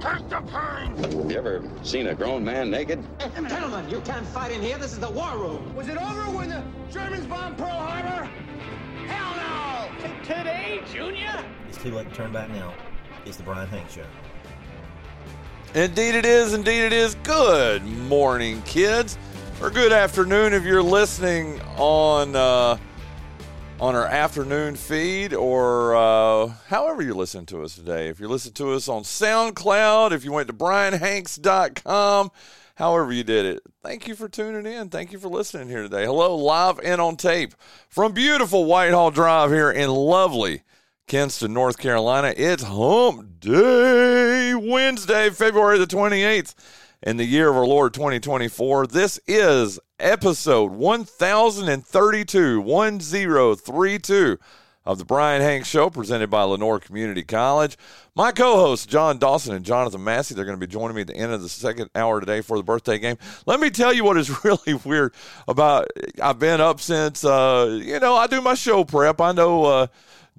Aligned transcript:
Take 0.00 0.28
the 0.28 0.40
pain! 0.42 1.30
You 1.30 1.36
ever 1.36 1.62
seen 1.82 2.08
a 2.08 2.14
grown 2.14 2.44
man 2.44 2.70
naked? 2.70 3.02
Gentlemen, 3.34 3.88
you 3.88 4.00
can't 4.00 4.26
fight 4.26 4.52
in 4.52 4.60
here. 4.60 4.76
This 4.76 4.92
is 4.92 4.98
the 4.98 5.10
war 5.10 5.38
room. 5.38 5.74
Was 5.74 5.88
it 5.88 5.96
over 5.96 6.22
when 6.36 6.48
the 6.48 6.62
Germans 6.90 7.26
bombed 7.26 7.56
Pearl 7.56 7.68
Harbor? 7.70 8.28
Hell 9.06 9.36
no! 9.36 10.22
Today, 10.22 10.82
Junior? 10.92 11.44
It's 11.68 11.78
too 11.78 11.94
late 11.94 12.08
to 12.08 12.14
turn 12.14 12.32
back 12.32 12.50
now. 12.50 12.74
It's 13.24 13.36
the 13.36 13.42
Bryan 13.44 13.68
Hank 13.68 13.88
Show. 13.88 14.04
Indeed, 15.74 16.14
it 16.14 16.26
is. 16.26 16.54
Indeed, 16.54 16.84
it 16.84 16.92
is. 16.92 17.14
Good 17.16 17.84
morning, 17.84 18.62
kids, 18.62 19.16
or 19.60 19.70
good 19.70 19.92
afternoon 19.92 20.52
if 20.52 20.64
you're 20.64 20.82
listening 20.82 21.60
on 21.76 22.36
uh, 22.36 22.78
on 23.80 23.94
our 23.94 24.06
afternoon 24.06 24.76
feed, 24.76 25.34
or 25.34 25.94
uh, 25.96 26.46
however 26.68 27.02
you're 27.02 27.14
listening 27.14 27.46
to 27.46 27.62
us 27.62 27.74
today. 27.74 28.08
If 28.08 28.20
you're 28.20 28.28
listening 28.28 28.54
to 28.54 28.72
us 28.72 28.88
on 28.88 29.02
SoundCloud, 29.02 30.12
if 30.12 30.24
you 30.24 30.32
went 30.32 30.48
to 30.48 30.54
BryanHanks.com, 30.54 32.30
however 32.76 33.12
you 33.12 33.24
did 33.24 33.46
it, 33.46 33.62
thank 33.82 34.06
you 34.06 34.14
for 34.14 34.28
tuning 34.28 34.72
in. 34.72 34.88
Thank 34.90 35.12
you 35.12 35.18
for 35.18 35.28
listening 35.28 35.68
here 35.68 35.82
today. 35.82 36.04
Hello, 36.04 36.36
live 36.36 36.78
and 36.80 37.00
on 37.00 37.16
tape 37.16 37.54
from 37.88 38.12
beautiful 38.12 38.64
Whitehall 38.64 39.10
Drive 39.10 39.50
here 39.50 39.70
in 39.70 39.90
lovely. 39.90 40.62
Kinston, 41.06 41.52
North 41.52 41.76
Carolina. 41.76 42.32
It's 42.34 42.62
Hump 42.62 43.40
Day, 43.40 44.54
Wednesday, 44.54 45.28
February 45.28 45.78
the 45.78 45.86
28th, 45.86 46.54
in 47.02 47.18
the 47.18 47.26
year 47.26 47.50
of 47.50 47.56
our 47.56 47.66
Lord 47.66 47.92
2024. 47.92 48.86
This 48.86 49.20
is 49.26 49.78
episode 49.98 50.72
1032, 50.72 52.60
1032 52.60 54.38
of 54.86 54.98
the 54.98 55.04
Bryan 55.04 55.40
Hanks 55.40 55.68
Show, 55.68 55.88
presented 55.88 56.28
by 56.28 56.42
Lenoir 56.42 56.78
Community 56.78 57.22
College. 57.22 57.78
My 58.14 58.32
co 58.32 58.56
hosts, 58.56 58.86
John 58.86 59.18
Dawson 59.18 59.54
and 59.54 59.64
Jonathan 59.64 60.04
Massey, 60.04 60.34
they're 60.34 60.44
going 60.44 60.58
to 60.58 60.66
be 60.66 60.70
joining 60.70 60.96
me 60.96 61.02
at 61.02 61.06
the 61.06 61.16
end 61.16 61.32
of 61.32 61.42
the 61.42 61.48
second 61.48 61.90
hour 61.94 62.20
today 62.20 62.40
for 62.40 62.56
the 62.58 62.64
birthday 62.64 62.98
game. 62.98 63.16
Let 63.46 63.60
me 63.60 63.70
tell 63.70 63.92
you 63.92 64.04
what 64.04 64.18
is 64.18 64.44
really 64.44 64.74
weird 64.84 65.14
about 65.48 65.88
I've 66.22 66.38
been 66.38 66.60
up 66.60 66.80
since, 66.80 67.24
uh, 67.24 67.80
you 67.82 67.98
know, 68.00 68.14
I 68.14 68.26
do 68.26 68.40
my 68.40 68.54
show 68.54 68.84
prep. 68.84 69.20
I 69.20 69.32
know, 69.32 69.64
uh, 69.64 69.86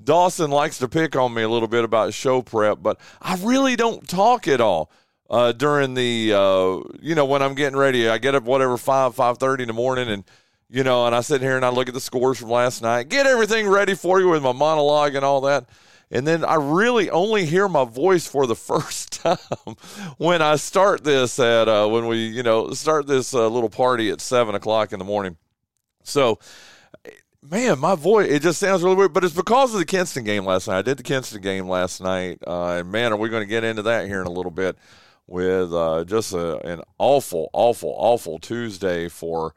Dawson 0.04 0.52
likes 0.52 0.78
to 0.80 0.90
pick 0.90 1.16
on 1.16 1.34
me 1.34 1.42
a 1.42 1.50
little 1.50 1.70
bit 1.70 1.86
about 1.86 2.14
show 2.14 2.42
prep, 2.42 2.80
but 2.82 3.00
I 3.22 3.38
really 3.38 3.78
don't 3.78 4.08
talk 4.08 4.48
at 4.48 4.60
all 4.60 4.92
uh, 5.30 5.52
during 5.52 5.94
the 5.94 6.34
uh, 6.34 6.80
you 7.02 7.16
know 7.16 7.26
when 7.26 7.42
I'm 7.42 7.56
getting 7.56 7.78
ready. 7.78 8.08
I 8.10 8.18
get 8.18 8.36
up 8.36 8.44
whatever 8.44 8.78
five 8.78 9.16
five 9.16 9.38
thirty 9.38 9.64
in 9.64 9.68
the 9.68 9.74
morning, 9.74 10.10
and 10.10 10.24
you 10.70 10.84
know, 10.84 11.06
and 11.06 11.16
I 11.16 11.22
sit 11.22 11.42
here 11.42 11.56
and 11.56 11.66
I 11.66 11.70
look 11.70 11.88
at 11.88 11.94
the 11.94 12.02
scores 12.02 12.40
from 12.40 12.50
last 12.50 12.82
night, 12.82 13.10
get 13.10 13.26
everything 13.26 13.68
ready 13.68 13.96
for 13.96 14.20
you 14.20 14.30
with 14.30 14.44
my 14.44 14.52
monologue 14.52 15.16
and 15.16 15.24
all 15.24 15.42
that. 15.42 15.66
And 16.12 16.28
then 16.28 16.46
I 16.46 16.56
really 16.56 17.10
only 17.10 17.46
hear 17.46 17.68
my 17.68 17.84
voice 17.84 18.28
for 18.28 18.46
the 18.46 18.56
first 18.56 19.24
time 19.24 19.38
when 20.18 20.42
I 20.42 20.56
start 20.56 21.04
this 21.04 21.40
at 21.40 21.68
uh, 21.68 21.88
when 21.88 22.08
we 22.08 22.28
you 22.28 22.44
know 22.44 22.72
start 22.72 23.08
this 23.08 23.34
uh, 23.34 23.48
little 23.48 23.70
party 23.70 24.10
at 24.12 24.22
seven 24.22 24.56
o'clock 24.56 24.94
in 24.94 25.00
the 25.00 25.06
morning. 25.06 25.38
So 26.04 26.40
man, 27.50 27.80
my 27.80 27.96
voice, 27.96 28.30
it 28.30 28.42
just 28.42 28.60
sounds 28.60 28.84
really 28.84 28.96
weird, 28.96 29.14
but 29.14 29.24
it's 29.24 29.36
because 29.36 29.74
of 29.74 29.80
the 29.80 29.86
Kinston 29.86 30.24
game 30.24 30.46
last 30.46 30.68
night. 30.68 30.80
I 30.80 30.82
did 30.82 30.98
the 30.98 31.04
Kinston 31.04 31.42
game 31.42 31.68
last 31.68 32.02
night, 32.02 32.40
uh, 32.46 32.78
and 32.80 32.92
man, 32.92 33.14
are 33.14 33.18
we 33.18 33.30
going 33.30 33.44
to 33.44 33.48
get 33.48 33.64
into 33.64 33.84
that 33.84 34.08
here 34.08 34.22
in 34.22 34.28
a 34.28 34.32
little 34.32 34.52
bit 34.52 34.78
with 35.28 35.74
uh, 35.74 36.04
just 36.06 36.34
a, 36.34 36.58
an 36.66 36.82
awful, 36.98 37.50
awful, 37.54 37.94
awful 37.98 38.40
Tuesday 38.40 39.08
for 39.08 39.54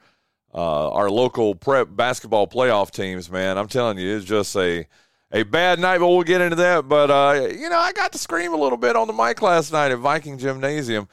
uh, 0.54 0.90
our 0.90 1.10
local 1.10 1.54
prep 1.54 1.88
basketball 1.90 2.46
playoff 2.46 2.90
teams, 2.90 3.30
man. 3.30 3.58
I'm 3.58 3.68
telling 3.68 3.98
you, 3.98 4.16
it's 4.16 4.24
just 4.24 4.56
a 4.56 4.86
a 5.30 5.42
bad 5.42 5.78
night, 5.78 5.98
but 5.98 6.08
we'll 6.08 6.22
get 6.22 6.40
into 6.40 6.56
that. 6.56 6.88
But, 6.88 7.10
uh, 7.10 7.48
you 7.50 7.68
know, 7.68 7.78
I 7.78 7.92
got 7.92 8.12
to 8.12 8.18
scream 8.18 8.54
a 8.54 8.56
little 8.56 8.78
bit 8.78 8.96
on 8.96 9.06
the 9.06 9.12
mic 9.12 9.42
last 9.42 9.72
night 9.72 9.92
at 9.92 9.98
Viking 9.98 10.38
Gymnasium. 10.38 11.06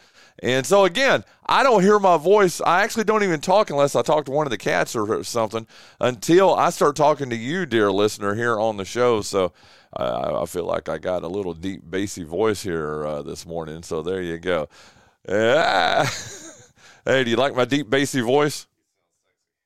And 0.43 0.65
so 0.65 0.85
again, 0.85 1.23
I 1.45 1.63
don't 1.63 1.81
hear 1.81 1.99
my 1.99 2.17
voice. 2.17 2.61
I 2.61 2.83
actually 2.83 3.05
don't 3.05 3.23
even 3.23 3.39
talk 3.39 3.69
unless 3.69 3.95
I 3.95 4.01
talk 4.01 4.25
to 4.25 4.31
one 4.31 4.47
of 4.47 4.51
the 4.51 4.57
cats 4.57 4.95
or 4.95 5.23
something 5.23 5.65
until 5.99 6.53
I 6.53 6.69
start 6.71 6.95
talking 6.95 7.29
to 7.29 7.35
you, 7.35 7.65
dear 7.65 7.91
listener, 7.91 8.35
here 8.35 8.59
on 8.59 8.77
the 8.77 8.85
show. 8.85 9.21
So 9.21 9.53
uh, 9.95 10.41
I 10.41 10.45
feel 10.45 10.65
like 10.65 10.89
I 10.89 10.97
got 10.97 11.23
a 11.23 11.27
little 11.27 11.53
deep, 11.53 11.81
bassy 11.83 12.23
voice 12.23 12.61
here 12.61 13.05
uh, 13.05 13.21
this 13.21 13.45
morning. 13.45 13.83
So 13.83 14.01
there 14.01 14.21
you 14.21 14.37
go. 14.37 14.67
Yeah. 15.27 16.07
hey, 17.05 17.23
do 17.23 17.29
you 17.29 17.37
like 17.37 17.55
my 17.55 17.65
deep, 17.65 17.89
bassy 17.89 18.21
voice? 18.21 18.67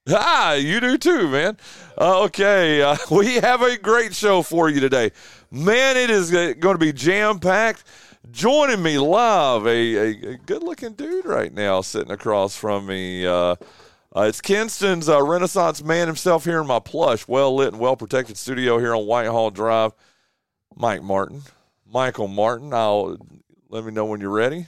Ah, 0.08 0.54
you 0.54 0.80
do 0.80 0.98
too, 0.98 1.28
man. 1.28 1.58
Uh, 1.98 2.24
okay, 2.24 2.82
uh, 2.82 2.96
we 3.12 3.36
have 3.36 3.62
a 3.62 3.78
great 3.78 4.16
show 4.16 4.42
for 4.42 4.70
you 4.70 4.80
today. 4.80 5.12
Man, 5.52 5.98
it 5.98 6.10
is 6.10 6.32
going 6.32 6.56
to 6.60 6.78
be 6.78 6.94
jam 6.94 7.40
packed. 7.40 7.84
Joining 8.32 8.84
me 8.84 9.00
live, 9.00 9.66
a, 9.66 9.96
a, 9.96 10.32
a 10.34 10.38
good 10.38 10.62
looking 10.62 10.94
dude 10.94 11.26
right 11.26 11.54
now 11.54 11.82
sitting 11.82 12.12
across 12.12 12.56
from 12.56 12.86
me. 12.86 13.26
Uh, 13.26 13.56
uh, 14.16 14.22
it's 14.22 14.42
Kinston's 14.42 15.08
uh, 15.08 15.22
Renaissance 15.24 15.84
man 15.84 16.08
himself 16.08 16.44
here 16.44 16.62
in 16.62 16.68
my 16.68 16.80
plush, 16.80 17.28
well 17.28 17.56
lit 17.56 17.74
and 17.74 17.80
well 17.80 17.96
protected 17.96 18.38
studio 18.38 18.78
here 18.78 18.96
on 18.96 19.06
Whitehall 19.06 19.52
Drive. 19.52 19.94
Mike 20.75 21.02
Martin, 21.03 21.41
Michael 21.91 22.28
Martin. 22.28 22.74
I'll 22.74 23.18
let 23.69 23.84
me 23.84 23.91
know 23.91 24.06
when 24.06 24.22
you're 24.22 24.30
ready. 24.30 24.68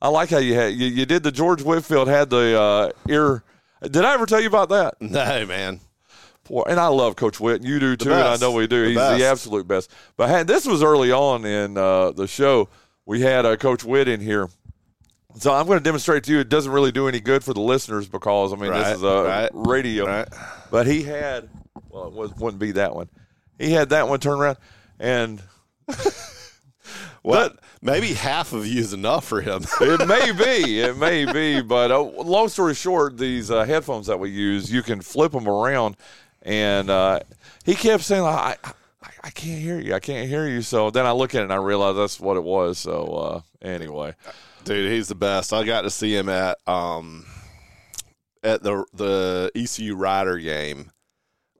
I 0.00 0.08
like 0.08 0.28
how 0.30 0.38
you 0.38 0.54
had 0.54 0.74
you, 0.74 0.86
you 0.86 1.06
did 1.06 1.22
the 1.22 1.32
George 1.32 1.62
Whitfield 1.62 2.08
had 2.08 2.30
the 2.30 2.60
uh, 2.60 2.90
ear. 3.08 3.42
Did 3.82 4.04
I 4.04 4.14
ever 4.14 4.26
tell 4.26 4.40
you 4.40 4.48
about 4.48 4.68
that? 4.70 4.94
No, 5.00 5.46
man. 5.46 5.80
Poor, 6.44 6.64
and 6.68 6.78
I 6.78 6.88
love 6.88 7.16
Coach 7.16 7.40
Witt. 7.40 7.62
You 7.62 7.80
do 7.80 7.96
too, 7.96 8.12
and 8.12 8.20
I 8.22 8.36
know 8.36 8.52
we 8.52 8.66
do. 8.66 8.82
The 8.82 8.88
He's 8.88 8.96
best. 8.98 9.18
the 9.18 9.24
absolute 9.24 9.66
best. 9.66 9.90
But 10.18 10.28
had, 10.28 10.46
this 10.46 10.66
was 10.66 10.82
early 10.82 11.10
on 11.10 11.46
in 11.46 11.78
uh, 11.78 12.10
the 12.10 12.26
show. 12.26 12.68
We 13.06 13.22
had 13.22 13.46
uh, 13.46 13.56
Coach 13.56 13.82
Witt 13.82 14.08
in 14.08 14.20
here. 14.20 14.50
So 15.36 15.52
I'm 15.54 15.66
going 15.66 15.78
to 15.78 15.82
demonstrate 15.82 16.24
to 16.24 16.32
you. 16.32 16.40
It 16.40 16.50
doesn't 16.50 16.70
really 16.70 16.92
do 16.92 17.08
any 17.08 17.18
good 17.20 17.42
for 17.42 17.54
the 17.54 17.62
listeners 17.62 18.06
because 18.06 18.52
I 18.52 18.56
mean 18.56 18.70
Right, 18.70 18.84
this 18.84 18.98
is 18.98 19.02
a 19.02 19.22
right, 19.24 19.50
radio. 19.54 20.06
right. 20.06 20.28
But 20.70 20.86
he 20.86 21.02
had 21.02 21.48
well, 21.88 22.08
it 22.08 22.12
was, 22.12 22.32
wouldn't 22.36 22.60
be 22.60 22.72
that 22.72 22.94
one. 22.94 23.08
He 23.58 23.72
had 23.72 23.90
that 23.90 24.08
one 24.08 24.20
turn 24.20 24.38
around, 24.38 24.58
and 24.98 25.42
Well, 27.24 27.52
maybe 27.80 28.12
half 28.12 28.52
of 28.52 28.66
you 28.66 28.80
is 28.80 28.92
enough 28.92 29.24
for 29.24 29.40
him. 29.40 29.64
it 29.80 30.06
may 30.06 30.30
be, 30.30 30.80
it 30.80 30.98
may 30.98 31.24
be. 31.24 31.62
But 31.62 31.90
uh, 31.90 32.02
long 32.02 32.48
story 32.48 32.74
short, 32.74 33.16
these 33.16 33.50
uh, 33.50 33.64
headphones 33.64 34.06
that 34.08 34.20
we 34.20 34.28
use, 34.30 34.70
you 34.70 34.82
can 34.82 35.00
flip 35.00 35.32
them 35.32 35.48
around, 35.48 35.96
and 36.42 36.90
uh, 36.90 37.20
he 37.64 37.74
kept 37.74 38.04
saying, 38.04 38.24
I, 38.24 38.56
I, 38.62 39.08
I 39.22 39.30
can't 39.30 39.58
hear 39.58 39.80
you, 39.80 39.94
I 39.94 40.00
can't 40.00 40.28
hear 40.28 40.46
you. 40.46 40.60
So 40.60 40.90
then 40.90 41.06
I 41.06 41.12
look 41.12 41.34
at 41.34 41.40
it 41.40 41.44
and 41.44 41.52
I 41.52 41.56
realize 41.56 41.96
that's 41.96 42.20
what 42.20 42.36
it 42.36 42.44
was. 42.44 42.78
So 42.78 43.04
uh, 43.04 43.40
anyway, 43.66 44.14
Dude, 44.64 44.92
he's 44.92 45.08
the 45.08 45.14
best. 45.14 45.54
I 45.54 45.64
got 45.64 45.82
to 45.82 45.90
see 45.90 46.14
him 46.14 46.28
at 46.28 46.58
um 46.66 47.24
at 48.42 48.62
the 48.62 48.84
the 48.92 49.50
ECU 49.54 49.94
Rider 49.94 50.38
game. 50.38 50.90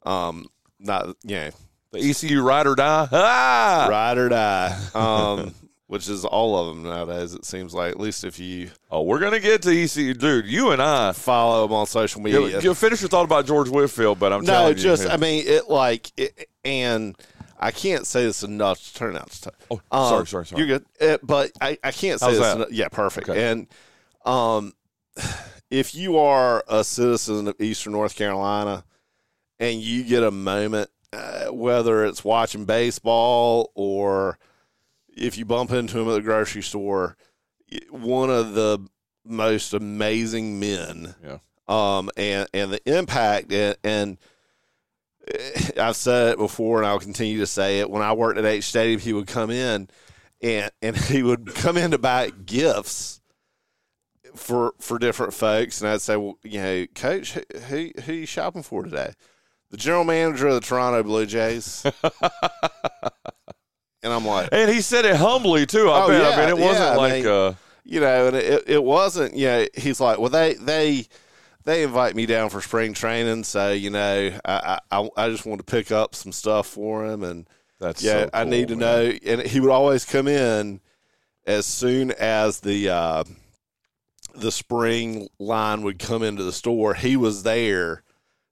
Um, 0.04 0.46
not 0.78 1.16
yeah, 1.22 1.50
the 1.94 2.10
ECU 2.10 2.42
ride 2.42 2.66
or 2.66 2.74
die. 2.74 3.08
Ah! 3.10 3.86
ride 3.90 4.18
or 4.18 4.28
die. 4.28 4.78
Um, 4.94 5.54
which 5.86 6.08
is 6.08 6.24
all 6.24 6.58
of 6.58 6.68
them 6.74 6.82
nowadays. 6.84 7.34
It 7.34 7.44
seems 7.44 7.74
like 7.74 7.90
at 7.92 8.00
least 8.00 8.24
if 8.24 8.38
you 8.38 8.70
Oh, 8.90 9.02
we're 9.02 9.20
gonna 9.20 9.38
get 9.40 9.62
to 9.62 9.70
ECU, 9.82 10.14
dude. 10.14 10.46
You 10.46 10.70
and 10.70 10.80
I. 10.82 11.12
follow 11.12 11.62
them 11.66 11.72
on 11.74 11.86
social 11.86 12.20
media. 12.20 12.60
you 12.60 12.74
finish 12.74 13.00
your 13.02 13.08
thought 13.10 13.24
about 13.24 13.46
George 13.46 13.68
Whitfield, 13.68 14.18
but 14.18 14.32
I'm 14.32 14.40
no, 14.44 14.52
telling 14.52 14.76
you, 14.76 14.82
just. 14.82 15.08
I 15.08 15.16
mean 15.16 15.44
it 15.46 15.68
like 15.68 16.10
it, 16.16 16.48
and. 16.64 17.16
I 17.56 17.70
can't 17.70 18.06
say 18.06 18.24
this 18.26 18.42
enough 18.42 18.82
to 18.84 18.94
turn 18.94 19.16
out. 19.16 19.30
To, 19.30 19.52
Oh, 19.70 19.80
sorry, 19.90 20.26
sorry, 20.26 20.46
sorry. 20.46 20.58
You're 20.66 20.78
good, 20.78 20.86
Uh, 21.00 21.18
but 21.22 21.52
I, 21.62 21.78
I 21.82 21.92
can't 21.92 22.20
say 22.20 22.26
How's 22.26 22.34
this. 22.36 22.44
that? 22.46 22.56
enough- 22.56 22.72
Yeah, 22.72 22.88
perfect. 22.88 23.28
Okay. 23.28 23.42
And 23.50 23.68
um, 24.26 24.74
if 25.70 25.94
you 25.94 26.18
are 26.18 26.62
a 26.68 26.84
citizen 26.84 27.48
of 27.48 27.58
Eastern 27.60 27.92
North 27.92 28.16
Carolina 28.16 28.84
and 29.58 29.80
you 29.80 30.02
get 30.04 30.22
a 30.24 30.30
moment, 30.30 30.90
uh, 31.14 31.46
whether 31.52 32.04
it's 32.04 32.24
watching 32.24 32.64
baseball 32.64 33.70
or 33.74 34.38
if 35.16 35.38
you 35.38 35.44
bump 35.44 35.70
into 35.70 35.98
him 35.98 36.08
at 36.08 36.14
the 36.14 36.20
grocery 36.20 36.62
store, 36.62 37.16
one 37.90 38.30
of 38.30 38.54
the 38.54 38.86
most 39.24 39.74
amazing 39.74 40.60
men. 40.60 41.14
Yeah. 41.22 41.38
Um, 41.66 42.10
and 42.16 42.46
and 42.52 42.72
the 42.72 42.98
impact 42.98 43.50
and, 43.50 43.76
and 43.82 44.18
eh, 45.32 45.70
I've 45.80 45.96
said 45.96 46.32
it 46.32 46.38
before, 46.38 46.78
and 46.78 46.86
I'll 46.86 47.00
continue 47.00 47.38
to 47.38 47.46
say 47.46 47.80
it. 47.80 47.88
When 47.88 48.02
I 48.02 48.12
worked 48.12 48.38
at 48.38 48.44
H 48.44 48.64
Stadium, 48.64 49.00
he 49.00 49.14
would 49.14 49.26
come 49.26 49.50
in, 49.50 49.88
and 50.42 50.70
and 50.82 50.96
he 51.08 51.22
would 51.22 51.54
come 51.54 51.78
in 51.78 51.92
to 51.92 51.98
buy 51.98 52.30
gifts 52.30 53.22
for 54.34 54.74
for 54.78 54.98
different 54.98 55.32
folks, 55.32 55.80
and 55.80 55.88
I'd 55.88 56.02
say, 56.02 56.16
well, 56.16 56.38
you 56.42 56.60
know, 56.60 56.86
Coach, 56.94 57.32
who 57.32 57.42
who, 57.60 57.90
who 58.04 58.12
you 58.12 58.26
shopping 58.26 58.62
for 58.62 58.82
today? 58.82 59.14
The 59.70 59.76
general 59.76 60.04
manager 60.04 60.48
of 60.48 60.54
the 60.54 60.60
Toronto 60.60 61.02
Blue 61.02 61.26
Jays. 61.26 61.84
and 64.02 64.12
I'm 64.12 64.24
like, 64.24 64.50
And 64.52 64.70
he 64.70 64.80
said 64.80 65.04
it 65.04 65.16
humbly 65.16 65.66
too. 65.66 65.90
I 65.90 66.04
Oh, 66.04 66.08
bet. 66.08 66.38
I 66.38 66.40
mean, 66.40 66.48
it 66.48 66.58
wasn't 66.58 66.86
yeah, 66.86 66.92
I 66.92 66.96
like 66.96 67.12
mean, 67.14 67.26
uh, 67.26 67.54
you 67.84 68.00
know, 68.00 68.26
and 68.28 68.36
it, 68.36 68.64
it 68.68 68.82
wasn't, 68.84 69.34
you 69.34 69.46
know, 69.46 69.66
he's 69.74 70.00
like, 70.00 70.18
well, 70.18 70.30
they, 70.30 70.54
they, 70.54 71.06
they 71.64 71.82
invite 71.82 72.14
me 72.14 72.26
down 72.26 72.50
for 72.50 72.60
spring 72.60 72.92
training. 72.94 73.44
So, 73.44 73.72
you 73.72 73.90
know, 73.90 74.30
I, 74.44 74.78
I, 74.90 75.08
I 75.16 75.28
just 75.30 75.44
want 75.46 75.58
to 75.58 75.64
pick 75.70 75.90
up 75.90 76.14
some 76.14 76.32
stuff 76.32 76.66
for 76.66 77.04
him. 77.06 77.22
And 77.22 77.48
that's 77.80 78.02
yeah, 78.02 78.24
so 78.24 78.30
I 78.32 78.44
need 78.44 78.68
to 78.68 78.76
man. 78.76 78.80
know. 78.80 79.12
And 79.26 79.42
he 79.42 79.60
would 79.60 79.70
always 79.70 80.04
come 80.04 80.28
in 80.28 80.80
as 81.46 81.66
soon 81.66 82.10
as 82.12 82.60
the, 82.60 82.90
uh, 82.90 83.24
the 84.34 84.52
spring 84.52 85.28
line 85.38 85.82
would 85.82 85.98
come 85.98 86.22
into 86.22 86.42
the 86.44 86.52
store. 86.52 86.94
He 86.94 87.16
was 87.16 87.42
there 87.42 88.02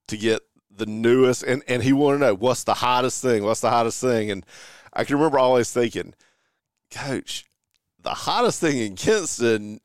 to 0.08 0.16
get 0.16 0.40
the 0.84 0.90
newest, 0.90 1.42
and, 1.44 1.62
and 1.68 1.82
he 1.82 1.92
wanted 1.92 2.18
to 2.18 2.24
know 2.26 2.34
what's 2.34 2.64
the 2.64 2.74
hottest 2.74 3.22
thing, 3.22 3.44
what's 3.44 3.60
the 3.60 3.70
hottest 3.70 4.00
thing. 4.00 4.30
And 4.30 4.44
I 4.92 5.04
can 5.04 5.16
remember 5.16 5.38
always 5.38 5.72
thinking, 5.72 6.14
Coach, 6.90 7.44
the 8.02 8.10
hottest 8.10 8.60
thing 8.60 8.78
in 8.78 8.96
Kinston 8.96 9.80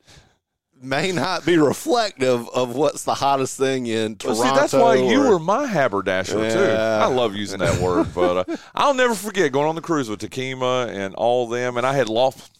may 0.80 1.10
not 1.12 1.44
be 1.44 1.56
reflective 1.56 2.48
of 2.50 2.74
what's 2.76 3.04
the 3.04 3.14
hottest 3.14 3.56
thing 3.56 3.86
in 3.86 4.16
Well, 4.24 4.34
Toronto. 4.36 4.42
see, 4.42 4.60
that's 4.60 4.72
why 4.72 4.94
you 4.96 5.20
were 5.28 5.38
my 5.38 5.66
haberdasher 5.66 6.50
too. 6.50 6.58
I 6.58 7.06
love 7.06 7.34
using 7.34 7.58
that 7.60 7.80
word, 7.80 8.08
but 8.14 8.48
uh, 8.48 8.56
I'll 8.74 8.94
never 8.94 9.14
forget 9.14 9.52
going 9.52 9.68
on 9.68 9.74
the 9.74 9.80
cruise 9.80 10.08
with 10.10 10.20
Takima 10.20 10.88
and 10.88 11.14
all 11.14 11.48
them, 11.48 11.76
and 11.76 11.86
I 11.86 11.94
had 11.94 12.08
lost. 12.08 12.57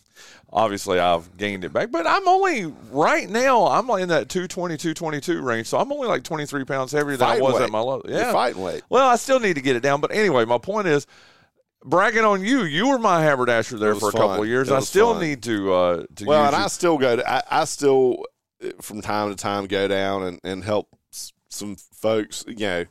Obviously, 0.50 0.99
I've 0.99 1.37
gained 1.37 1.65
it 1.65 1.73
back, 1.75 1.91
but 1.91 2.06
I'm 2.06 2.27
only 2.27 2.67
right 2.91 3.29
now. 3.29 3.67
I'm 3.67 3.89
in 3.91 4.09
that 4.09 4.31
220, 4.31 4.79
222 4.79 5.43
range, 5.43 5.67
so 5.67 5.77
I'm 5.79 5.93
only 5.93 6.09
like 6.09 6.23
23 6.25 6.65
pounds 6.65 6.93
heavier 6.93 7.17
than 7.19 7.29
I 7.29 7.39
was 7.41 7.55
weight. 7.55 7.65
at 7.65 7.71
my 7.71 7.81
low. 7.81 8.00
You're 8.09 8.19
Yeah, 8.19 8.33
fighting 8.33 8.62
weight. 8.62 8.83
Well, 8.89 9.06
I 9.06 9.17
still 9.17 9.41
need 9.41 9.55
to 9.56 9.61
get 9.61 9.77
it 9.77 9.81
down, 9.81 10.00
but 10.00 10.11
anyway, 10.12 10.45
my 10.45 10.59
point 10.59 10.87
is. 10.89 11.06
Bragging 11.85 12.25
on 12.25 12.43
you, 12.43 12.65
you 12.65 12.89
were 12.89 12.99
my 12.99 13.23
haberdasher 13.23 13.79
there 13.79 13.95
for 13.95 14.09
a 14.09 14.12
couple 14.12 14.43
of 14.43 14.49
years. 14.49 14.69
I 14.69 14.81
still 14.81 15.12
fun. 15.12 15.23
need 15.23 15.45
to 15.45 15.73
uh, 15.73 16.05
to 16.17 16.25
well, 16.27 16.47
and 16.47 16.56
you. 16.56 16.65
I 16.65 16.67
still 16.67 16.99
go 16.99 17.15
to, 17.15 17.31
I, 17.33 17.41
I 17.49 17.65
still, 17.67 18.25
uh, 18.62 18.71
from 18.83 19.00
time 19.00 19.31
to 19.31 19.37
time, 19.37 19.67
go 19.69 19.87
down 19.87 20.25
and, 20.25 20.41
and 20.43 20.65
help 20.65 20.89
s- 21.12 21.33
some 21.49 21.77
folks, 21.77 22.45
you 22.49 22.56
know, 22.56 22.85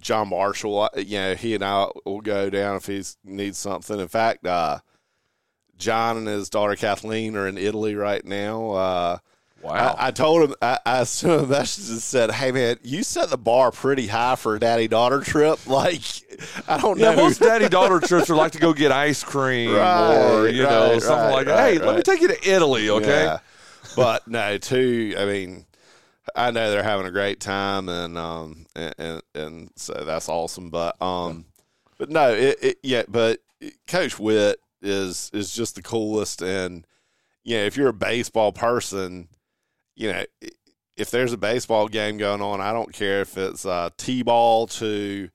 John 0.00 0.30
Marshall, 0.30 0.76
uh, 0.80 0.88
you 0.96 1.18
know, 1.18 1.34
he 1.36 1.54
and 1.54 1.62
I 1.62 1.86
will 2.04 2.20
go 2.20 2.50
down 2.50 2.74
if 2.74 2.86
he 2.86 3.00
needs 3.24 3.58
something. 3.58 4.00
In 4.00 4.08
fact, 4.08 4.44
uh, 4.44 4.80
John 5.82 6.16
and 6.16 6.26
his 6.26 6.48
daughter 6.48 6.76
Kathleen 6.76 7.36
are 7.36 7.46
in 7.48 7.58
Italy 7.58 7.94
right 7.94 8.24
now. 8.24 8.70
Uh, 8.70 9.18
Wow. 9.60 9.96
I, 9.96 10.08
I 10.08 10.10
told 10.10 10.42
him, 10.42 10.54
I, 10.60 10.78
I 10.84 11.04
sent 11.04 11.32
him 11.34 11.44
a 11.44 11.46
message 11.46 11.88
and 11.90 12.00
said, 12.02 12.32
Hey, 12.32 12.50
man, 12.50 12.78
you 12.82 13.02
set 13.04 13.30
the 13.30 13.38
bar 13.38 13.70
pretty 13.70 14.08
high 14.08 14.34
for 14.34 14.56
a 14.56 14.60
daddy 14.60 14.88
daughter 14.88 15.20
trip. 15.20 15.60
Like, 15.66 16.02
I 16.68 16.78
don't 16.78 16.98
Yeah, 16.98 17.10
know. 17.10 17.16
most 17.16 17.40
daddy 17.40 17.68
daughter 17.68 18.00
trips 18.00 18.28
are 18.28 18.34
like 18.34 18.52
to 18.52 18.58
go 18.58 18.72
get 18.72 18.92
ice 18.92 19.22
cream 19.22 19.70
Right, 19.74 19.98
or 20.00 20.48
you 20.48 20.62
know 20.66 20.90
right, 20.90 21.02
something 21.02 21.26
right, 21.26 21.32
like 21.32 21.46
that. 21.46 21.58
Hey, 21.58 21.78
right, 21.78 21.86
let 21.86 21.96
me 21.96 22.02
take 22.02 22.20
you 22.20 22.28
to 22.28 22.48
Italy, 22.50 22.90
okay? 22.90 23.24
Yeah. 23.24 23.38
But 23.94 24.26
no, 24.26 24.58
too. 24.58 25.14
I 25.18 25.24
mean, 25.26 25.66
I 26.34 26.50
know 26.50 26.70
they're 26.70 26.82
having 26.82 27.06
a 27.06 27.10
great 27.10 27.40
time, 27.40 27.88
and 27.88 28.18
um, 28.18 28.66
and 28.74 28.94
and, 28.98 29.22
and 29.34 29.70
so 29.76 29.92
that's 30.04 30.28
awesome. 30.28 30.70
But 30.70 31.00
um, 31.00 31.46
but 31.98 32.10
no, 32.10 32.30
it, 32.32 32.58
it 32.62 32.78
yeah. 32.82 33.04
But 33.08 33.40
Coach 33.86 34.18
Witt 34.18 34.58
is 34.82 35.30
is 35.32 35.54
just 35.54 35.76
the 35.76 35.82
coolest, 35.82 36.42
and 36.42 36.86
you 37.44 37.56
know, 37.56 37.64
if 37.64 37.76
you're 37.76 37.88
a 37.88 37.94
baseball 37.94 38.52
person, 38.52 39.28
you 39.94 40.12
know. 40.12 40.24
If 40.94 41.10
there's 41.10 41.32
a 41.32 41.38
baseball 41.38 41.88
game 41.88 42.18
going 42.18 42.42
on, 42.42 42.60
I 42.60 42.74
don't 42.74 42.92
care 42.92 43.22
if 43.22 43.38
it's 43.38 43.64
uh, 43.64 43.88
t-ball 43.96 44.66
to, 44.66 45.30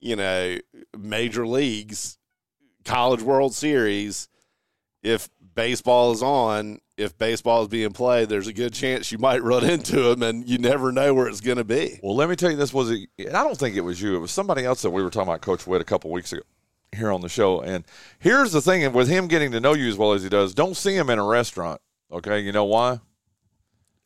you 0.00 0.16
know, 0.16 0.58
major 0.98 1.46
leagues, 1.46 2.18
college 2.84 3.22
World 3.22 3.54
Series. 3.54 4.28
If 5.04 5.28
baseball 5.54 6.10
is 6.10 6.24
on, 6.24 6.80
if 6.96 7.16
baseball 7.16 7.62
is 7.62 7.68
being 7.68 7.92
played, 7.92 8.28
there's 8.28 8.48
a 8.48 8.52
good 8.52 8.74
chance 8.74 9.12
you 9.12 9.18
might 9.18 9.44
run 9.44 9.64
into 9.70 10.10
him, 10.10 10.24
and 10.24 10.46
you 10.46 10.58
never 10.58 10.90
know 10.90 11.14
where 11.14 11.28
it's 11.28 11.40
going 11.40 11.58
to 11.58 11.64
be. 11.64 12.00
Well, 12.02 12.16
let 12.16 12.28
me 12.28 12.34
tell 12.34 12.50
you, 12.50 12.56
this 12.56 12.74
was 12.74 12.90
a, 12.90 13.06
I 13.28 13.44
don't 13.44 13.56
think 13.56 13.76
it 13.76 13.82
was 13.82 14.02
you. 14.02 14.16
It 14.16 14.20
was 14.20 14.32
somebody 14.32 14.64
else 14.64 14.82
that 14.82 14.90
we 14.90 15.04
were 15.04 15.10
talking 15.10 15.28
about, 15.28 15.40
Coach 15.40 15.68
Witt, 15.68 15.80
a 15.80 15.84
couple 15.84 16.10
weeks 16.10 16.32
ago 16.32 16.42
here 16.96 17.12
on 17.12 17.20
the 17.20 17.28
show. 17.28 17.60
And 17.60 17.84
here's 18.18 18.52
the 18.52 18.60
thing: 18.60 18.92
with 18.92 19.08
him 19.08 19.28
getting 19.28 19.52
to 19.52 19.60
know 19.60 19.74
you 19.74 19.88
as 19.88 19.96
well 19.96 20.12
as 20.12 20.22
he 20.22 20.28
does, 20.28 20.54
don't 20.54 20.76
see 20.76 20.94
him 20.96 21.08
in 21.10 21.18
a 21.18 21.24
restaurant. 21.24 21.80
Okay, 22.10 22.40
you 22.40 22.52
know 22.52 22.64
why? 22.64 23.00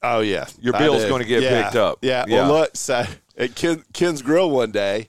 Oh 0.02 0.20
yeah, 0.20 0.46
Your 0.60 0.72
bill's 0.72 1.04
going 1.04 1.22
to 1.22 1.28
get 1.28 1.42
Yeah. 1.42 1.62
picked 1.64 1.76
up. 1.76 1.98
Yeah. 2.02 2.25
Yeah. 2.26 2.48
Well, 2.48 2.60
look, 2.60 2.70
so 2.76 3.04
at 3.37 3.54
Ken, 3.54 3.84
Ken's 3.92 4.22
Grill 4.22 4.50
one 4.50 4.70
day, 4.72 5.08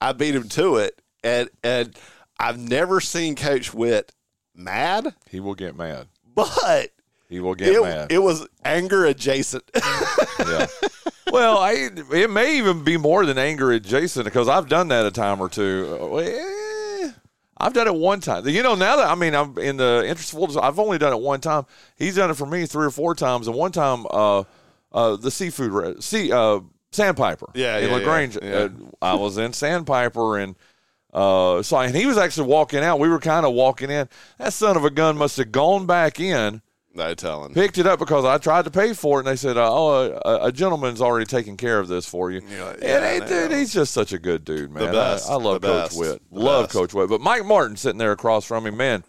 I 0.00 0.12
beat 0.12 0.34
him 0.34 0.48
to 0.50 0.76
it, 0.76 1.00
and 1.22 1.50
and 1.62 1.94
I've 2.38 2.58
never 2.58 3.00
seen 3.00 3.36
Coach 3.36 3.74
Witt 3.74 4.12
mad, 4.54 5.14
He 5.30 5.38
will 5.40 5.54
get 5.54 5.76
mad. 5.76 6.08
but 6.34 6.88
He 7.28 7.40
will 7.40 7.54
get 7.54 7.68
it, 7.68 7.82
mad. 7.82 8.10
it 8.10 8.18
was 8.20 8.46
anger 8.64 9.04
adjacent. 9.04 9.70
yeah. 10.38 10.66
Well, 11.30 11.56
I, 11.58 11.88
it 12.12 12.30
may 12.30 12.58
even 12.58 12.84
be 12.84 12.96
more 12.98 13.24
than 13.24 13.38
anger 13.38 13.72
at 13.72 13.82
Jason 13.82 14.24
because 14.24 14.48
I've 14.48 14.68
done 14.68 14.88
that 14.88 15.06
a 15.06 15.10
time 15.10 15.40
or 15.40 15.48
two. 15.48 15.98
Uh, 16.00 16.06
I've 17.62 17.72
done 17.72 17.86
it 17.86 17.94
one 17.94 18.18
time. 18.20 18.46
You 18.48 18.62
know, 18.62 18.74
now 18.74 18.96
that 18.96 19.08
I 19.08 19.14
mean, 19.14 19.34
I'm 19.34 19.56
in 19.56 19.76
the 19.76 20.04
interest 20.06 20.34
of 20.34 20.58
I've 20.58 20.80
only 20.80 20.98
done 20.98 21.12
it 21.12 21.20
one 21.20 21.40
time. 21.40 21.64
He's 21.96 22.16
done 22.16 22.28
it 22.28 22.34
for 22.34 22.44
me 22.44 22.66
three 22.66 22.86
or 22.86 22.90
four 22.90 23.14
times, 23.14 23.46
and 23.46 23.56
one 23.56 23.70
time, 23.70 24.04
uh, 24.10 24.42
uh, 24.92 25.16
the 25.16 25.30
seafood, 25.30 25.70
re- 25.70 26.00
sea, 26.00 26.32
uh, 26.32 26.58
Sandpiper, 26.90 27.50
Yeah, 27.54 27.78
in 27.78 27.88
yeah, 27.88 27.94
Lagrange. 27.96 28.36
yeah, 28.42 28.50
Uh, 28.50 28.68
I 29.00 29.14
was 29.14 29.38
in 29.38 29.52
Sandpiper, 29.52 30.38
and 30.38 30.56
uh, 31.14 31.62
so 31.62 31.78
and 31.78 31.94
he 31.94 32.04
was 32.04 32.18
actually 32.18 32.48
walking 32.48 32.80
out. 32.80 32.98
We 32.98 33.08
were 33.08 33.20
kind 33.20 33.46
of 33.46 33.52
walking 33.54 33.90
in. 33.90 34.08
That 34.38 34.52
son 34.52 34.76
of 34.76 34.84
a 34.84 34.90
gun 34.90 35.16
must 35.16 35.36
have 35.36 35.52
gone 35.52 35.86
back 35.86 36.18
in 36.18 36.62
no 36.94 37.14
telling. 37.14 37.54
picked 37.54 37.78
it 37.78 37.86
up 37.86 37.98
because 37.98 38.24
I 38.24 38.38
tried 38.38 38.64
to 38.66 38.70
pay 38.70 38.92
for 38.92 39.18
it, 39.18 39.26
and 39.26 39.28
they 39.28 39.36
said, 39.36 39.56
uh, 39.56 39.68
"Oh, 39.72 40.20
a, 40.24 40.46
a 40.46 40.52
gentleman's 40.52 41.00
already 41.00 41.26
taking 41.26 41.56
care 41.56 41.78
of 41.78 41.88
this 41.88 42.06
for 42.06 42.30
you." 42.30 42.40
Yeah, 42.48 42.74
hey, 42.80 43.20
dude, 43.26 43.50
he's 43.52 43.72
just 43.72 43.92
such 43.94 44.12
a 44.12 44.18
good 44.18 44.44
dude, 44.44 44.70
man. 44.70 44.92
best, 44.92 45.28
I, 45.30 45.34
I 45.34 45.36
love 45.36 45.60
the 45.60 45.68
Coach 45.68 45.84
best, 45.88 45.98
Witt. 45.98 46.22
the 46.32 46.38
Love 46.38 46.64
best. 46.64 46.72
Coach 46.74 46.94
Witt. 46.94 47.08
But 47.08 47.20
Mike 47.20 47.44
Martin 47.44 47.76
sitting 47.76 47.98
there 47.98 48.12
across 48.12 48.44
from 48.44 48.64
me, 48.64 48.70
man, 48.70 49.04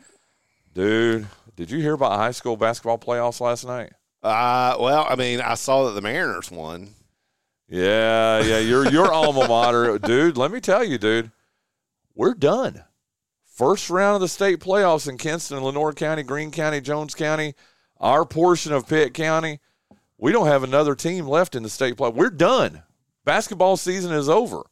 dude. 0.73 1.27
Did 1.55 1.69
you 1.69 1.79
hear 1.79 1.93
about 1.93 2.13
high 2.13 2.31
school 2.31 2.57
basketball 2.57 2.97
playoffs 2.97 3.39
last 3.39 3.65
night? 3.65 3.91
Uh, 4.23 4.75
well, 4.79 5.05
I 5.07 5.15
mean, 5.15 5.39
I 5.41 5.53
saw 5.55 5.85
that 5.85 5.91
the 5.91 6.01
Mariners 6.01 6.49
won. 6.49 6.89
Yeah, 7.69 8.39
yeah. 8.41 8.59
Your 8.59 8.89
your 8.89 9.11
alma 9.13 9.47
mater, 9.47 9.97
dude. 9.99 10.37
Let 10.37 10.51
me 10.51 10.59
tell 10.59 10.83
you, 10.83 10.97
dude. 10.97 11.31
We're 12.15 12.33
done. 12.33 12.83
First 13.45 13.89
round 13.89 14.15
of 14.15 14.21
the 14.21 14.27
state 14.27 14.59
playoffs 14.59 15.07
in 15.07 15.17
Kinston, 15.17 15.63
Lenoir 15.63 15.93
County, 15.93 16.23
Greene 16.23 16.51
County, 16.51 16.81
Jones 16.81 17.13
County, 17.13 17.53
our 18.03 18.25
portion 18.25 18.73
of 18.73 18.87
Pitt 18.87 19.13
County. 19.13 19.59
We 20.19 20.31
don't 20.31 20.47
have 20.47 20.63
another 20.63 20.93
team 20.93 21.25
left 21.25 21.55
in 21.55 21.63
the 21.63 21.69
state 21.69 21.97
play. 21.97 22.09
We're 22.09 22.29
done. 22.29 22.83
Basketball 23.25 23.77
season 23.77 24.11
is 24.11 24.29
over. 24.29 24.63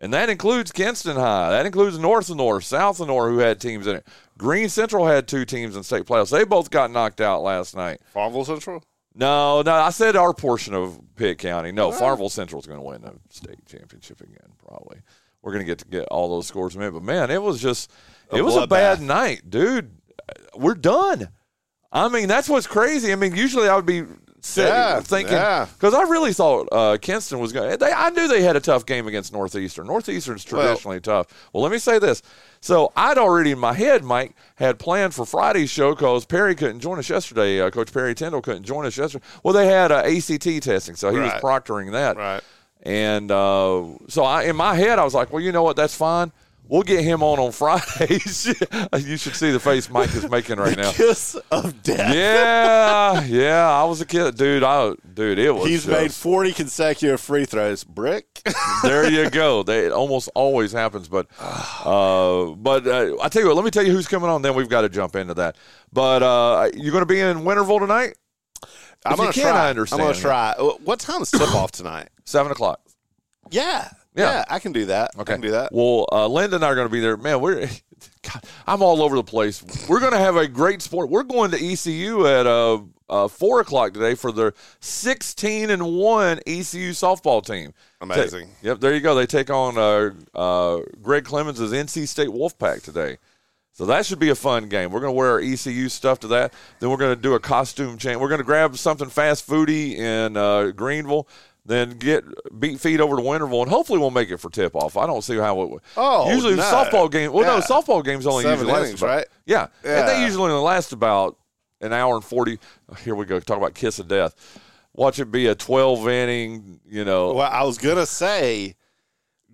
And 0.00 0.12
that 0.12 0.28
includes 0.28 0.72
Kinston 0.72 1.16
High. 1.16 1.50
That 1.50 1.64
includes 1.64 1.96
North 1.96 2.28
and 2.28 2.38
North, 2.38 2.64
South 2.64 2.98
and 2.98 3.06
North, 3.06 3.30
who 3.30 3.38
had 3.38 3.60
teams 3.60 3.86
in 3.86 3.96
it. 3.96 4.06
Greene 4.36 4.68
Central 4.68 5.06
had 5.06 5.28
two 5.28 5.44
teams 5.44 5.76
in 5.76 5.84
state 5.84 6.04
playoffs. 6.04 6.30
They 6.30 6.42
both 6.44 6.70
got 6.70 6.90
knocked 6.90 7.20
out 7.20 7.42
last 7.42 7.76
night. 7.76 8.00
Farmville 8.12 8.44
Central. 8.44 8.82
No, 9.14 9.62
no, 9.62 9.72
I 9.72 9.90
said 9.90 10.16
our 10.16 10.34
portion 10.34 10.74
of 10.74 10.98
Pitt 11.14 11.38
County. 11.38 11.70
No, 11.70 11.92
Farmville 11.92 12.30
Central's 12.30 12.66
going 12.66 12.80
to 12.80 12.84
win 12.84 13.02
the 13.02 13.14
state 13.28 13.64
championship 13.66 14.20
again, 14.20 14.52
probably. 14.66 14.98
We're 15.42 15.52
going 15.52 15.64
to 15.64 15.70
get 15.70 15.78
to 15.78 15.84
get 15.84 16.04
all 16.06 16.30
those 16.30 16.48
scores 16.48 16.74
in 16.74 16.80
a 16.80 16.84
minute. 16.84 16.94
But 16.94 17.04
man, 17.04 17.30
it 17.30 17.40
was 17.40 17.60
just, 17.62 17.92
A 18.32 18.36
it 18.36 18.42
was 18.42 18.56
a 18.56 18.66
bad 18.66 19.00
night, 19.00 19.50
dude. 19.50 19.92
We're 20.56 20.74
done. 20.74 21.28
I 21.92 22.08
mean, 22.08 22.26
that's 22.28 22.48
what's 22.48 22.66
crazy. 22.66 23.12
I 23.12 23.16
mean, 23.16 23.34
usually 23.36 23.68
I 23.68 23.76
would 23.76 23.86
be 23.86 24.04
sitting 24.40 24.72
Yeah, 24.72 25.00
thinking 25.00 25.34
yeah. 25.34 25.66
because 25.74 25.94
I 25.94 26.02
really 26.02 26.32
thought 26.32 26.66
uh, 26.72 26.96
Kinston 27.00 27.38
was 27.38 27.52
going. 27.52 27.78
They, 27.78 27.92
I 27.92 28.10
knew 28.10 28.26
they 28.26 28.42
had 28.42 28.56
a 28.56 28.60
tough 28.60 28.86
game 28.86 29.06
against 29.06 29.32
Northeastern. 29.32 29.86
Northeastern's 29.86 30.50
Well- 30.50 30.62
traditionally 30.62 31.00
tough. 31.00 31.26
Well, 31.52 31.62
let 31.62 31.70
me 31.70 31.78
say 31.78 31.98
this. 31.98 32.22
So 32.60 32.92
I'd 32.96 33.18
already 33.18 33.50
in 33.52 33.58
my 33.58 33.72
head, 33.74 34.04
Mike, 34.04 34.34
had 34.56 34.78
planned 34.78 35.14
for 35.14 35.26
Friday's 35.26 35.68
show 35.70 35.94
because 35.94 36.24
Perry 36.24 36.54
couldn't 36.54 36.80
join 36.80 36.98
us 36.98 37.08
yesterday. 37.10 37.60
Uh, 37.60 37.70
Coach 37.70 37.92
Perry 37.92 38.14
Tyndall 38.14 38.40
couldn't 38.40 38.64
join 38.64 38.86
us 38.86 38.96
yesterday. 38.96 39.24
Well, 39.42 39.52
they 39.54 39.66
had 39.66 39.92
uh, 39.92 39.98
ACT 39.98 40.62
testing, 40.62 40.96
so 40.96 41.10
he 41.10 41.18
Right. 41.18 41.34
was 41.34 41.42
proctoring 41.42 41.92
that. 41.92 42.16
Right. 42.16 42.42
And 42.84 43.30
uh, 43.30 43.84
so 44.08 44.24
I, 44.24 44.44
in 44.44 44.56
my 44.56 44.74
head, 44.74 44.98
I 44.98 45.04
was 45.04 45.14
like, 45.14 45.32
well, 45.32 45.42
you 45.42 45.52
know 45.52 45.62
what? 45.62 45.76
That's 45.76 45.94
fine. 45.94 46.32
We'll 46.72 46.82
get 46.82 47.04
him 47.04 47.22
on 47.22 47.38
on 47.38 47.52
Fridays. 47.52 48.46
you 48.98 49.16
should 49.18 49.36
see 49.36 49.52
the 49.52 49.60
face 49.60 49.90
Mike 49.90 50.14
is 50.14 50.28
making 50.30 50.56
right 50.56 50.76
now. 50.76 50.90
Kiss 50.90 51.34
of 51.50 51.82
death. 51.82 52.14
Yeah, 52.14 53.22
yeah. 53.24 53.70
I 53.70 53.84
was 53.84 54.00
a 54.00 54.06
kid, 54.06 54.36
dude. 54.36 54.64
I, 54.64 54.94
dude, 55.12 55.38
it 55.38 55.54
was. 55.54 55.68
He's 55.68 55.84
just- 55.84 55.92
made 55.92 56.12
40 56.12 56.52
consecutive 56.52 57.20
free 57.20 57.44
throws. 57.44 57.84
Brick. 57.84 58.26
there 58.82 59.08
you 59.08 59.28
go. 59.28 59.62
They, 59.62 59.86
it 59.86 59.92
almost 59.92 60.30
always 60.34 60.72
happens, 60.72 61.08
but 61.08 61.26
uh, 61.38 62.46
but 62.56 62.86
uh, 62.86 63.16
I 63.22 63.28
tell 63.28 63.42
you 63.42 63.48
what. 63.48 63.56
Let 63.56 63.64
me 63.64 63.70
tell 63.70 63.84
you 63.84 63.92
who's 63.92 64.08
coming 64.08 64.30
on. 64.30 64.40
Then 64.40 64.54
we've 64.54 64.68
got 64.68 64.80
to 64.80 64.88
jump 64.88 65.14
into 65.14 65.34
that. 65.34 65.56
But 65.92 66.22
uh, 66.22 66.70
you're 66.74 66.92
going 66.92 67.02
to 67.02 67.06
be 67.06 67.20
in 67.20 67.38
Winterville 67.40 67.80
tonight. 67.80 68.16
I'm 69.04 69.16
gonna 69.16 69.32
can, 69.32 69.42
try. 69.42 69.66
I 69.66 69.70
understand. 69.70 70.00
I'm 70.00 70.08
gonna 70.08 70.20
try. 70.20 70.54
Uh, 70.56 70.74
What 70.84 71.00
time 71.00 71.22
is 71.22 71.30
tip 71.32 71.52
off 71.56 71.72
tonight? 71.72 72.08
Seven 72.24 72.52
o'clock. 72.52 72.80
Yeah. 73.50 73.88
Yeah. 74.14 74.32
yeah, 74.32 74.44
I 74.50 74.58
can 74.58 74.72
do 74.72 74.86
that. 74.86 75.10
Okay. 75.18 75.32
I 75.32 75.36
can 75.36 75.40
do 75.40 75.52
that. 75.52 75.72
Well, 75.72 76.06
uh, 76.12 76.26
Linda 76.26 76.56
and 76.56 76.64
I 76.64 76.68
are 76.68 76.74
going 76.74 76.88
to 76.88 76.92
be 76.92 77.00
there. 77.00 77.16
Man, 77.16 77.40
we're. 77.40 77.68
God, 78.22 78.44
I'm 78.66 78.82
all 78.82 79.00
over 79.02 79.14
the 79.14 79.22
place. 79.22 79.62
We're 79.88 80.00
going 80.00 80.12
to 80.12 80.18
have 80.18 80.36
a 80.36 80.48
great 80.48 80.82
sport. 80.82 81.08
We're 81.08 81.22
going 81.22 81.52
to 81.52 81.64
ECU 81.64 82.26
at 82.26 82.46
uh, 82.46 82.80
uh, 83.08 83.28
four 83.28 83.60
o'clock 83.60 83.94
today 83.94 84.14
for 84.14 84.32
their 84.32 84.54
16 84.80 85.70
and 85.70 85.94
one 85.94 86.40
ECU 86.46 86.90
softball 86.90 87.44
team. 87.44 87.72
Amazing. 88.00 88.48
Yep, 88.62 88.80
there 88.80 88.94
you 88.94 89.00
go. 89.00 89.14
They 89.14 89.26
take 89.26 89.50
on 89.50 89.78
uh, 89.78 90.10
uh, 90.36 90.80
Greg 91.00 91.24
Clemens' 91.24 91.60
NC 91.60 92.08
State 92.08 92.30
Wolfpack 92.30 92.82
today. 92.82 93.18
So 93.74 93.86
that 93.86 94.04
should 94.04 94.18
be 94.18 94.28
a 94.28 94.34
fun 94.34 94.68
game. 94.68 94.90
We're 94.90 95.00
going 95.00 95.14
to 95.14 95.16
wear 95.16 95.30
our 95.30 95.40
ECU 95.40 95.88
stuff 95.88 96.20
to 96.20 96.28
that. 96.28 96.52
Then 96.78 96.90
we're 96.90 96.98
going 96.98 97.14
to 97.16 97.20
do 97.20 97.34
a 97.34 97.40
costume 97.40 97.96
change. 97.96 98.18
We're 98.18 98.28
going 98.28 98.38
to 98.40 98.44
grab 98.44 98.76
something 98.76 99.08
fast 99.08 99.48
foody 99.48 99.96
in 99.96 100.36
uh, 100.36 100.72
Greenville. 100.72 101.26
Then 101.64 101.90
get 101.90 102.24
beat 102.58 102.80
feet 102.80 102.98
over 103.00 103.14
to 103.16 103.22
Winterville, 103.22 103.62
and 103.62 103.70
hopefully 103.70 104.00
we'll 104.00 104.10
make 104.10 104.30
it 104.30 104.38
for 104.38 104.50
tip 104.50 104.74
off. 104.74 104.96
I 104.96 105.06
don't 105.06 105.22
see 105.22 105.36
how 105.36 105.62
it 105.62 105.70
would. 105.70 105.82
Oh, 105.96 106.28
usually 106.28 106.56
no. 106.56 106.62
softball 106.62 107.08
game. 107.10 107.32
Well, 107.32 107.44
no, 107.44 107.64
softball 107.64 108.04
games 108.04 108.26
only 108.26 108.42
Seven 108.42 108.66
usually 108.66 108.82
last 108.90 108.98
about- 108.98 109.06
right? 109.06 109.26
Yeah. 109.46 109.66
and 109.84 110.08
they 110.08 110.24
usually 110.24 110.50
only 110.50 110.60
last 110.64 110.92
about 110.92 111.36
an 111.80 111.92
hour 111.92 112.16
and 112.16 112.24
forty. 112.24 112.58
Here 113.04 113.14
we 113.14 113.26
go. 113.26 113.38
Talk 113.38 113.58
about 113.58 113.74
kiss 113.74 114.00
of 114.00 114.08
death. 114.08 114.34
Watch 114.92 115.20
it 115.20 115.30
be 115.30 115.46
a 115.46 115.54
twelve 115.54 116.08
inning. 116.08 116.80
You 116.84 117.04
know, 117.04 117.34
Well, 117.34 117.48
I 117.50 117.62
was 117.62 117.78
gonna 117.78 118.06
say, 118.06 118.74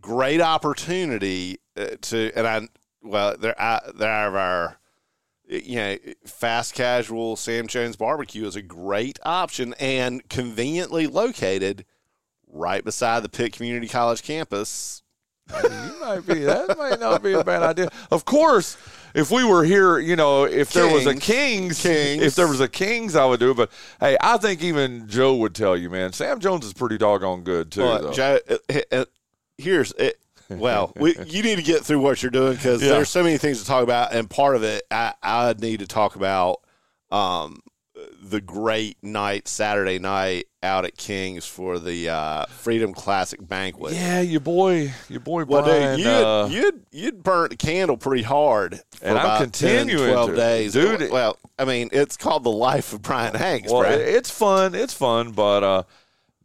great 0.01 0.41
opportunity 0.41 1.59
uh, 1.77 1.89
to, 2.01 2.33
and 2.35 2.47
I, 2.47 2.69
well, 3.03 3.37
they're 3.39 3.61
out, 3.61 3.99
they're 3.99 4.11
out 4.11 4.29
of 4.29 4.35
our, 4.35 4.79
you 5.47 5.77
know, 5.77 5.97
fast 6.25 6.75
casual 6.75 7.37
Sam 7.37 7.67
Jones 7.67 7.97
barbecue 7.97 8.47
is 8.47 8.57
a 8.57 8.63
great 8.63 9.19
option 9.25 9.75
and 9.79 10.27
conveniently 10.31 11.07
located 11.07 11.85
right 12.51 12.85
beside 12.85 13.23
the 13.23 13.29
Pitt 13.29 13.53
Community 13.53 13.89
College 13.89 14.23
campus. 14.23 15.03
you 15.63 15.97
might 16.01 16.27
be. 16.27 16.41
That 16.41 16.77
might 16.77 17.01
not 17.01 17.23
be 17.23 17.33
a 17.33 17.43
bad 17.43 17.63
idea. 17.63 17.89
Of 18.11 18.25
course, 18.27 18.77
if 19.15 19.31
we 19.31 19.45
were 19.45 19.65
here, 19.65 19.99
you 19.99 20.15
know, 20.15 20.45
if 20.45 20.73
there 20.73 20.93
was 20.93 21.07
a 21.07 21.15
Kings, 21.15 21.81
Kings. 21.83 22.23
if 22.23 22.35
there 22.35 22.47
was 22.49 22.61
a 22.61 22.69
Kings, 22.69 23.17
I 23.17 23.25
would 23.25 23.41
do 23.41 23.53
it. 23.53 23.57
But 23.57 23.71
hey, 23.99 24.19
I 24.21 24.37
think 24.37 24.63
even 24.63 25.09
Joe 25.09 25.37
would 25.37 25.55
tell 25.55 25.75
you, 25.77 25.89
man. 25.89 26.13
Sam 26.13 26.39
Jones 26.41 26.67
is 26.67 26.75
pretty 26.75 26.99
doggone 26.99 27.45
good 27.45 27.73
too. 27.73 27.81
Well. 27.83 28.13
Joe, 28.13 28.39
uh, 28.51 28.81
uh, 28.93 29.05
here's 29.57 29.93
it. 29.93 30.19
Well, 30.51 30.93
we, 30.97 31.15
you 31.27 31.43
need 31.43 31.57
to 31.57 31.63
get 31.63 31.83
through 31.83 32.01
what 32.01 32.23
you're 32.23 32.31
doing 32.31 32.55
because 32.55 32.83
Yeah. 32.83 32.91
there's 32.91 33.09
so 33.11 33.23
many 33.23 33.39
things 33.39 33.61
to 33.61 33.67
talk 33.67 33.83
about, 33.83 34.13
and 34.13 34.29
part 34.29 34.55
of 34.55 34.63
it, 34.63 34.83
I, 34.91 35.15
I 35.23 35.55
need 35.59 35.81
to 35.81 35.87
talk 35.87 36.15
about 36.17 36.61
um, 37.11 37.61
the 38.31 38.41
great 38.41 38.97
night 39.03 39.49
Saturday 39.49 39.99
night 39.99 40.47
out 40.63 40.85
at 40.85 40.97
Kings 40.97 41.47
for 41.47 41.79
the 41.79 42.09
uh, 42.09 42.47
Freedom 42.47 42.93
Classic 42.93 43.39
banquet. 43.47 43.95
yeah, 43.95 44.21
your 44.21 44.41
boy, 44.41 44.93
your 45.09 45.21
boy 45.21 45.45
Well, 45.45 45.63
Bryan. 45.63 45.97
dude, 45.97 46.07
you'd, 46.07 46.13
uh, 46.13 46.49
you'd 46.51 46.87
you'd 46.91 47.23
burnt 47.23 47.51
the 47.51 47.57
candle 47.57 47.97
pretty 47.97 48.23
hard, 48.25 48.81
for 48.93 49.05
And 49.05 49.17
I'm 49.19 49.25
about 49.25 49.39
10, 49.39 49.51
continuing 49.87 50.13
12 50.13 50.31
to. 50.31 50.37
days, 50.37 50.73
Dude, 50.73 51.11
Well, 51.11 51.39
I 51.59 51.65
mean, 51.65 51.89
it's 51.93 52.17
called 52.17 52.43
the 52.45 52.51
life 52.51 52.93
of 52.93 53.03
Bryan 53.03 53.35
Hanks, 53.35 53.71
well, 53.73 53.83
Brad. 53.83 54.01
it's 54.01 54.31
fun. 54.31 54.75
It's 54.75 54.95
fun, 54.95 55.33
but 55.33 55.63
uh, 55.63 55.83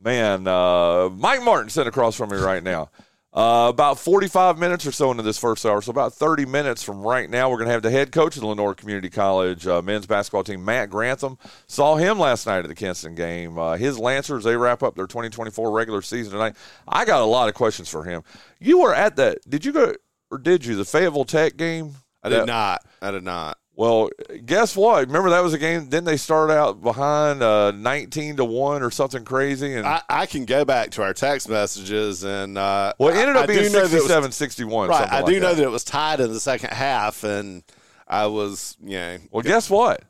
man, 0.04 0.48
uh, 0.48 1.10
Mike 1.10 1.44
Martin 1.44 1.70
sitting 1.70 1.88
across 1.90 2.16
from 2.16 2.30
me 2.30 2.38
right 2.38 2.63
now. 2.63 2.90
Uh, 3.34 3.66
about 3.68 3.98
45 3.98 4.60
minutes 4.60 4.86
or 4.86 4.92
so 4.92 5.10
into 5.10 5.24
this 5.24 5.40
first 5.40 5.66
hour, 5.66 5.82
so 5.82 5.90
about 5.90 6.13
30 6.13 6.46
minutes 6.46 6.84
from 6.84 7.02
right 7.02 7.28
now, 7.28 7.50
we're 7.50 7.58
going 7.58 7.66
to 7.66 7.72
have 7.74 7.82
the 7.82 7.90
head 7.90 8.12
coach 8.12 8.36
of 8.36 8.42
the 8.42 8.48
Lenoir 8.48 8.75
Community 8.75 9.10
College 9.10 9.66
uh, 9.66 9.82
men's 9.82 10.06
basketball 10.06 10.44
team, 10.44 10.63
Matt 10.63 10.92
Grantham. 10.92 11.40
Saw 11.66 11.96
him 11.96 12.20
last 12.20 12.46
night 12.46 12.60
at 12.60 12.68
the 12.68 12.75
Kinston 12.75 13.16
game. 13.16 13.58
Uh, 13.58 13.75
his 13.75 13.98
Lancers, 13.98 14.44
they 14.44 14.56
wrap 14.56 14.84
up 14.84 14.94
their 14.96 15.08
2024 15.08 15.72
regular 15.72 16.04
season 16.04 16.32
tonight. 16.34 16.56
I 16.88 17.06
got 17.06 17.22
a 17.22 17.25
lot 17.25 17.50
of 17.50 17.56
questions 17.56 17.90
for 17.90 18.04
him. 18.04 18.22
You 18.60 18.82
were 18.82 18.94
at 18.94 19.16
that, 19.16 19.40
did 19.50 19.66
you 19.66 19.72
go, 19.74 19.96
or 20.30 20.38
did 20.38 20.63
you, 20.63 20.75
the 20.75 20.86
Fayetteville 20.86 21.25
Tech 21.25 21.58
game? 21.58 21.96
I 22.22 22.30
did 22.30 22.42
That- 22.42 22.46
not. 22.46 22.82
I 23.02 23.10
did 23.10 23.24
not. 23.24 23.58
Well, 23.75 24.10
guess 24.46 24.75
what? 24.77 25.08
Remember 25.08 25.32
that 25.32 25.42
was 25.42 25.53
a 25.53 25.58
game. 25.58 25.86
Didn't 25.86 26.03
they 26.06 26.18
started 26.18 26.53
out 26.53 26.82
behind 26.84 27.42
uh, 27.42 27.72
nineteen 27.72 28.36
to 28.38 28.46
one 28.46 28.84
or 28.84 28.92
something 28.92 29.25
crazy? 29.25 29.74
And 29.74 29.88
I, 29.88 30.01
I 30.08 30.25
can 30.27 30.46
go 30.46 30.63
back 30.63 30.92
to 30.92 31.01
our 31.03 31.13
text 31.13 31.50
messages 31.50 32.24
and 32.24 32.56
uh, 32.58 32.94
well, 33.00 33.10
it 33.10 33.18
ended 33.18 33.36
up 33.36 33.44
I 33.44 33.48
being 33.48 33.63
do 33.63 33.70
know 33.72 33.82
was- 33.82 33.89
67 33.92 34.32
61. 34.32 34.89
Right, 34.89 35.12
I 35.12 35.22
like 35.22 35.25
do 35.25 35.39
know 35.39 35.56
that 35.56 35.63
it 35.63 35.72
was 35.72 35.84
tied 35.84 36.20
in 36.20 36.32
the 36.32 36.39
second 36.39 36.70
half, 36.72 37.24
and 37.24 37.63
I 38.08 38.27
was, 38.27 38.77
you 38.84 38.98
know, 38.98 39.18
Well, 39.32 39.42
guess 39.44 39.70
what? 39.72 40.03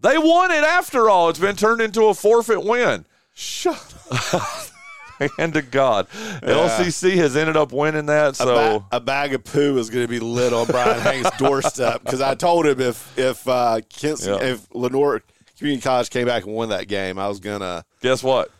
They 0.00 0.16
won 0.16 0.50
it 0.50 0.64
after 0.64 1.10
all. 1.10 1.28
It's 1.28 1.38
been 1.38 1.56
turned 1.56 1.82
into 1.82 2.04
a 2.06 2.14
forfeit 2.14 2.64
win. 2.64 3.04
shut 3.34 3.94
Hand 5.38 5.54
to 5.54 5.62
God, 5.62 6.08
LCC 6.42 7.14
has 7.16 7.36
ended 7.36 7.56
up 7.56 7.72
winning 7.72 8.06
that. 8.06 8.32
a, 8.32 8.34
So 8.34 8.44
ba- 8.90 8.96
a 8.96 9.00
bag 9.00 9.34
of 9.34 9.44
poo 9.44 9.76
is 9.78 9.90
going 9.90 10.04
to 10.04 10.08
be 10.10 10.20
lit 10.20 10.52
on 10.52 10.66
Bryan 10.66 11.00
Hanks' 11.00 11.30
doorstep 11.38 12.02
because 12.04 12.20
I 12.20 12.34
told 12.34 12.66
him 12.66 12.80
if 12.80 13.18
if 13.18 13.46
uh, 13.48 13.80
Yeah. 14.00 14.14
if 14.40 14.66
Lenoir 14.74 15.22
Community 15.58 15.82
College 15.82 16.10
came 16.10 16.26
back 16.26 16.44
and 16.44 16.54
won 16.54 16.68
that 16.70 16.86
game, 16.88 17.18
I 17.18 17.28
was 17.28 17.40
gonna. 17.40 17.84
guess 18.02 18.22
what? 18.22 18.50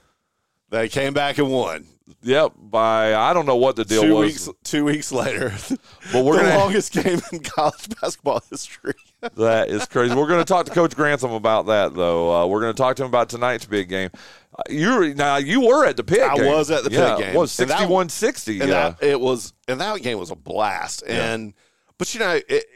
They 0.71 0.89
came 0.89 1.13
back 1.13 1.39
and 1.39 1.51
won. 1.51 1.87
Yep. 2.23 2.53
By 2.57 3.15
I 3.15 3.33
don't 3.33 3.47
know 3.47 3.57
what 3.57 3.77
the 3.77 3.85
deal 3.85 4.03
two 4.03 4.15
was, 4.15 4.27
weeks 4.27 4.49
two 4.63 4.85
weeks 4.85 5.11
later, 5.13 5.53
but 6.13 6.25
we're 6.25 6.37
the 6.37 6.43
gonna 6.43 6.59
longest 6.59 6.93
game 6.93 7.21
in 7.33 7.41
college 7.41 7.89
basketball 8.01 8.43
history. 8.51 8.95
That 9.37 9.71
is 9.71 9.87
crazy. 9.87 10.15
We're 10.15 10.29
going 10.29 10.39
to 10.39 10.45
talk 10.45 10.67
to 10.67 10.73
Coach 10.73 10.95
Grantham 10.95 11.33
about 11.33 11.67
that, 11.67 11.95
though. 11.95 12.33
Uh, 12.33 12.47
we're 12.47 12.61
going 12.61 12.73
to 12.75 12.81
talk 12.81 12.95
to 12.97 13.03
him 13.03 13.09
about 13.09 13.29
tonight's 13.29 13.65
big 13.65 13.89
game. 13.89 14.11
Uh, 14.57 14.63
you 14.69 15.15
now 15.15 15.37
you 15.39 15.67
were 15.67 15.85
at 15.85 15.97
the 15.97 16.05
pit. 16.05 16.21
I 16.21 16.37
game. 16.37 16.47
was 16.47 16.71
at 16.71 16.85
the 16.85 16.93
yeah, 16.93 17.19
game. 17.19 17.35
It 17.35 17.37
was 17.37 17.57
that- 17.57 17.69
61-60. 17.69 18.61
and 18.61 18.69
Yeah. 18.69 18.91
that 18.91 19.03
it 19.03 19.21
was 19.21 19.53
and 19.67 19.81
that 19.81 20.01
game 20.03 20.19
was 20.19 20.31
a 20.31 20.37
blast 20.37 21.03
and 21.09 21.55
but 21.99 22.13
you 22.15 22.21
know 22.21 22.35
it, 22.35 22.45
it, 22.49 22.67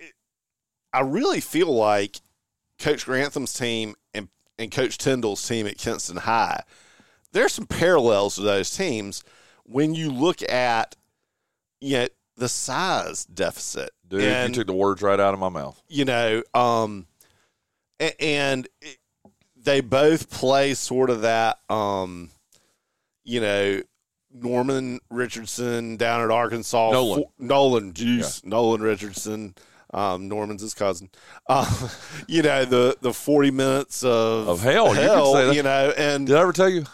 i 0.93 1.01
really 1.01 1.41
feel 1.41 1.73
like 1.73 2.21
coach 2.81 3.05
grantham's 3.07 3.53
team 3.53 3.95
and, 4.15 4.29
and 4.59 4.73
coach 4.73 4.99
tyndall's 4.99 5.47
team 5.47 5.67
at 5.67 5.79
kinston 5.79 6.17
high 6.17 6.63
there's 7.33 7.53
some 7.53 7.67
parallels 7.67 8.35
to 8.37 8.43
those 8.43 8.71
teams 8.77 9.23
when 9.65 9.95
you 9.95 10.11
look 10.11 10.43
at 10.51 10.97
you 11.81 11.99
know 11.99 12.07
the 12.37 12.49
size 12.49 13.25
deficit 13.27 13.91
Dude, 14.09 14.23
and, 14.23 14.49
you 14.57 14.61
took 14.63 14.67
the 14.67 14.73
words 14.73 15.03
right 15.03 15.21
out 15.21 15.35
of 15.35 15.41
my 15.41 15.49
mouth. 15.49 15.81
you 15.89 16.05
know 16.05 16.43
um 16.55 17.07
and 18.19 18.67
it, 18.81 18.97
they 19.57 19.81
both 19.81 20.31
play 20.31 20.75
sort 20.75 21.11
of 21.11 21.21
that 21.23 21.59
um 21.69 22.31
you 23.25 23.41
know 23.41 23.83
Norman 24.33 25.01
Richardson 25.11 25.97
down 25.97 26.21
at 26.23 26.31
Arkansas 26.31 26.93
Nolan. 26.93 27.23
Fo- 27.25 27.33
Nolan 27.39 27.93
juice 27.93 28.45
Nolan 28.45 28.81
Richardson 28.81 29.55
um 29.93 30.29
Norman's 30.29 30.63
his 30.63 30.73
cousin 30.75 31.11
uh, 31.49 31.89
you 32.29 32.43
know 32.43 32.65
the 32.65 32.97
the 33.01 33.13
40 33.13 33.51
minutes 33.51 34.03
of 34.05 34.49
Of 34.49 34.63
hell, 34.63 34.89
you 34.95 35.01
hell 35.01 35.33
say 35.35 35.47
that. 35.47 35.55
you 35.55 35.63
know 35.63 35.93
and 35.97 36.27
Did 36.27 36.37
I 36.37 36.41
ever 36.43 36.53
tell 36.53 36.69
you? 36.69 36.85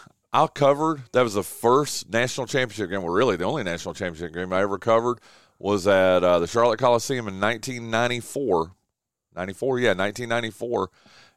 I 0.43 0.47
covered. 0.47 1.01
That 1.13 1.23
was 1.23 1.33
the 1.33 1.43
first 1.43 2.09
national 2.11 2.45
championship 2.47 2.89
game. 2.91 3.01
Well, 3.01 3.11
really, 3.13 3.35
the 3.37 3.45
only 3.45 3.63
national 3.63 3.93
championship 3.95 4.33
game 4.35 4.53
I 4.53 4.61
ever 4.61 4.77
covered 4.77 5.19
was 5.59 5.87
at 5.87 6.23
uh, 6.23 6.37
the 6.39 6.47
Charlotte 6.47 6.79
Coliseum 6.79 7.27
in 7.27 7.39
1994. 7.41 8.71
94, 9.35 9.79
yeah, 9.79 9.89
1994. 9.89 10.89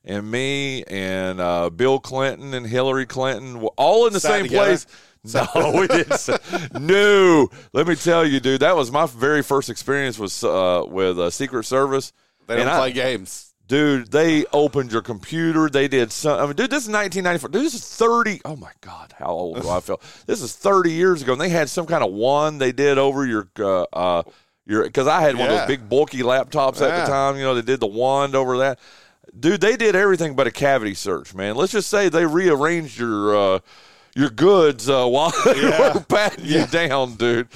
And 0.05 0.31
me 0.31 0.83
and 0.85 1.41
uh, 1.41 1.71
Bill 1.71 1.99
Clinton 1.99 2.55
and 2.55 2.67
Hillary 2.67 3.07
Clinton, 3.07 3.61
were 3.61 3.71
all 3.77 4.07
in 4.07 4.13
the 4.13 4.21
same 4.21 4.45
together? 4.45 4.67
place. 4.67 4.87
No, 5.35 5.73
we 5.81 5.87
didn't. 5.87 6.81
no, 6.81 7.49
let 7.75 7.87
me 7.87 7.95
tell 7.95 8.25
you, 8.27 8.41
dude. 8.41 8.61
That 8.61 8.77
was 8.77 8.91
my 8.91 9.05
very 9.07 9.43
first 9.43 9.69
experience 9.69 10.19
was 10.19 10.43
uh, 10.45 10.85
with 10.87 11.19
uh, 11.19 11.29
Secret 11.31 11.65
Service. 11.65 12.13
they 12.47 12.55
don't 12.57 12.63
And 12.63 12.71
I- 12.71 12.79
play 12.79 12.93
games 12.93 13.50
Dude, 13.71 14.11
they 14.11 14.45
opened 14.47 14.91
your 14.91 15.01
computer. 15.01 15.69
They 15.71 15.87
did 15.87 16.11
some. 16.11 16.41
I 16.41 16.47
mean, 16.47 16.57
dude, 16.57 16.71
this 16.71 16.83
is 16.83 16.89
1994. 16.89 17.51
Dude, 17.51 17.65
this 17.65 17.75
is 17.75 17.87
30. 17.87 18.41
Oh 18.45 18.57
my 18.57 18.73
God, 18.81 19.15
how 19.17 19.27
old 19.29 19.63
do 19.63 19.69
I 19.69 19.79
feel? 19.79 20.01
This 20.27 20.43
is 20.43 20.57
30 20.57 20.91
years 20.91 21.23
ago, 21.23 21.35
and 21.35 21.41
they 21.41 21.51
had 21.51 21.69
some 21.69 21.87
kind 21.87 22.03
of 22.03 22.11
wand 22.13 22.61
they 22.61 22.73
did 22.73 22.99
over 22.99 23.25
your 23.25 23.49
uh, 23.61 23.83
uh 23.93 24.23
your 24.67 24.83
because 24.83 25.07
I 25.07 25.21
had 25.21 25.37
one 25.37 25.49
of 25.51 25.57
those 25.57 25.69
big 25.69 25.89
bulky 25.89 26.19
laptops 26.19 26.83
at 26.83 27.05
the 27.05 27.09
time. 27.09 27.37
You 27.37 27.43
know, 27.45 27.55
they 27.55 27.63
did 27.63 27.79
the 27.79 27.87
wand 27.87 28.35
over 28.35 28.59
that. 28.59 28.81
Dude, 29.39 29.61
they 29.61 29.77
did 29.77 29.95
everything 29.95 30.35
but 30.35 30.49
a 30.49 30.51
cavity 30.51 30.95
search, 30.95 31.33
man. 31.33 31.55
Let's 31.55 31.71
just 31.71 31.89
say 31.89 32.09
they 32.09 32.27
rearranged 32.27 32.99
your 32.99 33.37
uh, 33.37 33.59
your 34.17 34.31
goods 34.31 34.91
uh, 34.91 35.07
while 35.07 35.33
Yeah. 35.47 35.95
were 35.95 36.01
patting 36.01 36.45
you 36.45 36.67
down, 36.67 37.15
dude. 37.15 37.47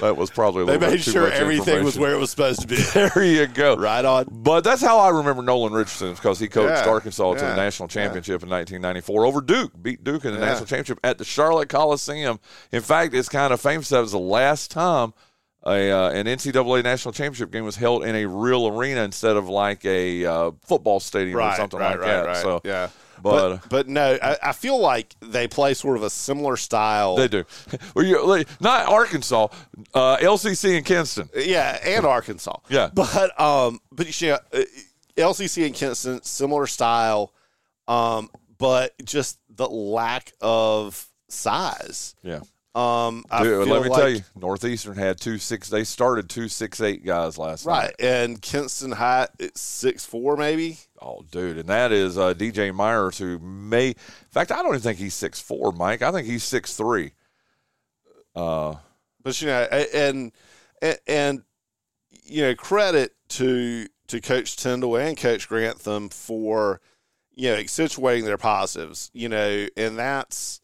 That 0.00 0.16
was 0.16 0.30
probably 0.30 0.62
a 0.62 0.78
They 0.78 0.78
made 0.78 1.00
sure 1.02 1.30
everything 1.30 1.84
was 1.84 1.98
where 1.98 2.12
it 2.14 2.18
was 2.18 2.30
supposed 2.30 2.60
to 2.62 2.66
be. 2.66 2.76
There 2.94 3.22
you 3.24 3.46
go. 3.46 3.76
Right 3.76 4.04
on. 4.04 4.26
But 4.30 4.62
that's 4.62 4.82
how 4.82 4.98
I 4.98 5.10
remember 5.10 5.42
Nolan 5.42 5.72
Richardson 5.72 6.14
because 6.14 6.38
he 6.38 6.48
coached 6.48 6.84
Yeah, 6.84 6.90
Arkansas 6.90 7.34
to 7.34 7.40
the 7.40 7.56
national 7.56 7.88
championship 7.88 8.42
in 8.42 8.48
1994 8.48 9.26
over 9.26 9.40
Duke, 9.40 9.72
beat 9.80 10.02
Duke 10.04 10.24
in 10.24 10.32
the 10.34 10.40
Yeah. 10.40 10.46
national 10.46 10.66
championship 10.66 11.00
at 11.04 11.18
the 11.18 11.24
Charlotte 11.24 11.68
Coliseum. 11.68 12.38
In 12.72 12.82
fact, 12.82 13.14
it's 13.14 13.28
kind 13.28 13.52
of 13.52 13.60
famous 13.60 13.88
that 13.90 14.00
was 14.00 14.12
the 14.12 14.18
last 14.18 14.70
time 14.70 15.12
a 15.66 15.90
uh, 15.90 16.10
an 16.10 16.26
NCAA 16.26 16.84
national 16.84 17.12
championship 17.12 17.50
game 17.50 17.64
was 17.64 17.76
held 17.76 18.04
in 18.04 18.14
a 18.14 18.26
real 18.26 18.68
arena 18.68 19.02
instead 19.02 19.36
of 19.36 19.48
like 19.48 19.84
a 19.84 20.24
uh, 20.24 20.50
football 20.64 21.00
stadium 21.00 21.38
or 21.38 21.54
something 21.56 21.78
right, 21.80 21.90
like 21.92 22.00
right, 22.00 22.06
that. 22.06 22.26
right. 22.26 22.36
So 22.36 22.60
yeah, 22.64 22.88
but, 23.22 23.56
but 23.62 23.68
but 23.68 23.88
no, 23.88 24.18
I, 24.22 24.36
I 24.42 24.52
feel 24.52 24.78
like 24.80 25.14
they 25.20 25.48
play 25.48 25.74
sort 25.74 25.96
of 25.96 26.02
a 26.02 26.10
similar 26.10 26.56
style. 26.56 27.16
they 27.16 27.28
do. 27.28 27.44
Well, 27.94 28.04
you- 28.04 28.44
not 28.60 28.86
Arkansas, 28.88 29.48
uh, 29.94 30.16
LCC 30.18 30.76
and 30.76 30.86
Kinston. 30.86 31.28
Yeah, 31.36 31.78
and 31.84 32.04
Arkansas. 32.06 32.58
Yeah. 32.68 32.90
but 32.94 33.38
um, 33.40 33.80
but 33.92 34.20
you 34.20 34.28
know, 34.28 34.38
uh, 34.52 34.62
LCC 35.16 35.66
and 35.66 35.74
Kinston 35.74 36.22
similar 36.22 36.66
style, 36.66 37.32
um, 37.88 38.30
but 38.58 38.94
just 39.04 39.38
the 39.50 39.68
lack 39.68 40.32
of 40.40 41.08
size. 41.28 42.14
Yeah. 42.22 42.40
Um, 42.74 43.24
I 43.30 43.42
Dude, 43.42 43.66
let 43.66 43.82
me 43.82 43.88
like, 43.88 43.98
tell 43.98 44.08
you, 44.10 44.20
Northeastern 44.36 44.96
had 44.96 45.18
two 45.18 45.38
six. 45.38 45.68
They 45.68 45.84
started 45.84 46.28
two 46.28 46.48
six 46.48 46.80
eight 46.80 47.04
guys 47.04 47.38
last 47.38 47.66
night. 47.66 47.72
right? 47.72 47.94
And 47.98 48.40
Kinston 48.40 48.92
High 48.92 49.28
it's 49.38 49.60
six 49.60 50.04
four 50.04 50.36
maybe. 50.36 50.78
Oh, 51.00 51.24
dude, 51.30 51.58
and 51.58 51.68
that 51.68 51.92
is 51.92 52.18
uh, 52.18 52.34
DJ 52.34 52.74
Myers, 52.74 53.18
who 53.18 53.38
may. 53.38 53.88
In 53.88 53.94
fact, 54.30 54.52
I 54.52 54.56
don't 54.56 54.68
even 54.68 54.80
think 54.80 54.98
he's 54.98 55.14
six 55.14 55.40
four, 55.40 55.72
Mike. 55.72 56.02
I 56.02 56.12
think 56.12 56.26
he's 56.26 56.44
six 56.44 56.76
three. 56.76 57.12
Uh, 58.36 58.76
but 59.22 59.40
you 59.40 59.48
know, 59.48 59.62
and 59.62 60.32
and, 60.82 60.98
and 61.06 61.42
you 62.24 62.42
know, 62.42 62.54
credit 62.54 63.14
to 63.30 63.86
to 64.08 64.20
Coach 64.20 64.56
Tyndall 64.56 64.96
and 64.96 65.16
Coach 65.16 65.48
Grantham 65.48 66.10
for 66.10 66.80
you 67.34 67.50
know 67.50 67.56
accentuating 67.56 68.24
their 68.24 68.38
positives. 68.38 69.10
You 69.14 69.28
know, 69.30 69.66
and 69.76 69.98
that's 69.98 70.60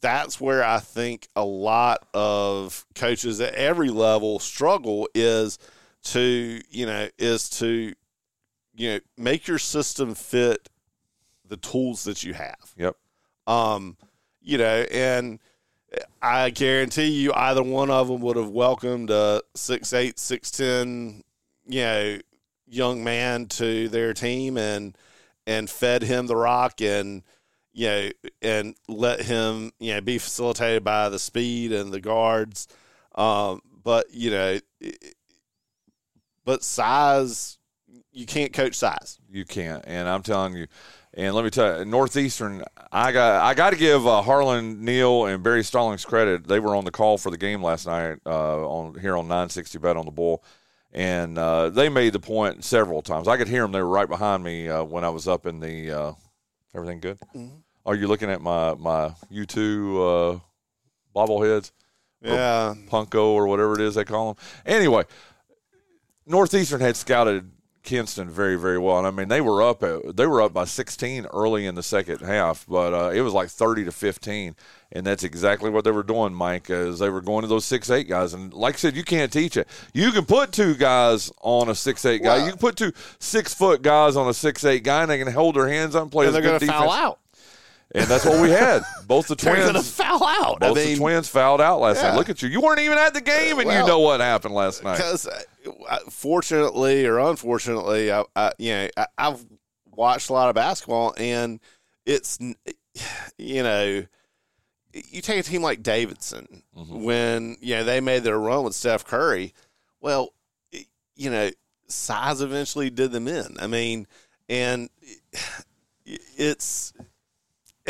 that's 0.00 0.40
where 0.40 0.64
I 0.64 0.78
think 0.78 1.28
a 1.36 1.44
lot 1.44 2.06
of 2.14 2.84
coaches 2.94 3.40
at 3.40 3.54
every 3.54 3.90
level 3.90 4.38
struggle 4.38 5.08
is 5.14 5.58
to 6.02 6.60
you 6.70 6.86
know 6.86 7.08
is 7.18 7.48
to 7.50 7.92
you 8.74 8.92
know 8.92 9.00
make 9.16 9.46
your 9.46 9.58
system 9.58 10.14
fit 10.14 10.68
the 11.46 11.56
tools 11.56 12.04
that 12.04 12.22
you 12.22 12.32
have. 12.32 12.72
Yep. 12.76 12.96
Um, 13.46 13.96
you 14.40 14.58
know, 14.58 14.86
and 14.90 15.38
I 16.22 16.50
guarantee 16.50 17.08
you, 17.08 17.32
either 17.34 17.62
one 17.62 17.90
of 17.90 18.08
them 18.08 18.20
would 18.20 18.36
have 18.36 18.48
welcomed 18.48 19.10
a 19.10 19.42
six 19.54 19.92
eight, 19.92 20.18
six 20.18 20.50
ten, 20.50 21.24
you 21.66 21.82
know, 21.82 22.18
young 22.66 23.04
man 23.04 23.46
to 23.46 23.88
their 23.88 24.14
team 24.14 24.56
and 24.56 24.96
and 25.46 25.68
fed 25.68 26.02
him 26.02 26.26
the 26.26 26.36
rock 26.36 26.80
and 26.80 27.22
you 27.72 27.86
know 27.86 28.10
and 28.42 28.74
let 28.88 29.20
him 29.22 29.72
you 29.78 29.94
know 29.94 30.00
be 30.00 30.18
facilitated 30.18 30.84
by 30.84 31.08
the 31.08 31.18
speed 31.18 31.72
and 31.72 31.92
the 31.92 32.00
guards. 32.00 32.68
Um, 33.14 33.60
but 33.82 34.06
you 34.12 34.30
know, 34.30 34.58
it- 34.80 35.14
but 36.44 36.62
size, 36.64 37.58
you 38.12 38.26
can't 38.26 38.52
coach 38.52 38.74
size. 38.74 39.18
you 39.30 39.44
can't, 39.44 39.84
and 39.86 40.08
I'm 40.08 40.22
telling 40.22 40.54
you. 40.54 40.66
And 41.12 41.34
let 41.34 41.44
me 41.44 41.50
tell 41.50 41.80
you, 41.80 41.84
Northeastern, 41.84 42.62
I 42.92 43.10
got 43.10 43.42
I 43.42 43.54
got 43.54 43.70
to 43.70 43.76
give 43.76 44.06
uh, 44.06 44.22
Harlan 44.22 44.84
Neal 44.84 45.26
and 45.26 45.42
Barry 45.42 45.64
Stallings 45.64 46.04
credit. 46.04 46.46
They 46.46 46.60
were 46.60 46.76
on 46.76 46.84
the 46.84 46.92
call 46.92 47.18
for 47.18 47.30
the 47.30 47.36
game 47.36 47.62
last 47.62 47.86
night 47.86 48.18
uh, 48.24 48.66
on 48.66 48.98
here 48.98 49.16
on 49.16 49.26
960 49.26 49.78
Bet 49.78 49.96
on 49.96 50.04
the 50.04 50.12
Bull, 50.12 50.44
and 50.92 51.36
uh, 51.36 51.68
they 51.68 51.88
made 51.88 52.12
the 52.12 52.20
point 52.20 52.64
several 52.64 53.02
times. 53.02 53.26
I 53.26 53.36
could 53.36 53.48
hear 53.48 53.62
them; 53.62 53.72
they 53.72 53.82
were 53.82 53.88
right 53.88 54.08
behind 54.08 54.44
me 54.44 54.68
uh, 54.68 54.84
when 54.84 55.02
I 55.04 55.10
was 55.10 55.26
up 55.26 55.46
in 55.46 55.58
the. 55.60 56.14
Everything 56.74 57.00
good? 57.00 57.18
Are 57.84 57.94
you 57.94 58.06
looking 58.06 58.30
at 58.30 58.40
my 58.40 58.74
my 58.74 59.12
U 59.30 59.46
two 59.46 60.02
uh, 60.02 60.38
bobbleheads? 61.14 61.72
Yeah, 62.22 62.74
Funko 62.90 63.28
or 63.28 63.46
whatever 63.46 63.74
it 63.74 63.80
is 63.80 63.94
they 63.94 64.04
call 64.04 64.34
them. 64.34 64.44
Anyway, 64.66 65.04
Northeastern 66.26 66.80
had 66.80 66.96
scouted 66.96 67.50
Kinston 67.82 68.28
very, 68.28 68.56
very 68.56 68.78
well, 68.78 68.98
and 68.98 69.06
I 69.06 69.10
mean 69.10 69.28
they 69.28 69.40
were 69.40 69.62
up 69.62 69.82
at, 69.82 70.16
they 70.16 70.26
were 70.26 70.42
up 70.42 70.52
by 70.52 70.64
16 70.64 71.26
early 71.26 71.66
in 71.66 71.74
the 71.74 71.82
second 71.82 72.20
half, 72.20 72.66
but 72.68 72.92
uh, 72.94 73.10
it 73.10 73.22
was 73.22 73.32
like 73.32 73.48
30 73.48 73.84
to 73.86 73.92
15, 73.92 74.54
and 74.92 75.06
that's 75.06 75.24
exactly 75.24 75.70
what 75.70 75.84
they 75.84 75.90
were 75.90 76.02
doing, 76.02 76.34
Mike. 76.34 76.68
Is 76.68 76.98
they 76.98 77.08
were 77.10 77.20
going 77.22 77.42
to 77.42 77.48
those 77.48 77.64
six 77.64 77.88
eight 77.90 78.08
guys, 78.08 78.34
and 78.34 78.52
like 78.52 78.74
I 78.74 78.78
said, 78.78 78.96
you 78.96 79.04
can't 79.04 79.32
teach 79.32 79.56
it. 79.56 79.66
You 79.94 80.12
can 80.12 80.26
put 80.26 80.52
two 80.52 80.74
guys 80.74 81.32
on 81.40 81.68
a 81.68 81.74
six 81.74 82.04
eight 82.04 82.22
guy. 82.22 82.36
Well- 82.36 82.44
you 82.46 82.50
can 82.52 82.58
put 82.60 82.76
two 82.76 82.92
six 83.18 83.54
foot 83.54 83.82
guys 83.82 84.16
on 84.16 84.28
a 84.28 84.34
six 84.34 84.64
eight 84.64 84.84
guy, 84.84 85.02
and 85.02 85.10
they 85.10 85.18
can 85.18 85.32
hold 85.32 85.56
their 85.56 85.68
hands 85.68 85.94
up 85.94 86.02
and 86.02 86.12
play 86.12 86.26
and 86.26 86.34
they're 86.34 86.42
going 86.42 86.60
to 86.60 86.66
foul 86.66 86.90
out. 86.90 87.18
And 87.94 88.06
that's 88.06 88.24
what 88.24 88.40
we 88.40 88.50
had. 88.50 88.82
Both 89.06 89.26
the 89.28 89.34
They're 89.34 89.54
going 89.56 89.66
to 89.68 89.72
twins. 89.72 89.90
foul 89.90 90.22
out. 90.24 90.60
Both 90.60 90.78
I 90.78 90.80
mean, 90.84 90.92
the 90.94 90.96
twins 90.98 91.28
fouled 91.28 91.60
out 91.60 91.80
last 91.80 91.96
Yeah. 91.96 92.10
night. 92.10 92.16
Look 92.18 92.28
at 92.28 92.40
you. 92.40 92.48
You 92.48 92.60
weren't 92.60 92.78
even 92.80 92.98
at 92.98 93.14
the 93.14 93.20
game, 93.20 93.58
and 93.58 93.68
you 93.70 93.86
know 93.86 93.98
what 93.98 94.20
happened 94.20 94.54
last 94.54 94.84
night. 94.84 94.96
because 94.96 95.26
uh, 95.26 95.98
fortunately 96.08 97.04
or 97.06 97.18
unfortunately, 97.18 98.12
I, 98.12 98.24
I 98.36 98.52
you 98.58 98.72
know 98.72 98.88
I, 98.96 99.06
I've 99.18 99.44
watched 99.90 100.30
a 100.30 100.32
lot 100.32 100.48
of 100.48 100.54
basketball, 100.54 101.14
and 101.18 101.58
it's 102.06 102.38
you 103.38 103.62
know 103.62 104.04
you 104.92 105.20
take 105.22 105.40
a 105.40 105.42
team 105.42 105.62
like 105.62 105.82
Davidson 105.82 106.62
Mm-hmm. 106.76 107.02
when 107.02 107.56
you 107.60 107.74
know 107.74 107.84
they 107.84 108.00
made 108.00 108.22
their 108.22 108.38
run 108.38 108.62
with 108.64 108.74
Steph 108.74 109.04
Curry. 109.04 109.52
Well, 110.00 110.32
you 111.16 111.28
know 111.30 111.50
size 111.88 112.40
eventually 112.40 112.88
did 112.88 113.10
them 113.10 113.26
in. 113.26 113.56
I 113.58 113.66
mean, 113.66 114.06
and 114.48 114.88
it's 116.06 116.92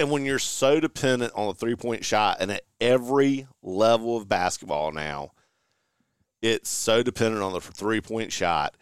and 0.00 0.10
when 0.10 0.24
you're 0.24 0.38
so 0.38 0.80
dependent 0.80 1.32
on 1.36 1.48
a 1.48 1.54
three 1.54 1.76
point 1.76 2.04
shot, 2.04 2.38
and 2.40 2.50
at 2.50 2.62
every 2.80 3.46
level 3.62 4.16
of 4.16 4.28
basketball 4.28 4.90
now, 4.92 5.32
it's 6.42 6.70
so 6.70 7.02
dependent 7.02 7.42
on 7.42 7.52
the 7.52 7.60
three 7.60 8.00
point 8.00 8.32
shot. 8.32 8.74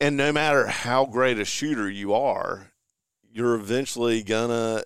And 0.00 0.16
no 0.16 0.32
matter 0.32 0.66
how 0.66 1.06
great 1.06 1.38
a 1.38 1.44
shooter 1.44 1.88
you 1.88 2.12
are, 2.14 2.72
you're 3.32 3.54
eventually 3.54 4.22
gonna 4.22 4.82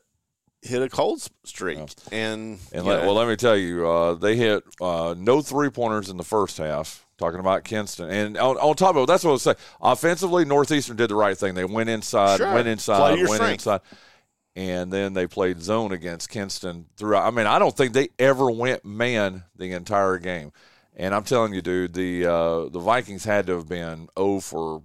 hit 0.61 0.83
a 0.83 0.89
cold 0.89 1.27
streak. 1.45 1.79
And, 2.13 2.59
And 2.73 2.85
let, 2.85 3.05
well, 3.05 3.15
let 3.15 3.27
me 3.27 3.37
tell 3.37 3.57
you, 3.57 3.89
uh, 3.89 4.15
they 4.15 4.37
hit 4.37 4.63
uh, 4.81 5.15
no 5.17 5.41
three 5.41 5.71
pointers 5.71 6.09
in 6.11 6.17
the 6.19 6.25
first 6.25 6.59
half. 6.59 7.07
Talking 7.19 7.41
about 7.41 7.63
Kinston, 7.63 8.11
and 8.11 8.37
on, 8.37 8.57
on 8.57 8.75
top 8.75 8.97
of 8.97 9.05
it, 9.05 9.07
that's 9.07 9.23
what 9.23 9.31
I 9.31 9.33
was 9.35 9.43
saying. 9.43 9.57
Offensively, 9.81 10.45
Northeastern 10.45 10.97
did 10.97 11.09
the 11.09 11.15
right 11.15 11.39
thing. 11.39 11.55
They 11.55 11.65
went 11.65 11.89
inside, 11.89 12.39
Sure. 12.39 12.53
went 12.53 12.67
inside, 12.67 13.17
went 13.17 13.29
strength. 13.31 13.53
inside, 13.53 13.81
and 14.55 14.93
then 14.93 15.15
they 15.15 15.27
played 15.27 15.63
zone 15.63 15.93
against 15.93 16.29
Kinston 16.29 16.87
throughout. 16.97 17.27
I 17.27 17.31
mean, 17.31 17.47
I 17.47 17.59
don't 17.59 17.77
think 17.77 17.93
they 17.93 18.09
ever 18.19 18.51
went 18.51 18.85
man 18.85 19.45
the 19.57 19.73
entire 19.73 20.19
game. 20.19 20.53
And 20.95 21.15
I'm 21.15 21.25
telling 21.25 21.55
you, 21.55 21.63
dude, 21.63 21.95
the 21.95 22.27
uh, 22.27 22.69
the 22.69 22.79
Vikings 22.79 23.25
had 23.25 23.47
to 23.47 23.57
have 23.57 23.69
been 23.69 24.09
0 24.19 24.41
for. 24.41 24.83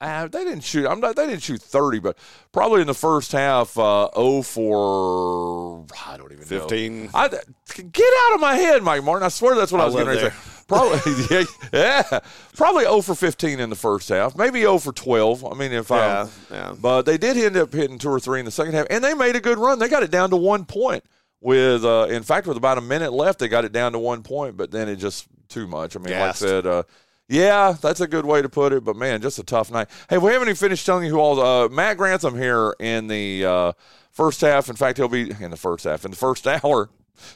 Uh, 0.00 0.28
they 0.28 0.44
didn't 0.44 0.62
shoot. 0.62 0.86
I'm 0.86 1.00
not. 1.00 1.16
They 1.16 1.26
didn't 1.26 1.42
shoot 1.42 1.60
30, 1.60 1.98
but 1.98 2.16
probably 2.52 2.80
in 2.80 2.86
the 2.86 2.94
first 2.94 3.32
half, 3.32 3.76
uh, 3.76 4.08
0 4.14 4.42
for. 4.42 5.84
I 6.06 6.16
don't 6.16 6.32
even 6.32 6.48
know. 6.48 6.60
15. 6.60 7.10
I, 7.12 7.28
get 7.28 8.12
out 8.26 8.34
of 8.34 8.40
my 8.40 8.54
head, 8.54 8.82
Mike 8.82 9.04
Martin. 9.04 9.26
I 9.26 9.28
swear 9.28 9.56
that's 9.56 9.72
what 9.72 9.80
I, 9.80 9.84
I 9.84 9.86
was 9.86 9.94
going 9.94 10.06
to 10.06 10.30
say. 10.30 10.36
Probably, 10.68 11.44
yeah, 11.72 12.20
probably 12.54 12.84
0 12.84 13.00
for 13.00 13.14
15 13.14 13.58
in 13.58 13.70
the 13.70 13.76
first 13.76 14.10
half, 14.10 14.36
maybe 14.36 14.60
0 14.60 14.78
for 14.78 14.92
12. 14.92 15.44
I 15.44 15.54
mean, 15.54 15.72
if 15.72 15.88
Yeah, 15.90 16.28
I, 16.50 16.54
yeah. 16.54 16.74
but 16.78 17.02
they 17.02 17.16
did 17.18 17.36
end 17.38 17.56
up 17.56 17.72
hitting 17.72 17.98
two 17.98 18.10
or 18.10 18.20
three 18.20 18.38
in 18.38 18.44
the 18.44 18.50
second 18.50 18.74
half, 18.74 18.86
and 18.90 19.02
they 19.02 19.14
made 19.14 19.34
a 19.34 19.40
good 19.40 19.58
run. 19.58 19.78
They 19.78 19.88
got 19.88 20.02
it 20.02 20.10
down 20.10 20.28
to 20.30 20.36
one 20.36 20.66
point 20.66 21.04
with, 21.40 21.84
uh, 21.84 22.06
in 22.10 22.22
fact, 22.22 22.46
with 22.46 22.56
about 22.58 22.78
a 22.78 22.82
minute 22.82 23.12
left, 23.12 23.38
they 23.38 23.48
got 23.48 23.64
it 23.64 23.72
down 23.72 23.92
to 23.92 23.98
one 23.98 24.22
point, 24.22 24.56
but 24.56 24.70
then 24.70 24.88
it 24.88 24.96
just 24.96 25.26
too 25.48 25.66
much. 25.66 25.96
I 25.96 26.00
mean, 26.00 26.08
Gassed. 26.08 26.42
like 26.42 26.48
I 26.48 26.52
said, 26.52 26.66
uh, 26.66 26.82
yeah, 27.28 27.74
that's 27.80 28.00
a 28.00 28.06
good 28.06 28.26
way 28.26 28.42
to 28.42 28.48
put 28.48 28.72
it, 28.72 28.84
but 28.84 28.96
man, 28.96 29.20
just 29.22 29.38
a 29.38 29.44
tough 29.44 29.70
night. 29.70 29.88
Hey, 30.10 30.18
we 30.18 30.32
haven't 30.32 30.48
even 30.48 30.56
finished 30.56 30.84
telling 30.84 31.04
you 31.04 31.10
who 31.12 31.18
all. 31.18 31.40
Uh, 31.40 31.68
Matt 31.68 31.96
Grantham 31.96 32.36
here 32.36 32.74
in 32.80 33.06
the 33.06 33.44
uh, 33.44 33.72
first 34.10 34.40
half. 34.40 34.68
In 34.68 34.76
fact, 34.76 34.98
he'll 34.98 35.08
be 35.08 35.30
in 35.40 35.50
the 35.50 35.56
first 35.56 35.84
half 35.84 36.04
in 36.04 36.10
the 36.10 36.16
first 36.16 36.46
hour 36.64 36.88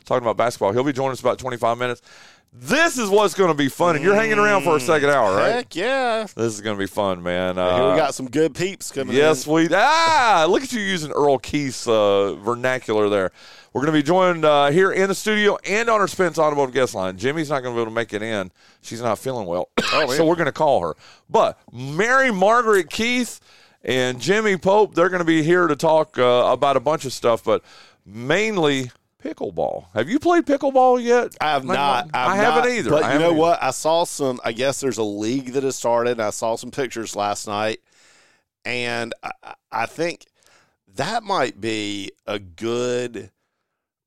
talking 0.04 0.22
about 0.24 0.36
basketball. 0.36 0.72
He'll 0.72 0.84
be 0.84 0.92
joining 0.92 1.12
us 1.12 1.20
about 1.20 1.38
twenty 1.38 1.56
five 1.58 1.76
minutes. 1.78 2.00
This 2.54 2.98
is 2.98 3.08
what's 3.08 3.32
going 3.32 3.48
to 3.48 3.54
be 3.56 3.70
fun, 3.70 3.96
and 3.96 4.04
you're 4.04 4.14
hanging 4.14 4.38
around 4.38 4.62
for 4.64 4.76
a 4.76 4.80
second 4.80 5.08
hour, 5.08 5.34
right? 5.34 5.52
Heck 5.52 5.74
yeah. 5.74 6.26
This 6.36 6.52
is 6.52 6.60
going 6.60 6.76
to 6.76 6.78
be 6.78 6.86
fun, 6.86 7.22
man. 7.22 7.54
Here 7.54 7.64
Uh, 7.64 7.92
we 7.92 7.96
got 7.98 8.14
some 8.14 8.28
good 8.28 8.54
peeps 8.54 8.92
coming 8.92 9.16
Yes, 9.16 9.46
in. 9.46 9.52
we 9.54 9.68
ah 9.72 10.44
look 10.46 10.62
at 10.62 10.70
you 10.70 10.80
using 10.82 11.10
Earl 11.12 11.38
Keith's 11.38 11.88
uh, 11.88 12.34
vernacular 12.34 13.08
there. 13.08 13.30
We're 13.72 13.80
going 13.80 13.94
to 13.94 13.98
be 13.98 14.02
joined 14.02 14.44
uh, 14.44 14.70
here 14.70 14.92
in 14.92 15.08
the 15.08 15.14
studio 15.14 15.56
and 15.66 15.88
on 15.88 16.00
our 16.02 16.06
Spence 16.08 16.38
Automotive 16.38 16.74
guest 16.74 16.94
line. 16.94 17.16
Jimmy's 17.16 17.48
not 17.48 17.62
going 17.62 17.74
to 17.74 17.78
be 17.78 17.80
able 17.80 17.90
to 17.90 17.94
make 17.94 18.12
it 18.12 18.20
in; 18.22 18.50
she's 18.82 19.00
not 19.00 19.18
feeling 19.18 19.46
well, 19.46 19.70
so 19.90 20.26
we're 20.26 20.34
going 20.36 20.44
to 20.44 20.52
call 20.52 20.82
her. 20.82 20.94
But 21.30 21.58
Mary 21.72 22.30
Margaret 22.30 22.90
Keith 22.90 23.40
and 23.82 24.20
Jimmy 24.20 24.58
Pope, 24.58 24.94
they're 24.94 25.08
going 25.08 25.20
to 25.20 25.24
be 25.24 25.42
here 25.42 25.68
to 25.68 25.74
talk 25.74 26.18
uh, 26.18 26.50
about 26.52 26.76
a 26.76 26.80
bunch 26.80 27.06
of 27.06 27.14
stuff, 27.14 27.42
but 27.42 27.64
mainly 28.04 28.90
pickleball. 29.22 29.86
Have 29.94 30.08
you 30.10 30.18
played 30.18 30.44
pickleball 30.46 31.02
yet? 31.02 31.34
I 31.40 31.52
have 31.52 31.64
not. 31.64 32.10
I 32.12 32.26
I've 32.32 32.36
haven't 32.36 32.64
not, 32.64 32.70
either. 32.78 32.90
But 32.90 33.02
I 33.04 33.12
you 33.14 33.18
know 33.18 33.24
haven't 33.26 33.38
what? 33.38 33.62
I 33.62 33.70
saw 33.70 34.04
some. 34.04 34.40
I 34.44 34.52
guess 34.52 34.80
there's 34.80 34.98
a 34.98 35.02
league 35.02 35.52
that 35.52 35.62
has 35.62 35.76
started. 35.76 36.20
I 36.20 36.30
saw 36.30 36.56
some 36.56 36.70
pictures 36.70 37.14
last 37.16 37.46
night, 37.46 37.80
and 38.64 39.14
I, 39.22 39.54
I 39.70 39.86
think 39.86 40.26
that 40.96 41.22
might 41.22 41.60
be 41.60 42.10
a 42.26 42.38
good 42.38 43.30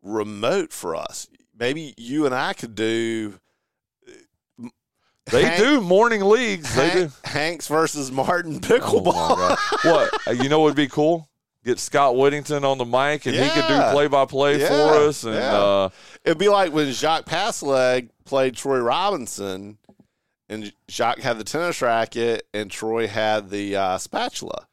remote 0.04 0.72
for 0.72 0.96
us. 0.96 1.28
Maybe 1.58 1.94
you 1.98 2.26
and 2.26 2.36
I 2.36 2.54
could 2.54 2.76
do. 2.76 3.40
They 5.32 5.44
Hank- 5.44 5.58
do 5.60 5.82
morning 5.82 6.22
leagues. 6.22 6.76
They 6.76 6.92
do. 6.92 7.12
Hanks 7.24 7.68
versus 7.68 8.12
Martin 8.12 8.58
Oh 8.58 8.60
pickleball. 8.60 9.36
God. 9.38 9.58
what? 9.84 10.28
Uh, 10.28 10.32
You 10.32 10.50
know 10.50 10.60
what 10.60 10.66
would 10.68 10.76
be 10.76 10.88
cool? 10.88 11.28
Get 11.66 11.80
Scott 11.80 12.16
Whittington 12.16 12.64
on 12.64 12.78
the 12.78 12.86
mic 12.86 13.26
and 13.26 13.36
he 13.36 13.50
could 13.50 13.68
do 13.68 13.82
play 13.92 14.08
by 14.08 14.26
play 14.26 14.60
for 14.60 14.74
us. 14.74 15.24
And 15.24 15.34
yeah. 15.34 15.56
uh, 15.58 15.90
It'd 16.24 16.38
be 16.38 16.48
like 16.48 16.72
when 16.72 16.92
Jacques 16.92 17.26
Passailaigue 17.26 18.10
played 18.24 18.56
Troy 18.56 18.80
Robinson, 18.80 19.80
and 20.48 20.72
Jacques 20.88 21.20
had 21.20 21.40
the 21.40 21.44
tennis 21.44 21.82
racket, 21.82 22.48
and 22.54 22.70
Troy 22.70 23.08
had 23.08 23.50
the 23.50 23.76
uh, 23.76 23.98
spatula. 23.98 24.68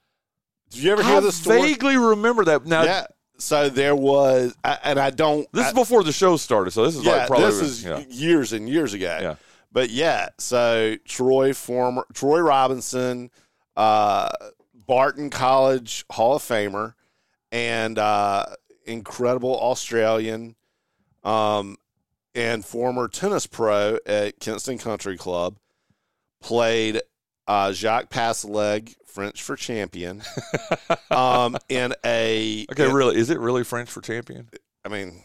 Did 0.70 0.82
you 0.82 0.92
ever 0.92 1.02
hear 1.02 1.16
I 1.16 1.20
this 1.20 1.36
story? 1.36 1.62
vaguely 1.62 1.96
remember 1.96 2.44
that. 2.44 2.66
Now, 2.66 2.82
yeah. 2.82 3.06
So 3.38 3.70
there 3.70 3.96
was, 3.96 4.54
I- 4.62 4.78
and 4.84 4.98
I 4.98 5.10
don't. 5.10 5.50
this 5.52 5.64
I- 5.64 5.68
is 5.68 5.74
before 5.74 6.04
the 6.04 6.12
show 6.12 6.36
started, 6.36 6.72
so 6.72 6.84
this 6.84 6.96
is 6.96 7.04
yeah, 7.04 7.12
like 7.12 7.26
probably 7.26 7.46
this 7.46 7.60
is 7.60 7.84
yeah. 7.84 8.02
years 8.08 8.52
and 8.52 8.68
years 8.68 8.92
ago. 8.92 9.18
Yeah. 9.20 9.34
But 9.72 9.88
yeah, 9.88 10.28
so 10.38 10.96
Troy 11.06 11.54
former 11.54 12.06
Troy 12.12 12.40
Robinson, 12.40 13.30
uh, 13.76 14.28
Barton 14.92 15.30
College 15.30 16.04
Hall 16.10 16.36
of 16.36 16.42
Famer, 16.42 16.92
and 17.50 17.98
uh, 17.98 18.44
incredible 18.84 19.58
Australian, 19.58 20.54
um, 21.24 21.78
and 22.34 22.62
former 22.62 23.08
tennis 23.08 23.46
pro 23.46 23.96
at 24.04 24.38
Kinston 24.38 24.76
Country 24.76 25.16
Club, 25.16 25.56
played 26.42 27.00
uh, 27.46 27.72
Jacques 27.72 28.10
Passailaigue, 28.10 28.94
French 29.06 29.42
for 29.42 29.56
champion, 29.56 30.20
um, 31.10 31.56
in 31.70 31.94
a 32.04 32.66
Okay, 32.72 32.84
in- 32.86 32.92
really? 32.92 33.16
Is 33.16 33.30
it 33.30 33.38
really 33.38 33.64
French 33.64 33.88
for 33.88 34.02
champion? 34.02 34.50
I 34.84 34.90
mean, 34.90 35.22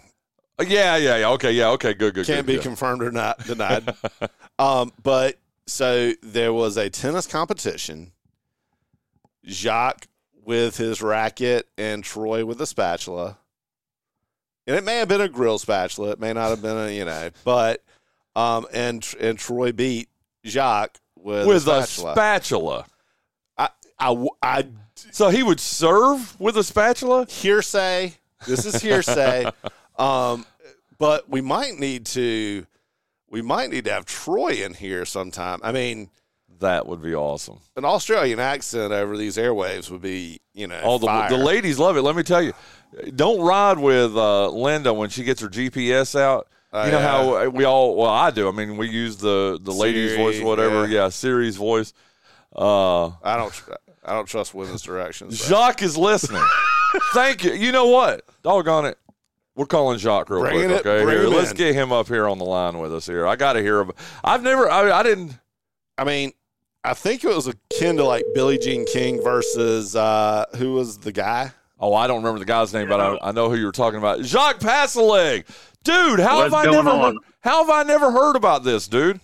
Uh, 0.57 0.63
yeah, 0.65 0.95
yeah, 0.95 1.17
yeah. 1.17 1.29
Okay, 1.31 1.51
yeah, 1.51 1.71
okay, 1.71 1.93
good, 1.93 2.13
good. 2.13 2.25
can't 2.25 2.45
good, 2.45 2.45
be 2.45 2.53
good. 2.53 2.63
confirmed 2.63 3.03
or 3.03 3.11
not 3.11 3.37
denied. 3.45 3.93
um, 4.59 4.93
but 5.03 5.35
so 5.65 6.13
there 6.23 6.53
was 6.53 6.77
a 6.77 6.89
tennis 6.89 7.27
competition. 7.27 8.13
Jacques 9.47 10.07
with 10.45 10.77
his 10.77 11.01
racket 11.01 11.67
and 11.77 12.03
Troy 12.03 12.45
with 12.45 12.61
a 12.61 12.65
spatula. 12.65 13.37
And 14.65 14.75
it 14.75 14.83
may 14.83 14.97
have 14.97 15.07
been 15.07 15.21
a 15.21 15.29
grill 15.29 15.57
spatula. 15.59 16.11
It 16.11 16.19
may 16.19 16.33
not 16.33 16.49
have 16.49 16.61
been 16.61 16.77
a, 16.77 16.89
you 16.89 17.05
know, 17.05 17.29
but 17.43 17.83
um, 18.35 18.67
and 18.73 19.05
and 19.19 19.39
Troy 19.39 19.71
beat 19.71 20.09
Jacques 20.45 20.99
with, 21.17 21.47
with 21.47 21.67
a 21.67 21.79
a 21.79 21.83
spatula. 21.85 22.13
spatula. 22.13 22.85
I, 23.57 23.69
I, 23.99 24.27
I 24.41 24.67
So 25.11 25.29
he 25.29 25.43
would 25.43 25.59
serve 25.59 26.39
with 26.39 26.57
a 26.57 26.63
spatula. 26.63 27.25
hearsay. 27.25 28.13
This 28.45 28.65
is 28.65 28.81
hearsay. 28.81 29.45
um, 29.97 30.45
but 30.97 31.29
we 31.29 31.41
might 31.41 31.79
need 31.79 32.05
to, 32.07 32.65
we 33.29 33.41
might 33.41 33.69
need 33.69 33.85
to 33.85 33.93
have 33.93 34.05
Troy 34.05 34.63
in 34.63 34.73
here 34.73 35.05
sometime. 35.05 35.59
I 35.63 35.71
mean, 35.71 36.09
That 36.59 36.87
would 36.87 37.01
be 37.01 37.13
awesome. 37.15 37.59
an 37.75 37.85
Australian 37.85 38.39
accent 38.39 38.91
over 38.91 39.15
these 39.17 39.37
airwaves 39.37 39.89
would 39.91 40.01
be, 40.01 40.39
you 40.53 40.67
know, 40.67 40.79
All 40.81 40.97
the 40.99 41.05
fire. 41.07 41.29
the 41.29 41.37
ladies 41.37 41.77
love 41.79 41.97
it. 41.97 42.01
Let 42.01 42.15
me 42.15 42.23
tell 42.23 42.41
you, 42.41 42.53
don't 43.15 43.41
ride 43.41 43.77
with 43.79 44.15
uh, 44.15 44.49
Linda 44.49 44.93
when 44.93 45.09
she 45.09 45.23
gets 45.23 45.41
her 45.41 45.47
GPS 45.49 46.19
out. 46.19 46.47
Oh, 46.73 46.85
you 46.85 46.91
know 46.91 46.99
yeah. 46.99 47.07
how 47.43 47.49
we 47.49 47.63
all 47.63 47.95
well 47.95 48.09
I 48.09 48.29
do. 48.31 48.49
I 48.49 48.51
mean, 48.51 48.75
we 48.77 48.89
use 48.89 49.17
the 49.17 49.57
the 49.61 49.71
lady's 49.71 50.11
Siri, 50.11 50.23
voice 50.23 50.41
or 50.41 50.45
whatever. 50.45 50.85
yeah. 50.87 51.03
Yeah, 51.03 51.09
Siri's 51.09 51.55
voice. 51.55 51.93
Uh, 52.55 53.07
I 53.23 53.37
don't, 53.37 53.53
tr- 53.53 53.71
I 54.03 54.13
don't 54.13 54.25
trust 54.25 54.53
women's 54.53 54.81
directions. 54.81 55.37
Jacques 55.47 55.81
is 55.81 55.95
listening. 55.97 56.43
Thank 57.13 57.43
you. 57.43 57.53
You 57.53 57.71
know 57.71 57.87
what? 57.87 58.21
Doggone 58.43 58.85
it. 58.85 58.97
We're 59.55 59.65
calling 59.65 59.97
Jacques 59.97 60.29
real 60.29 60.41
Bring 60.41 60.55
quick. 60.67 60.71
it- 60.71 60.85
okay, 60.85 60.99
here, 61.09 61.27
let's 61.27 61.51
in. 61.51 61.57
get 61.57 61.73
him 61.75 61.91
up 61.91 62.07
here 62.07 62.27
on 62.27 62.37
the 62.37 62.45
line 62.45 62.77
with 62.79 62.93
us 62.93 63.05
here. 63.05 63.25
I 63.27 63.35
got 63.35 63.53
to 63.53 63.61
hear. 63.61 63.79
him. 63.81 63.91
I've 64.23 64.43
never. 64.43 64.69
I, 64.69 64.91
I 64.99 65.03
didn't. 65.03 65.37
I 65.97 66.03
mean, 66.03 66.31
I 66.87 66.93
think 66.93 67.23
it 67.23 67.27
was 67.27 67.47
akin 67.47 67.97
to 67.97 68.03
like 68.03 68.23
Billie 68.33 68.57
Jean 68.57 68.85
King 68.85 69.21
versus 69.21 69.95
uh, 69.95 70.45
who 70.55 70.73
was 70.73 70.97
the 70.99 71.11
guy? 71.11 71.51
Oh, 71.79 71.93
I 71.93 72.07
don't 72.07 72.17
remember 72.17 72.39
the 72.39 72.45
guy's 72.45 72.73
name, 72.73 72.87
but 72.87 72.99
I, 72.99 73.17
I 73.21 73.31
know 73.33 73.49
who 73.49 73.55
you 73.55 73.65
were 73.65 73.71
talking 73.71 73.99
about. 73.99 74.23
Jacques 74.23 74.59
Passailaigue. 74.59 75.45
Dude, 75.83 76.19
how 76.19 76.37
What's 76.37 76.53
have 76.53 76.67
I 76.67 76.71
never 76.71 76.89
on? 76.89 77.01
heard, 77.01 77.15
how 77.41 77.65
have 77.65 77.69
I 77.69 77.83
never 77.87 78.11
heard 78.11 78.35
about 78.35 78.63
this, 78.63 78.87
dude? 78.87 79.19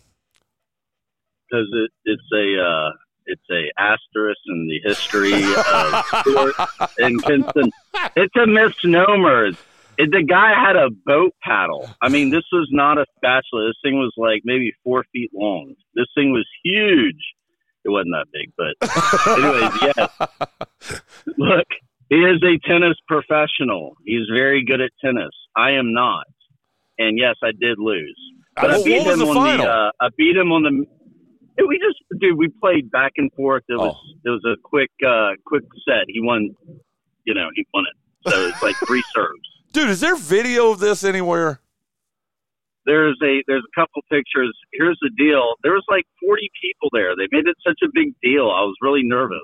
because 1.53 1.67
it, 1.73 1.91
it's 2.05 2.31
a 2.33 2.61
uh, 2.61 2.89
it's 3.25 3.41
a 3.51 3.71
asterisk 3.79 4.39
in 4.47 4.67
the 4.67 4.89
history 4.89 5.33
of 5.33 6.05
sport 6.19 6.55
in 6.99 7.19
Kinston. 7.19 7.71
It's 8.15 8.35
a 8.35 8.47
misnomer. 8.47 9.51
It, 9.97 10.11
the 10.11 10.23
guy 10.23 10.53
had 10.59 10.75
a 10.75 10.89
boat 10.89 11.33
paddle. 11.43 11.89
I 12.01 12.09
mean, 12.09 12.31
this 12.31 12.43
was 12.51 12.67
not 12.71 12.97
a 12.97 13.05
spatula. 13.17 13.67
This 13.67 13.77
thing 13.83 13.95
was 13.95 14.11
like 14.17 14.41
maybe 14.43 14.73
four 14.83 15.05
feet 15.13 15.29
long. 15.33 15.75
This 15.93 16.07
thing 16.15 16.31
was 16.31 16.47
huge. 16.63 17.21
It 17.85 17.89
wasn't 17.89 18.13
that 18.13 18.27
big, 18.31 18.51
but 18.57 18.75
anyways, 19.37 19.93
yes. 19.97 21.01
Look, 21.37 21.67
he 22.09 22.15
is 22.15 22.41
a 22.43 22.57
tennis 22.67 22.95
professional. 23.07 23.95
He's 24.05 24.27
very 24.33 24.63
good 24.65 24.81
at 24.81 24.91
tennis. 25.03 25.31
I 25.55 25.71
am 25.71 25.93
not, 25.93 26.25
and 26.97 27.17
yes, 27.17 27.35
I 27.43 27.51
did 27.51 27.77
lose. 27.79 28.17
But 28.55 28.71
I 28.71 28.83
beat 28.83 29.01
him 29.03 29.19
the 29.19 29.25
on 29.27 29.35
final? 29.35 29.65
the. 29.65 29.71
Uh, 29.71 29.91
I 29.99 30.07
beat 30.17 30.35
him 30.35 30.51
on 30.51 30.63
the. 30.63 30.85
We 31.67 31.77
just, 31.79 31.99
dude, 32.19 32.37
we 32.37 32.47
played 32.47 32.89
back 32.89 33.13
and 33.17 33.31
forth. 33.33 33.63
It 33.69 33.73
was, 33.77 33.95
Oh. 33.95 34.13
it 34.25 34.29
was 34.29 34.43
a 34.45 34.55
quick, 34.63 34.89
uh, 35.05 35.31
quick 35.45 35.63
set. 35.87 36.05
He 36.07 36.19
won. 36.21 36.55
You 37.25 37.33
know, 37.33 37.49
he 37.55 37.65
won 37.73 37.85
it. 37.85 38.29
So 38.31 38.47
it's 38.47 38.61
like 38.63 38.75
three 38.87 39.03
serves. 39.13 39.39
Dude, 39.71 39.89
is 39.89 39.99
there 39.99 40.15
video 40.15 40.71
of 40.71 40.79
this 40.79 41.03
anywhere? 41.03 41.59
There's 42.85 43.17
a, 43.23 43.41
there's 43.47 43.63
a 43.63 43.79
couple 43.79 44.01
pictures. 44.11 44.53
Here's 44.73 44.97
the 45.01 45.09
deal. 45.17 45.53
There 45.63 45.71
was 45.73 45.83
like 45.89 46.05
40 46.25 46.49
people 46.61 46.89
there. 46.91 47.15
They 47.15 47.27
made 47.31 47.47
it 47.47 47.55
such 47.65 47.79
a 47.83 47.87
big 47.93 48.13
deal. 48.21 48.43
I 48.49 48.61
was 48.63 48.75
really 48.81 49.03
nervous. 49.03 49.39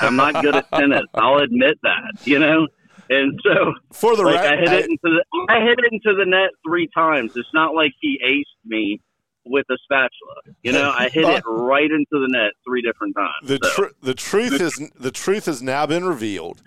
I'm 0.00 0.16
not 0.16 0.42
good 0.42 0.54
at 0.56 0.70
tennis. 0.72 1.02
I'll 1.14 1.38
admit 1.38 1.78
that. 1.82 2.26
You 2.26 2.38
know. 2.38 2.68
And 3.08 3.38
so, 3.44 3.72
For 3.92 4.16
the 4.16 4.22
like, 4.24 4.34
rec- 4.42 4.52
I 4.52 4.56
hit 4.56 4.68
I- 4.68 4.74
it 4.78 4.84
into 4.86 4.98
the, 5.04 5.24
I 5.48 5.60
hit 5.60 5.78
it 5.78 5.92
into 5.92 6.16
the 6.18 6.24
net 6.26 6.50
three 6.66 6.88
times. 6.94 7.36
It's 7.36 7.48
not 7.54 7.74
like 7.74 7.92
he 8.00 8.18
aced 8.26 8.68
me 8.68 9.00
with 9.44 9.64
a 9.70 9.76
spatula. 9.84 10.56
You 10.64 10.72
know, 10.72 10.92
I 10.96 11.08
hit 11.08 11.24
it 11.24 11.44
right 11.46 11.88
into 11.88 12.06
the 12.10 12.26
net 12.28 12.50
three 12.66 12.82
different 12.82 13.14
times. 13.16 13.32
the 13.44 13.58
So, 13.62 13.84
tr- 13.84 13.92
the 14.02 14.14
truth 14.14 14.60
is 14.60 14.90
the 14.98 15.12
truth 15.12 15.46
has 15.46 15.62
now 15.62 15.86
been 15.86 16.04
revealed. 16.04 16.62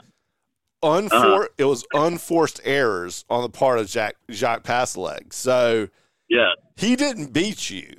Unfor- 0.82 1.12
Uh-huh. 1.12 1.48
It 1.58 1.66
was 1.66 1.86
unforced 1.94 2.62
errors 2.64 3.26
on 3.30 3.42
the 3.42 3.50
part 3.50 3.80
of 3.80 3.88
Jack 3.90 4.16
Jacques 4.32 4.64
Passailaigue. 4.64 5.34
So 5.34 5.90
yeah. 6.30 6.50
he 6.78 6.96
didn't 6.96 7.34
beat 7.34 7.70
you. 7.70 7.96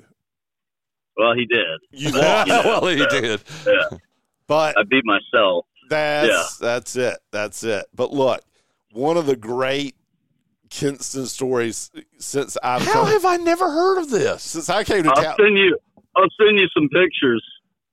Well, 1.17 1.35
he 1.35 1.47
did. 1.47 1.67
You 1.91 2.11
lost. 2.19 2.49
well, 2.49 2.87
he 2.87 2.99
so, 2.99 3.09
did. 3.09 3.43
Yeah. 3.67 3.99
But 4.47 4.79
I 4.79 4.83
beat 4.85 5.05
myself. 5.05 5.67
that's 5.89 6.57
that's 6.59 6.97
it. 6.97 7.19
That's 7.31 7.63
it. 7.65 7.87
But 7.95 8.13
look, 8.13 8.41
one 8.93 9.17
of 9.17 9.27
the 9.27 9.37
great 9.37 9.95
Kinston 10.71 11.27
stories 11.27 11.91
since 12.19 12.57
I've 12.63 12.83
How 12.87 12.93
come, 12.93 13.07
have 13.09 13.25
I 13.25 13.37
never 13.37 13.69
heard 13.71 13.99
of 14.01 14.11
this? 14.11 14.43
since 14.43 14.69
I 14.71 14.83
came 14.85 15.03
to 15.05 15.11
I'll 15.11 15.23
town. 15.23 15.37
send 15.39 15.57
you. 15.59 15.77
I'll 16.17 16.29
send 16.41 16.59
you 16.59 16.67
some 16.77 16.89
pictures. 16.89 17.45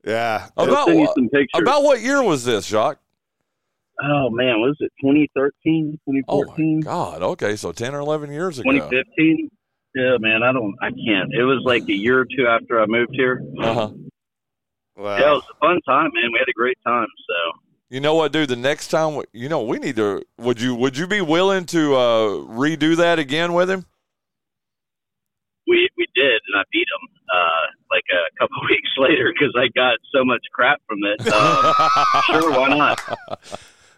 Yeah. 0.06 0.47
I'll 0.58 0.67
About 0.69 0.86
send 0.88 1.00
you 1.00 1.06
what, 1.06 1.15
some 1.15 1.30
pictures. 1.30 1.62
about 1.62 1.84
what 1.84 2.02
year 2.02 2.23
was 2.23 2.45
this, 2.45 2.65
Jacques? 2.67 3.00
oh 4.04 4.30
man, 4.30 4.60
was 4.62 4.78
it 4.80 4.91
2013, 5.02 6.00
Oh 6.28 6.43
2014, 6.43 6.76
my 6.78 6.82
God. 6.84 7.21
Okay, 7.23 7.56
so 7.56 7.71
ten 7.71 7.93
or 7.95 8.00
eleven 8.00 8.32
years 8.32 8.60
ago. 8.60 8.69
2015? 8.71 9.50
Yeah, 9.98 10.18
man, 10.20 10.44
I 10.44 10.52
don't, 10.52 10.76
I 10.82 10.90
can't. 10.90 11.34
It 11.34 11.44
was 11.44 11.64
like 11.66 11.84
a 11.90 11.94
year 11.94 12.20
or 12.20 12.26
two 12.26 12.46
after 12.48 12.80
I 12.80 12.86
moved 12.86 13.14
here. 13.14 13.42
Uh-huh. 13.60 13.90
Wow. 14.96 15.18
Yeah, 15.18 15.32
it 15.32 15.34
was 15.34 15.44
a 15.56 15.60
fun 15.60 15.80
time, 15.88 16.12
man. 16.14 16.32
We 16.32 16.40
had 16.40 16.48
a 16.48 16.54
great 16.54 16.78
time. 16.86 17.08
So 17.28 17.60
You 17.90 18.00
know 18.00 18.14
what, 18.16 18.32
dude? 18.32 18.50
The 18.50 18.56
next 18.56 18.90
time, 18.90 19.22
you 19.34 19.50
know, 19.50 19.64
we 19.64 19.80
need 19.80 19.96
to. 19.96 20.24
Would 20.38 20.62
you 20.62 20.76
Would 20.76 20.98
you 20.98 21.08
be 21.08 21.22
willing 21.22 21.66
to 21.68 21.96
uh, 21.96 22.28
redo 22.48 22.96
that 22.98 23.18
again 23.20 23.54
with 23.54 23.70
him? 23.70 23.86
we 25.68 25.90
we 25.98 26.08
did, 26.16 26.42
and 26.48 26.60
I 26.60 26.64
beat 26.72 26.88
him 26.88 27.10
uh, 27.34 27.66
like 27.92 28.04
a 28.12 28.40
couple 28.40 28.58
weeks 28.70 28.90
later 28.98 29.34
because 29.34 29.54
I 29.58 29.68
got 29.76 29.98
so 30.14 30.24
much 30.24 30.42
crap 30.54 30.82
from 30.88 31.00
it. 31.04 31.28
Um, 31.32 31.74
sure, 32.42 32.52
why 32.52 32.70
not? 32.70 33.20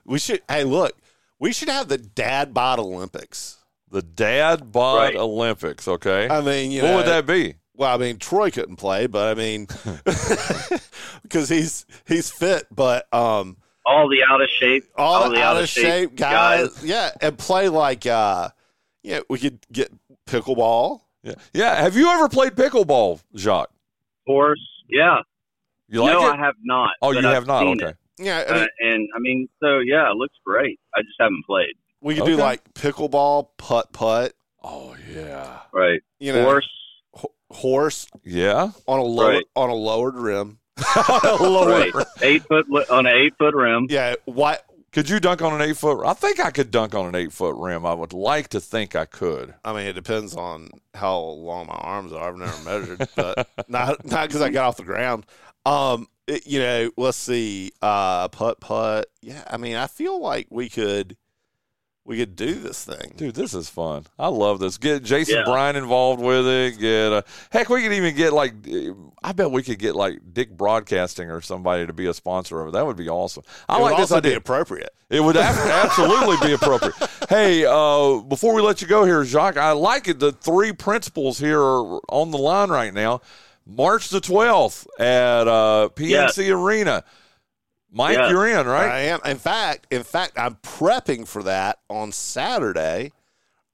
We 0.06 0.20
should. 0.20 0.42
Hey, 0.50 0.64
look, 0.64 0.94
we 1.40 1.54
should 1.54 1.70
have 1.70 1.88
the 1.88 1.98
Dad 1.98 2.54
Bod 2.54 2.80
Olympics. 2.80 3.59
The 3.92 4.02
Dad 4.02 4.72
Bod 4.72 4.98
Right. 4.98 5.16
Olympics. 5.16 5.88
Okay. 5.88 6.28
I 6.30 6.42
mean, 6.42 6.72
you 6.72 6.82
what 6.84 6.88
know, 6.90 6.96
would 6.98 7.06
that 7.08 7.26
be? 7.26 7.56
Well, 7.76 7.94
I 7.94 7.98
mean, 7.98 8.18
Troy 8.18 8.52
couldn't 8.52 8.76
play, 8.76 9.08
but 9.08 9.30
I 9.30 9.40
mean, 9.40 9.66
because 11.24 11.50
he's 11.50 11.86
he's 12.08 12.30
fit, 12.30 12.66
but 12.72 13.12
um, 13.14 13.58
All 13.86 14.10
the 14.10 14.24
out 14.30 14.42
of 14.42 14.50
shape, 14.50 14.84
all, 14.98 15.30
the 15.30 15.42
out 15.42 15.58
of 15.58 15.70
shape 15.70 16.16
guys, 16.16 16.84
yeah, 16.84 17.12
and 17.22 17.38
play 17.38 17.70
like 17.70 18.06
uh, 18.06 18.50
Yeah, 19.04 19.22
we 19.30 19.40
could 19.40 19.60
get 19.72 19.92
pickleball. 20.28 21.02
Yeah. 21.24 21.36
Yeah. 21.54 21.76
Have 21.82 21.96
you 21.96 22.10
ever 22.10 22.28
played 22.30 22.54
pickleball, 22.54 23.22
Jacques? 23.36 23.70
Of 23.70 24.26
course, 24.26 24.62
yeah. 24.90 25.22
You 25.88 26.04
like 26.04 26.14
no, 26.14 26.28
it? 26.28 26.34
I 26.34 26.38
have 26.38 26.56
not. 26.64 26.92
oh, 27.02 27.12
you 27.12 27.20
I've 27.20 27.34
have 27.34 27.48
not. 27.48 27.66
Okay. 27.66 27.86
it. 27.88 27.98
Yeah, 28.20 28.44
I 28.48 28.54
Uh, 28.64 28.68
and 28.82 29.08
I 29.16 29.20
mean, 29.20 29.48
so 29.62 29.80
yeah, 29.80 30.12
it 30.12 30.16
looks 30.18 30.36
great. 30.46 30.80
I 30.96 31.02
just 31.02 31.16
haven't 31.20 31.46
played. 31.46 31.74
We 32.02 32.16
could 32.16 32.26
do 32.26 32.38
like 32.38 32.74
pickleball, 32.74 33.50
putt 33.58 33.92
putt. 33.94 34.34
Oh 34.64 34.96
yeah. 35.14 35.60
Right. 35.74 36.02
You 36.20 36.34
know, 36.34 36.44
Horse. 36.44 36.70
ho- 37.14 37.34
horse 37.52 38.08
Yeah. 38.24 38.72
on 38.88 39.00
a 39.00 39.04
lower 39.04 39.32
Right. 39.34 39.46
on 39.56 39.70
a 39.70 39.76
lowered 39.76 40.16
rim. 40.16 40.60
Right. 41.40 41.92
Eight 42.22 42.44
foot 42.44 42.68
on 42.90 43.06
an 43.06 43.14
eight 43.16 43.34
foot 43.38 43.54
rim. 43.56 43.88
Yeah, 43.90 44.16
what? 44.26 44.66
Could 44.92 45.08
you 45.10 45.20
dunk 45.20 45.42
on 45.44 45.54
an 45.54 45.62
eight 45.62 45.78
foot? 45.78 46.04
I 46.06 46.14
think 46.14 46.40
I 46.40 46.50
could 46.50 46.72
dunk 46.72 46.96
on 46.96 47.06
an 47.06 47.16
eight 47.16 47.32
foot 47.32 47.56
rim. 47.56 47.86
I 47.86 47.94
would 47.94 48.12
like 48.14 48.48
to 48.50 48.60
think 48.60 48.96
I 48.96 49.06
could. 49.06 49.54
I 49.64 49.72
mean, 49.74 49.86
it 49.86 49.94
depends 49.94 50.36
on 50.36 50.70
how 50.96 51.20
long 51.20 51.68
my 51.68 51.76
arms 51.76 52.12
are. 52.12 52.28
I've 52.30 52.38
never 52.38 52.64
measured, 52.64 53.08
but 53.16 53.48
not 53.68 54.04
not 54.06 54.28
because 54.28 54.42
I 54.42 54.50
got 54.50 54.66
off 54.68 54.78
the 54.78 54.84
ground. 54.84 55.26
Um, 55.66 56.08
it- 56.28 56.48
you 56.48 56.60
know, 56.60 56.90
let's 56.98 57.18
see, 57.18 57.72
uh, 57.82 58.28
putt 58.30 58.60
putt. 58.60 59.08
Yeah, 59.22 59.44
I 59.50 59.58
mean, 59.58 59.76
I 59.76 59.86
feel 59.88 60.20
like 60.20 60.48
we 60.50 60.70
could 60.70 61.16
we 62.10 62.18
could 62.18 62.36
do 62.36 62.56
this 62.56 62.84
thing. 62.84 63.14
Dude, 63.18 63.36
this 63.36 63.54
is 63.54 63.70
fun. 63.70 64.08
I 64.18 64.30
love 64.30 64.60
this. 64.60 64.80
Get 64.80 65.04
Jason 65.04 65.36
Yeah. 65.36 65.44
Bryan 65.46 65.76
involved 65.76 66.20
with 66.22 66.48
it. 66.48 66.80
Get 66.80 67.14
uh, 67.14 67.22
heck, 67.52 67.70
we 67.70 67.84
could 67.84 67.94
even 67.94 68.16
get 68.16 68.34
like 68.34 68.54
I 69.24 69.32
bet 69.32 69.52
we 69.52 69.62
could 69.62 69.78
get 69.78 69.96
like 69.96 70.20
Dick 70.34 70.58
Broadcasting 70.58 71.30
or 71.30 71.40
somebody 71.40 71.86
to 71.86 71.94
be 71.94 72.08
a 72.08 72.14
sponsor 72.16 72.62
of 72.62 72.70
it. 72.70 72.72
That 72.72 72.86
would 72.88 72.98
be 72.98 73.08
awesome. 73.10 73.44
I 73.70 73.78
it 73.78 73.82
like 73.82 73.92
would 73.94 74.02
this 74.04 74.12
also 74.12 74.22
be 74.22 74.30
idea. 74.30 74.38
appropriate. 74.40 74.90
It 75.12 75.20
would 75.20 75.38
absolutely 75.84 76.38
be 76.48 76.54
appropriate. 76.54 76.96
Hey, 77.30 77.64
uh, 77.66 78.22
before 78.22 78.56
we 78.56 78.64
let 78.64 78.82
you 78.82 78.88
go 78.88 79.06
here, 79.06 79.24
Jacques, 79.24 79.58
I 79.58 79.74
like 79.74 80.08
it. 80.08 80.18
The 80.20 80.32
three 80.32 80.74
principals 80.74 81.38
here 81.38 81.62
are 81.62 82.00
on 82.10 82.32
the 82.32 82.40
line 82.40 82.70
right 82.70 82.94
now. 82.94 83.22
March 83.68 84.10
the 84.10 84.20
12th 84.20 84.88
at 85.00 85.48
uh, 85.48 85.90
PNC 85.96 86.52
Arena. 86.52 87.04
Mike, 87.92 88.18
Yeah. 88.18 88.30
you're 88.30 88.48
in, 88.48 88.68
right? 88.68 88.90
I 88.90 89.00
am. 89.02 89.20
In 89.26 89.38
fact, 89.38 89.88
in 89.92 90.04
fact, 90.04 90.38
I'm 90.38 90.56
prepping 90.56 91.28
for 91.28 91.44
that 91.44 91.80
on 91.90 92.12
Saturday. 92.12 93.12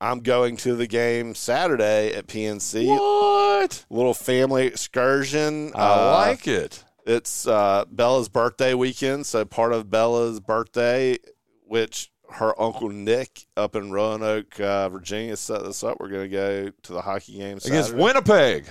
I'm 0.01 0.19
going 0.19 0.57
to 0.57 0.75
the 0.75 0.87
game 0.87 1.35
Saturday 1.35 2.13
at 2.13 2.27
PNC. 2.27 2.87
What? 2.87 3.85
Little 3.89 4.13
family 4.13 4.65
excursion. 4.67 5.71
I 5.75 5.79
Uh, 5.93 6.11
like 6.27 6.47
it. 6.47 6.83
It's 7.05 7.47
uh, 7.47 7.85
Bella's 7.91 8.29
birthday 8.29 8.73
weekend, 8.73 9.25
so 9.25 9.45
part 9.45 9.73
of 9.73 9.89
Bella's 9.91 10.39
birthday, 10.39 11.17
which 11.65 12.11
her 12.31 12.59
uncle 12.59 12.89
Nick 12.89 13.45
up 13.55 13.75
in 13.75 13.91
Roanoke, 13.91 14.59
uh, 14.59 14.89
Virginia, 14.89 15.37
set 15.37 15.63
this 15.63 15.83
up. 15.83 15.97
We're 15.99 16.09
going 16.09 16.29
to 16.29 16.35
go 16.35 16.71
to 16.83 16.93
the 16.93 17.01
hockey 17.01 17.37
game 17.37 17.57
Against 17.63 17.93
Winnipeg. 17.93 18.65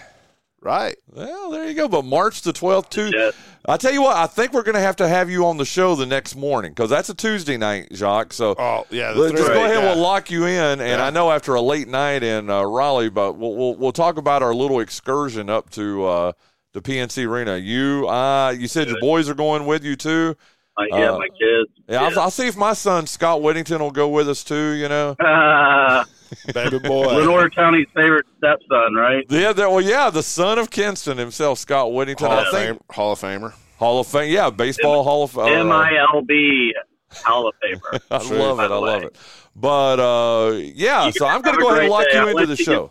Right. 0.65 0.97
Well, 1.13 1.51
there 1.51 1.67
you 1.69 1.75
go. 1.75 1.89
But 1.89 2.07
March 2.07 2.41
the 2.41 2.53
12th, 2.55 2.89
too. 2.89 3.11
Yeah. 3.15 3.33
I 3.67 3.77
tell 3.77 3.93
you 3.93 4.01
what, 4.01 4.17
I 4.17 4.27
think 4.27 4.55
we're 4.55 4.63
going 4.63 4.75
to 4.77 4.81
have 4.81 4.97
to 4.97 5.07
have 5.07 5.29
you 5.29 5.45
on 5.47 5.59
the 5.59 5.65
show 5.67 5.95
the 5.95 6.07
next 6.07 6.35
morning 6.37 6.71
because 6.73 6.89
that's 6.89 7.11
a 7.11 7.15
Tuesday 7.15 7.59
night, 7.59 7.89
Jacques. 7.93 8.33
So 8.33 8.55
Oh 8.59 8.87
yeah. 8.91 9.13
Let's 9.15 9.33
just 9.35 9.47
go 9.53 9.63
ahead. 9.65 9.83
yeah. 9.83 9.95
We'll 9.95 10.03
lock 10.03 10.31
you 10.31 10.47
in, 10.47 10.81
and 10.81 10.81
Yeah. 10.81 11.05
I 11.05 11.11
know 11.11 11.31
after 11.31 11.55
a 11.55 11.61
late 11.61 11.87
night 11.89 12.23
in 12.23 12.49
uh, 12.49 12.63
Raleigh, 12.63 13.11
but 13.11 13.35
we'll, 13.35 13.55
we'll 13.55 13.75
we'll 13.77 13.93
talk 13.93 14.17
about 14.17 14.43
our 14.43 14.55
little 14.55 14.81
excursion 14.81 15.49
up 15.51 15.69
to 15.71 16.05
uh, 16.07 16.33
the 16.73 16.81
PNC 16.81 17.27
Arena. 17.29 17.57
You, 17.59 18.09
uh, 18.09 18.51
you 18.51 18.67
said 18.67 18.89
your 18.89 19.01
boys 19.01 19.29
are 19.29 19.35
going 19.35 19.65
with 19.67 19.85
you 19.85 19.97
too. 19.97 20.35
Uh, 20.77 20.83
yeah, 20.91 21.11
Uh, 21.13 21.19
my 21.19 21.29
kids. 21.29 21.71
Yeah, 21.89 22.03
I'll, 22.03 22.21
I'll 22.21 22.31
see 22.31 22.49
if 22.49 22.57
my 22.57 22.73
son 22.73 23.07
Scott 23.07 23.43
Whittington 23.43 23.81
will 23.81 23.91
go 23.93 24.09
with 24.09 24.29
us 24.29 24.43
too. 24.43 24.71
You 24.73 24.89
know, 24.89 25.11
Uh, 25.21 26.05
baby 26.53 26.79
boy. 26.81 27.07
Lenoir 27.17 27.49
County's 27.51 27.87
favorite 27.95 28.27
stepson, 28.39 28.95
right? 28.95 29.25
yeah, 29.29 29.53
there, 29.53 29.71
well, 29.71 29.81
yeah, 29.81 30.11
the 30.11 30.23
son 30.23 30.59
of 30.59 30.71
Kinston 30.71 31.17
himself, 31.19 31.59
Scott 31.61 31.93
Whittington. 31.93 32.27
Hall 32.29 32.39
I 32.39 32.43
of, 32.43 32.51
think 32.53 32.67
Fame, 32.79 32.81
Hall 32.91 33.13
of 33.13 33.21
Famer. 33.21 33.53
Hall 33.79 34.01
of 34.01 34.07
Fame. 34.09 34.33
Yeah, 34.33 34.51
baseball 34.51 35.05
Hall 35.05 35.23
of 35.25 35.39
uh, 35.39 35.45
Fame. 35.45 35.67
MILB 35.67 36.71
Hall 37.25 37.49
of 37.49 37.55
Famer. 37.63 38.01
I 38.11 38.19
True, 38.27 38.37
love 38.39 38.59
it. 38.61 38.69
the 38.69 38.75
I 38.75 38.79
love 38.79 39.03
it. 39.05 39.17
But 39.57 40.01
uh, 40.01 40.57
yeah, 40.57 41.07
You 41.07 41.13
so 41.13 41.27
I'm 41.27 41.41
going 41.43 41.57
to 41.57 41.63
go 41.63 41.69
ahead 41.71 41.83
and 41.83 41.91
lock 41.91 42.05
day. 42.07 42.15
you 42.15 42.19
I'll 42.21 42.29
into 42.29 42.47
the 42.47 42.57
you 42.57 42.65
show. 42.65 42.91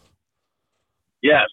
Yes, 1.22 1.48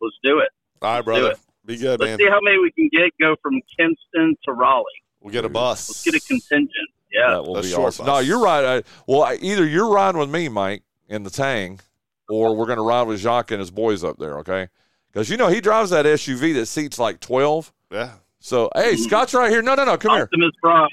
let's 0.00 0.16
do 0.22 0.38
it. 0.40 0.48
All 0.82 0.94
right, 0.96 1.04
brother. 1.04 1.32
it. 1.32 1.38
Be 1.66 1.76
good, 1.76 1.98
Let's 2.00 2.10
man. 2.10 2.18
see 2.18 2.28
how 2.28 2.38
many 2.42 2.58
we 2.58 2.70
can 2.70 2.88
get. 2.92 3.10
Go 3.20 3.34
from 3.42 3.60
Kinston 3.76 4.36
to 4.44 4.52
Raleigh. 4.52 4.84
We'll 5.26 5.32
get 5.32 5.44
a 5.44 5.48
bus. 5.48 5.88
Let's 5.88 6.04
get 6.04 6.14
a 6.14 6.20
contingent. 6.20 6.70
Yeah. 7.10 7.30
That 7.30 7.44
will 7.44 7.54
That's 7.54 7.66
be 7.66 7.74
awesome. 7.74 8.06
bus. 8.06 8.14
No, 8.14 8.20
you're 8.20 8.40
right. 8.40 8.64
I, 8.78 8.82
well, 9.08 9.24
I, 9.24 9.34
either 9.40 9.66
you're 9.66 9.90
riding 9.90 10.20
with 10.20 10.30
me, 10.30 10.48
Mike, 10.48 10.84
in 11.08 11.24
the 11.24 11.30
Tang, 11.30 11.80
or 12.28 12.54
we're 12.54 12.66
going 12.66 12.78
to 12.78 12.84
ride 12.84 13.08
with 13.08 13.18
Jacques 13.18 13.50
and 13.50 13.58
his 13.58 13.72
boys 13.72 14.04
up 14.04 14.18
there, 14.18 14.38
okay? 14.38 14.68
Because, 15.12 15.28
you 15.28 15.36
know, 15.36 15.48
he 15.48 15.60
drives 15.60 15.90
that 15.90 16.06
SUV 16.06 16.54
that 16.54 16.66
seats 16.66 17.00
like 17.00 17.18
12. 17.18 17.72
Yeah. 17.90 18.12
So, 18.38 18.70
hey, 18.76 18.94
mhm. 18.94 18.98
Scott's 18.98 19.34
right 19.34 19.50
here. 19.50 19.62
No, 19.62 19.74
no, 19.74 19.84
no, 19.84 19.96
come 19.98 20.12
here. 20.12 20.22
Optimus 20.22 20.52
Prime. 20.62 20.88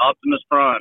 Optimus 0.00 0.40
Prime. 0.50 0.80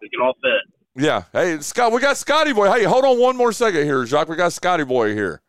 We 0.00 0.08
can 0.08 0.22
all 0.22 0.32
fit. 0.42 1.02
Yeah. 1.04 1.24
Hey, 1.34 1.58
Scott, 1.60 1.92
we 1.92 2.00
got 2.00 2.16
Scotty 2.16 2.54
Boy. 2.54 2.72
Hey, 2.72 2.84
hold 2.84 3.04
on 3.04 3.18
one 3.20 3.36
more 3.36 3.52
second 3.52 3.84
here, 3.84 4.06
Jacques. 4.06 4.30
We 4.30 4.36
got 4.36 4.54
Scotty 4.54 4.84
Boy 4.84 5.12
here. 5.12 5.42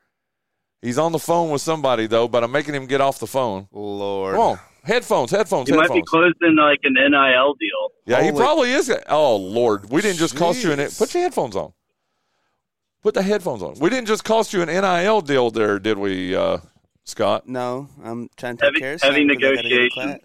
He's 0.81 0.97
on 0.97 1.13
the 1.13 1.19
phone 1.19 1.51
with 1.51 1.61
somebody, 1.61 2.07
though, 2.07 2.27
but 2.27 2.43
I'm 2.43 2.51
making 2.51 2.75
him 2.75 2.85
get 2.85 2.99
off 2.99 3.17
the 3.17 3.27
phone. 3.27 3.69
Lord. 3.71 4.33
Come 4.35 4.41
on. 4.41 4.59
Headphones, 4.83 5.29
headphones, 5.31 5.69
He 5.69 5.75
might 5.75 5.89
be 5.89 5.95
headphones. 5.99 6.09
closing 6.39 6.55
like 6.57 6.79
an 6.83 6.93
NIL 6.93 7.53
deal. 7.53 7.89
Yeah, 8.05 8.23
he 8.23 8.31
probably 8.31 8.71
is. 8.71 8.91
Oh 9.09 9.35
Lord, 9.35 9.89
we 9.91 10.01
didn't 10.01 10.17
just 10.17 10.35
cost 10.35 10.63
you 10.63 10.71
an. 10.71 10.79
Jeez. 10.79 10.97
Put 10.97 11.13
your 11.13 11.21
headphones 11.23 11.55
on. 11.55 11.73
Put 13.03 13.13
the 13.13 13.21
headphones 13.21 13.61
on. 13.63 13.75
We 13.79 13.89
didn't 13.89 14.07
just 14.07 14.23
cost 14.23 14.53
you 14.53 14.61
an 14.61 14.67
NIL 14.69 15.21
deal 15.21 15.49
there, 15.51 15.77
did 15.79 15.97
we, 15.97 16.35
uh, 16.35 16.57
Scott? 17.03 17.47
No, 17.47 17.89
I'm 18.03 18.29
trying 18.37 18.57
to 18.57 18.61
take 18.61 18.67
Heavy- 18.73 18.79
care 18.79 18.93
of 18.93 19.01
heavy 19.01 19.15
something 19.21 19.29
'cause 19.29 19.37
I 19.37 19.55
gotta 19.55 19.55
get 19.55 19.65
a 19.65 19.69
negotiations. 19.69 19.93
clap. 20.05 20.21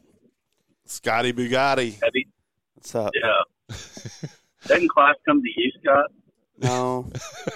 Scotty 0.87 1.33
Bugatti. 1.33 2.03
Heavy. 2.03 2.29
What's 2.75 2.95
up? 2.95 3.13
Yeah. 3.15 3.77
Doesn't 4.67 4.89
class 4.89 5.15
come 5.27 5.43
to 5.43 5.49
you, 5.61 5.71
Scott? 5.83 6.11
No, 6.59 7.11
I 7.47 7.51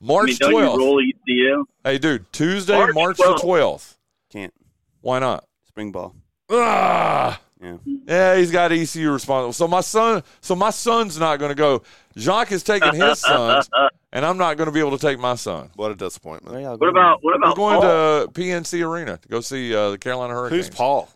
March 0.00 0.26
mean, 0.40 0.50
twelfth. 0.50 0.78
roll 0.78 1.00
ECU? 1.00 1.64
Hey, 1.84 1.98
dude, 1.98 2.32
Tuesday, 2.32 2.76
March 2.78 2.94
March 2.94 3.16
the 3.18 3.38
twelfth. 3.42 3.98
can't. 4.32 4.54
Why 5.00 5.18
not? 5.18 5.44
Spring 5.68 5.92
ball. 5.92 6.14
Ah. 6.50 7.40
Yeah. 7.62 7.76
Yeah, 8.06 8.36
he's 8.36 8.50
got 8.50 8.72
ECU 8.72 9.10
responsible. 9.12 9.52
So 9.52 9.68
my 9.68 9.82
son, 9.82 10.22
so 10.40 10.54
my 10.56 10.70
son's 10.70 11.18
not 11.18 11.38
going 11.38 11.50
to 11.50 11.54
go. 11.54 11.82
Jacques 12.16 12.52
is 12.52 12.62
taking 12.62 12.94
his 12.94 13.18
sons, 13.20 13.68
and 14.12 14.24
I'm 14.24 14.38
not 14.38 14.56
going 14.56 14.66
to 14.66 14.72
be 14.72 14.80
able 14.80 14.96
to 14.96 14.98
take 14.98 15.18
my 15.18 15.34
son. 15.34 15.70
What 15.76 15.90
a 15.90 15.94
disappointment. 15.94 16.54
Where 16.54 16.62
y'all 16.62 16.78
What 16.78 16.88
about 16.88 17.22
what 17.22 17.34
We're 17.34 17.36
about 17.36 17.56
going 17.56 17.80
Paul? 17.80 18.26
to 18.26 18.32
PNC 18.32 18.84
Arena 18.86 19.18
to 19.18 19.28
go 19.28 19.40
see 19.42 19.74
uh, 19.74 19.90
the 19.90 19.98
Carolina 19.98 20.32
Hurricanes. 20.34 20.66
Who's 20.68 20.74
Paul? 20.74 21.08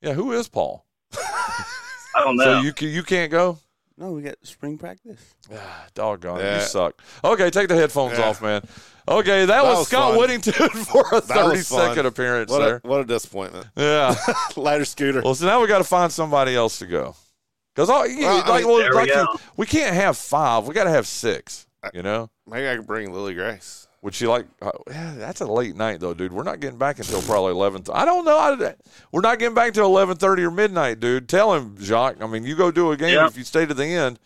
Yeah, 0.00 0.14
who 0.14 0.32
is 0.32 0.48
Paul? 0.48 0.84
I 1.12 2.22
don't 2.24 2.36
know. 2.36 2.44
So 2.44 2.60
you 2.60 2.72
you 2.88 3.02
can't 3.02 3.30
go. 3.30 3.58
No, 3.98 4.12
we 4.12 4.22
got 4.22 4.34
spring 4.42 4.76
practice. 4.76 5.20
Ah, 5.54 5.86
doggone 5.94 6.40
it, 6.40 6.44
Yeah. 6.44 6.60
you 6.60 6.66
suck. 6.66 7.00
Okay, 7.24 7.48
take 7.50 7.68
the 7.68 7.74
headphones 7.76 8.18
Yeah. 8.18 8.28
off, 8.28 8.42
man. 8.42 8.62
Okay, 9.08 9.46
that, 9.46 9.64
was, 9.64 9.78
was 9.78 9.88
Scott 9.88 10.10
fun. 10.10 10.18
Whittington 10.18 10.68
for 10.84 11.00
a 11.12 11.20
That 11.20 11.22
thirty 11.24 11.48
was 11.58 11.68
fun. 11.68 11.88
second 11.88 12.06
appearance 12.06 12.50
What 12.50 12.58
there. 12.58 12.80
a, 12.84 12.86
what 12.88 13.00
a 13.00 13.04
disappointment. 13.04 13.66
Yeah. 13.76 14.14
Lighter 14.56 14.84
scooter. 14.84 15.22
well, 15.22 15.34
so 15.34 15.46
now 15.46 15.60
we 15.62 15.66
got 15.68 15.78
to 15.78 15.84
find 15.84 16.12
somebody 16.12 16.54
else 16.54 16.78
to 16.80 16.86
go. 16.86 17.14
Because 17.74 17.88
all 17.88 18.06
you, 18.06 18.20
Well, 18.20 18.42
I 18.44 18.58
mean, 18.58 18.66
well, 18.68 18.76
there 18.78 18.90
we 18.90 18.96
like 18.96 19.08
you- 19.08 19.14
go. 19.14 19.26
we 19.56 19.66
can't 19.66 19.94
have 19.94 20.16
five. 20.18 20.66
We 20.66 20.74
got 20.74 20.84
to 20.84 20.90
have 20.90 21.06
six. 21.06 21.66
You 21.94 22.02
know. 22.02 22.28
Maybe 22.46 22.68
I 22.68 22.74
can 22.76 22.84
bring 22.84 23.12
Lily 23.12 23.34
Grace. 23.34 23.86
Would 24.06 24.14
she 24.14 24.28
like? 24.28 24.46
Uh, 24.62 24.70
yeah, 24.88 25.14
that's 25.16 25.40
a 25.40 25.46
late 25.46 25.74
night 25.74 25.98
though, 25.98 26.14
dude. 26.14 26.32
We're 26.32 26.44
not 26.44 26.60
getting 26.60 26.78
back 26.78 27.00
until 27.00 27.20
probably 27.22 27.50
eleven. 27.50 27.82
I 27.92 28.04
don't 28.04 28.24
know. 28.24 28.38
I, 28.38 28.74
we're 29.10 29.20
not 29.20 29.40
getting 29.40 29.56
back 29.56 29.66
until 29.66 29.86
eleven 29.86 30.16
thirty 30.16 30.44
or 30.44 30.52
midnight, 30.52 31.00
dude. 31.00 31.28
Tell 31.28 31.52
him, 31.52 31.74
Jacques. 31.80 32.22
I 32.22 32.28
mean, 32.28 32.44
you 32.44 32.54
go 32.54 32.70
do 32.70 32.92
a 32.92 32.96
game. 32.96 33.14
Yeah. 33.14 33.26
If 33.26 33.36
you 33.36 33.42
stay 33.42 33.66
to 33.66 33.74
the 33.74 33.84
end, 33.84 34.20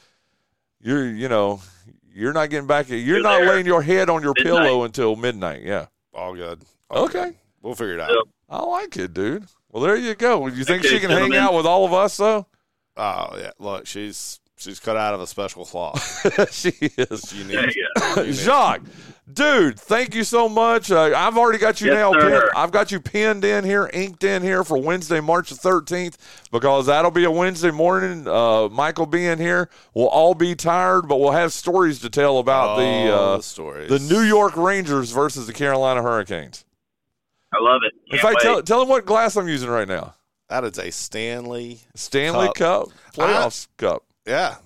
you're, 0.82 1.10
you 1.10 1.30
know, 1.30 1.62
you're 2.14 2.34
not 2.34 2.50
getting 2.50 2.66
back. 2.66 2.90
You're, 2.90 2.98
You're 2.98 3.22
not 3.22 3.38
there. 3.38 3.48
laying 3.54 3.64
your 3.64 3.80
head 3.80 4.10
on 4.10 4.20
your 4.22 4.34
Midnight. 4.36 4.64
pillow 4.64 4.84
until 4.84 5.16
midnight. 5.16 5.62
Yeah. 5.62 5.86
All 6.12 6.34
good. 6.34 6.60
All 6.90 7.04
Okay. 7.06 7.24
good. 7.24 7.34
We'll 7.62 7.74
figure 7.74 7.94
it 7.94 8.00
out. 8.00 8.10
Yep. 8.10 8.24
I 8.50 8.62
like 8.62 8.96
it, 8.98 9.14
dude. 9.14 9.46
Well, 9.72 9.82
there 9.82 9.96
you 9.96 10.14
go. 10.14 10.46
You 10.48 10.62
think 10.64 10.84
Okay, 10.84 10.94
she 10.96 11.00
can 11.00 11.08
hang 11.10 11.34
out 11.34 11.54
with 11.54 11.64
all 11.64 11.86
of 11.86 11.94
us 11.94 12.18
though? 12.18 12.46
Oh 12.98 13.28
yeah. 13.38 13.52
Look, 13.58 13.86
she's 13.86 14.40
she's 14.58 14.78
cut 14.78 14.98
out 14.98 15.14
of 15.14 15.22
a 15.22 15.26
special 15.26 15.64
cloth. 15.64 16.52
she 16.52 16.68
is. 16.80 17.32
Needs. 17.32 17.32
you 17.34 17.44
go. 17.96 18.20
unique. 18.20 18.34
Jacques, 18.34 18.82
dude, 19.34 19.78
thank 19.78 20.14
you 20.14 20.24
so 20.24 20.48
much. 20.48 20.90
Uh, 20.90 21.12
I've 21.16 21.36
already 21.36 21.58
got 21.58 21.80
you 21.80 21.88
Yes, 21.88 21.94
now. 21.96 22.12
sir. 22.12 22.40
Pinned, 22.40 22.50
I've 22.56 22.70
got 22.70 22.90
you 22.92 23.00
pinned 23.00 23.44
in 23.44 23.64
here, 23.64 23.90
inked 23.92 24.24
in 24.24 24.42
here 24.42 24.64
for 24.64 24.76
Wednesday, 24.80 25.20
March 25.20 25.50
the 25.50 25.56
thirteenth, 25.56 26.16
because 26.52 26.86
that'll 26.86 27.10
be 27.10 27.24
a 27.24 27.30
Wednesday 27.30 27.70
morning. 27.70 28.26
Uh, 28.28 28.68
Michael 28.68 29.06
being 29.06 29.38
here, 29.38 29.68
we'll 29.94 30.08
all 30.08 30.34
be 30.34 30.54
tired, 30.54 31.08
but 31.08 31.18
we'll 31.18 31.32
have 31.32 31.52
stories 31.52 31.98
to 32.00 32.10
tell 32.10 32.38
about 32.38 32.76
the 32.76 33.12
All 33.12 33.32
uh, 33.32 33.36
the 33.38 33.42
stories. 33.42 33.88
the 33.88 33.98
New 34.14 34.22
York 34.22 34.56
Rangers 34.56 35.10
versus 35.10 35.46
the 35.46 35.52
Carolina 35.52 36.02
Hurricanes. 36.02 36.64
I 37.52 37.58
love 37.60 37.80
it. 37.84 37.92
In 38.06 38.18
Can't 38.18 38.22
fact, 38.22 38.36
wait. 38.36 38.42
tell, 38.42 38.62
tell 38.62 38.78
them 38.80 38.88
what 38.88 39.04
glass 39.06 39.36
I'm 39.36 39.48
using 39.48 39.68
right 39.68 39.88
now. 39.88 40.14
That 40.48 40.64
is 40.64 40.78
a 40.78 40.90
Stanley. 40.90 41.80
Stanley 41.94 42.46
Cup. 42.56 42.88
Cup, 42.88 42.88
playoffs 43.14 43.68
cup. 43.76 44.04
Yeah. 44.26 44.56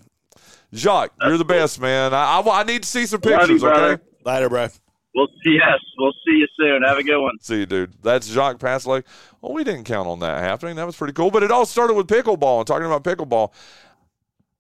Jacques, 0.75 1.13
you're 1.23 1.39
the 1.39 1.45
best, 1.45 1.81
man. 1.81 2.13
I, 2.13 2.41
I, 2.41 2.61
I 2.61 2.63
need 2.65 2.83
to 2.83 2.89
see 2.89 3.07
some 3.07 3.21
Love 3.23 3.33
you, 3.33 3.39
pictures, 3.39 3.61
brother. 3.61 3.85
okay? 3.93 4.03
Later, 4.25 4.49
bro. 4.49 4.69
We'll 5.15 5.29
see. 5.45 5.59
Yes, 5.61 5.79
we'll 5.97 6.13
see 6.27 6.33
you 6.39 6.49
soon. 6.59 6.83
Have 6.83 6.99
a 6.99 7.05
good 7.05 7.21
one. 7.21 7.39
See 7.41 7.61
you, 7.61 7.67
dude. 7.67 7.93
That's 8.03 8.27
Jacques 8.27 8.59
Passailaigue. 8.59 9.05
Well, 9.41 9.53
we 9.53 9.63
didn't 9.63 9.85
count 9.85 10.09
on 10.09 10.19
that 10.21 10.43
happening. 10.43 10.75
That 10.77 10.87
was 10.87 10.97
pretty 10.97 11.13
cool. 11.13 11.31
But 11.31 11.43
it 11.45 11.51
all 11.53 11.67
started 11.67 11.95
with 11.95 12.09
pickleball 12.09 12.59
and 12.59 12.67
talking 12.67 12.87
about 12.87 13.05
pickleball. 13.05 13.53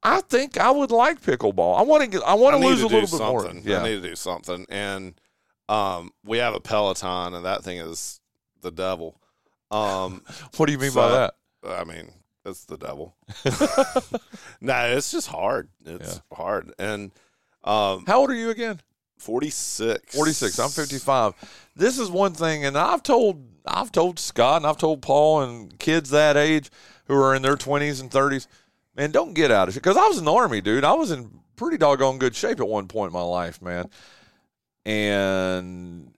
I 0.03 0.21
think 0.21 0.59
I 0.59 0.71
would 0.71 0.91
like 0.93 1.21
pickleball. 1.23 1.79
I 1.79 1.83
want 1.83 2.05
to 2.05 2.09
get. 2.09 2.23
I 2.23 2.35
want 2.35 2.61
to 2.61 2.65
lose 2.65 2.83
a 2.85 2.89
do 2.89 2.95
little 2.95 3.19
bit 3.19 3.25
more. 3.27 3.43
something. 3.43 3.63
Yeah. 3.65 3.81
I 3.81 3.85
need 3.89 4.03
to 4.03 4.09
do 4.09 4.15
something. 4.15 4.65
And 4.69 5.15
um, 5.69 6.13
we 6.25 6.39
have 6.39 6.55
a 6.55 6.61
Peloton, 6.61 7.35
and 7.35 7.45
that 7.45 7.65
thing 7.65 7.79
is 7.79 8.21
the 8.61 8.71
devil. 8.71 9.19
Um, 9.71 10.23
What 10.57 10.67
do 10.67 10.73
you 10.73 10.79
mean 10.79 10.91
so- 10.93 11.01
by 11.01 11.09
that? 11.09 11.35
I 11.67 11.83
mean, 11.85 12.11
it's 12.45 12.67
the 12.67 12.77
devil. 12.77 13.17
no, 14.61 14.75
it's 14.97 15.11
just 15.11 15.29
hard. 15.29 15.69
It's 15.85 16.21
hard. 16.31 16.73
And 16.79 17.11
um, 17.65 18.05
How 18.07 18.21
old 18.21 18.31
are 18.31 18.35
you 18.35 18.51
again? 18.51 18.81
46. 19.25 20.15
46. 20.15 20.59
I'm 20.59 20.69
55. 20.71 21.35
This 21.77 21.99
is 21.99 22.11
one 22.11 22.33
thing, 22.35 22.65
and 22.65 22.77
I've 22.79 23.03
told 23.03 23.45
I've 23.67 23.91
told 23.91 24.19
Scott 24.19 24.59
and 24.59 24.67
I've 24.67 24.77
told 24.79 25.01
Paul 25.03 25.41
and 25.43 25.79
kids 25.79 26.11
that 26.11 26.37
age 26.37 26.71
who 27.07 27.15
are 27.15 27.35
in 27.35 27.41
their 27.43 27.57
20s 27.57 28.01
and 28.01 28.11
30s, 28.11 28.47
man, 28.95 29.11
don't 29.11 29.33
get 29.35 29.51
out 29.51 29.69
of 29.69 29.75
it. 29.77 29.81
Because 29.81 29.97
I 29.97 30.07
was 30.07 30.19
in 30.19 30.25
the 30.25 30.33
army, 30.33 30.61
dude. 30.61 30.85
I 30.85 30.93
was 30.93 31.11
in 31.11 31.31
pretty 31.57 31.79
doggone 31.79 32.19
good 32.19 32.35
shape 32.37 32.61
at 32.61 32.69
one 32.69 32.89
point 32.89 33.09
in 33.11 33.15
my 33.15 33.23
life, 33.23 33.61
man. 33.63 33.89
And 34.87 36.13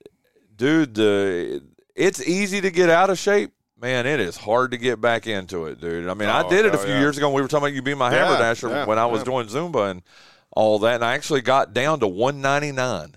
dude, 0.57 0.95
the 0.95 1.63
it's 1.95 2.21
easy 2.27 2.61
to 2.61 2.71
get 2.71 2.91
out 2.91 3.11
of 3.11 3.19
shape. 3.19 3.53
Man, 3.79 4.07
it 4.07 4.21
is 4.21 4.37
hard 4.39 4.71
to 4.71 4.79
get 4.79 5.01
back 5.03 5.27
into 5.27 5.67
it, 5.67 5.81
dude. 5.81 6.09
I 6.09 6.15
mean, 6.15 6.29
I 6.31 6.43
Oh, 6.43 6.49
did 6.51 6.65
it 6.65 6.75
a 6.75 6.79
few 6.79 6.93
yeah. 6.95 7.01
years 7.01 7.19
ago. 7.19 7.29
When 7.29 7.37
we 7.37 7.43
were 7.43 7.49
talking 7.49 7.65
about 7.67 7.75
you 7.75 7.83
being 7.83 7.99
my 7.99 8.11
Yeah, 8.11 8.25
haberdasher 8.27 8.69
yeah, 8.71 8.87
when 8.87 8.99
I 8.99 9.05
was 9.07 9.23
doing 9.23 9.47
Zumba 9.49 9.91
and 9.91 10.03
all 10.57 10.81
that, 10.81 10.97
and 10.97 11.05
I 11.05 11.15
actually 11.15 11.43
got 11.43 11.73
down 11.73 12.01
to 12.01 12.09
199 12.09 13.15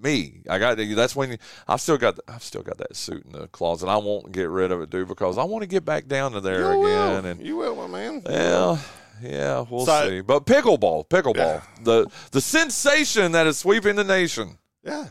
me. 0.00 0.42
I 0.48 0.58
got 0.58 0.76
that's 0.78 1.14
when 1.16 1.38
I've 1.66 1.80
still 1.80 1.98
got 1.98 2.18
I've 2.28 2.42
still 2.42 2.62
got 2.62 2.78
that 2.78 2.94
suit 2.96 3.24
in 3.24 3.32
the 3.32 3.48
closet. 3.48 3.88
I 3.88 3.96
won't 3.96 4.32
get 4.32 4.48
rid 4.48 4.70
of 4.72 4.80
it, 4.80 4.90
dude, 4.90 5.08
because 5.08 5.38
I 5.38 5.44
want 5.44 5.62
to 5.62 5.66
get 5.68 5.84
back 5.84 6.06
down 6.06 6.32
to 6.32 6.40
there 6.40 6.72
You 6.72 6.78
will. 6.80 7.16
again. 7.18 7.24
And 7.26 7.46
you 7.46 7.56
will, 7.56 7.74
my 7.76 7.86
man. 7.88 8.22
yeah, 8.28 8.78
yeah, 9.22 9.64
we'll 9.68 9.86
So- 9.86 10.08
see. 10.08 10.20
But 10.20 10.46
pickleball, 10.46 11.08
pickleball, 11.08 11.36
Yeah. 11.36 11.62
the 11.82 12.06
the 12.30 12.40
sensation 12.40 13.32
that 13.32 13.46
is 13.46 13.58
sweeping 13.58 13.96
the 13.96 14.04
nation. 14.04 14.58
Yeah. 14.84 15.08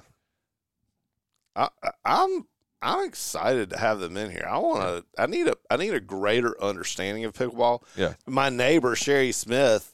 I, 1.56 1.67
I- 1.84 1.91
I'm 2.06 2.47
I'm 2.82 3.06
excited 3.06 3.71
to 3.71 3.78
have 3.78 4.00
them 4.00 4.15
in 4.17 4.30
here. 4.32 4.47
I 4.50 4.58
want 4.60 4.82
to. 4.82 5.21
I 5.21 5.26
need 5.26 5.47
a. 5.47 5.56
I 5.69 5.78
need 5.78 5.93
a 5.95 6.00
greater 6.00 6.56
understanding 6.63 7.26
of 7.26 7.34
pickleball. 7.34 7.82
Yeah. 7.95 8.13
My 8.26 8.50
neighbor 8.50 8.95
Sherry 8.95 9.32
Smith 9.32 9.93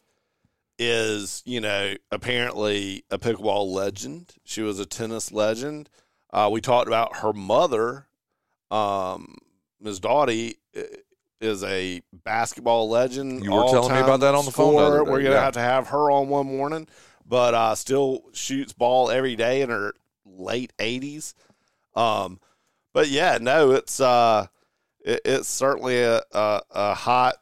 is, 0.80 1.42
you 1.46 1.62
know, 1.62 1.96
apparently 2.12 3.04
a 3.12 3.18
pickleball 3.18 3.72
legend. 3.72 4.34
She 4.44 4.62
was 4.62 4.80
a 4.80 4.86
tennis 4.86 5.32
legend. 5.32 5.90
Uh, 6.32 6.50
we 6.52 6.62
talked 6.62 6.88
about 6.88 7.18
her 7.18 7.34
mother, 7.34 8.08
um, 8.72 9.38
Ms. 9.80 10.00
Doughty, 10.00 10.58
is 11.44 11.64
a 11.64 12.02
basketball 12.24 12.90
legend. 12.90 13.44
You 13.44 13.52
were 13.52 13.70
telling 13.70 13.94
me 13.94 14.00
about 14.00 14.22
that 14.22 14.34
on 14.34 14.46
the 14.46 14.52
phone 14.52 14.76
the 14.76 15.04
day, 15.04 15.12
We're 15.12 15.22
gonna 15.22 15.36
yeah. 15.36 15.44
have 15.44 15.54
to 15.54 15.60
have 15.60 15.88
her 15.90 16.10
on 16.10 16.30
one 16.30 16.48
morning, 16.48 16.88
but 17.26 17.54
uh, 17.54 17.76
still 17.76 18.24
shoots 18.34 18.74
ball 18.74 19.12
every 19.12 19.36
day 19.36 19.62
in 19.62 19.70
her 19.70 19.94
late 20.26 20.74
eighties. 20.80 21.36
Um, 21.96 22.40
but 22.94 23.10
yeah, 23.10 23.38
no, 23.40 23.72
it's 23.72 24.00
uh, 24.00 24.48
it, 25.06 25.22
it's 25.26 25.50
certainly 25.50 26.02
a, 26.02 26.22
a 26.32 26.62
a 26.72 26.94
hot 26.94 27.36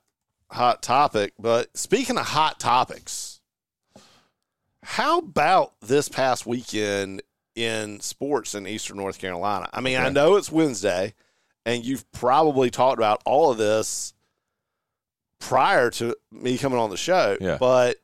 hot 0.52 0.82
topic. 0.82 1.34
But 1.40 1.76
speaking 1.78 2.18
of 2.18 2.26
hot 2.26 2.60
topics, 2.60 3.40
how 4.84 5.20
about 5.20 5.74
this 5.82 6.10
past 6.10 6.46
weekend 6.46 7.22
in 7.56 8.00
sports 8.00 8.56
in 8.56 8.68
Eastern 8.68 8.98
North 8.98 9.20
Carolina? 9.20 9.70
I 9.74 9.82
mean, 9.82 9.98
I 9.98 10.10
know 10.10 10.36
it's 10.36 10.52
Wednesday, 10.52 11.14
and 11.66 11.86
you've 11.86 12.10
probably 12.12 12.70
talked 12.70 12.98
about 12.98 13.22
all 13.26 13.52
of 13.52 13.58
this 13.58 14.14
prior 15.40 15.90
to 15.90 16.16
me 16.32 16.58
coming 16.58 16.80
on 16.80 16.90
the 16.90 16.98
show. 16.98 17.38
Yeah. 17.40 17.58
But 17.60 17.98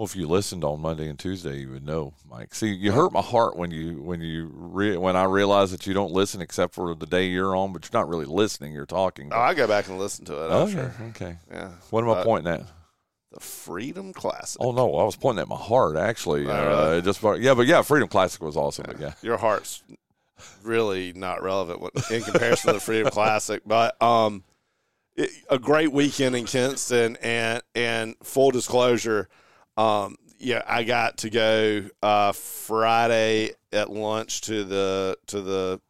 Well, 0.00 0.06
if 0.06 0.16
you 0.16 0.26
listened 0.26 0.64
on 0.64 0.80
Monday 0.80 1.10
and 1.10 1.18
Tuesday, 1.18 1.58
you 1.58 1.72
would 1.72 1.84
know, 1.84 2.14
Mike. 2.26 2.54
See, 2.54 2.72
you 2.72 2.90
hurt 2.90 3.12
my 3.12 3.20
heart 3.20 3.54
when 3.54 3.70
you 3.70 4.00
when 4.00 4.22
you 4.22 4.50
re- 4.50 4.96
when 4.96 5.14
I 5.14 5.24
realize 5.24 5.72
that 5.72 5.86
you 5.86 5.92
don't 5.92 6.10
listen 6.10 6.40
except 6.40 6.72
for 6.74 6.94
the 6.94 7.04
day 7.04 7.26
you're 7.26 7.54
on, 7.54 7.74
but 7.74 7.84
you're 7.84 8.00
not 8.00 8.08
really 8.08 8.24
listening. 8.24 8.72
You're 8.72 8.86
talking. 8.86 9.28
oh, 9.30 9.38
I 9.38 9.52
go 9.52 9.66
back 9.66 9.88
and 9.88 9.98
listen 9.98 10.24
to 10.24 10.42
it. 10.42 10.46
I'm 10.46 10.62
Okay, 10.62 10.72
sure. 10.72 10.94
okay. 11.10 11.36
Yeah. 11.50 11.72
What 11.90 12.02
am 12.02 12.08
I 12.12 12.24
pointing 12.24 12.50
at? 12.50 12.62
The 13.34 13.40
Freedom 13.40 14.14
Classic. 14.14 14.56
Oh 14.58 14.72
no, 14.72 14.96
I 14.96 15.04
was 15.04 15.16
pointing 15.16 15.42
at 15.42 15.48
my 15.48 15.56
heart 15.56 15.98
actually. 15.98 16.46
Oh, 16.46 16.50
uh, 16.50 16.96
it 16.96 17.04
just 17.04 17.22
yeah, 17.38 17.52
but 17.52 17.66
yeah, 17.66 17.82
Freedom 17.82 18.08
Classic 18.08 18.40
was 18.40 18.56
awesome. 18.56 18.86
But 18.88 19.00
yeah, 19.00 19.12
your 19.20 19.36
heart's 19.36 19.82
really 20.62 21.12
not 21.12 21.42
relevant 21.42 21.82
in 22.10 22.22
comparison 22.22 22.68
to 22.68 22.72
the 22.72 22.80
Freedom 22.80 23.10
Classic, 23.12 23.60
but 23.66 24.00
um, 24.02 24.44
it, 25.14 25.28
a 25.50 25.58
great 25.58 25.92
weekend 25.92 26.34
in 26.36 26.46
Kinston, 26.46 27.16
and 27.20 27.62
and 27.74 28.14
full 28.22 28.50
disclosure, 28.50 29.28
um, 29.80 30.16
yeah, 30.38 30.62
I 30.66 30.84
got 30.84 31.18
to 31.18 31.30
go 31.30 31.84
uh, 32.02 32.32
Friday 32.32 33.52
at 33.72 33.90
lunch 33.90 34.42
to 34.42 34.64
the 34.64 35.16
to 35.28 35.40
the. 35.40 35.80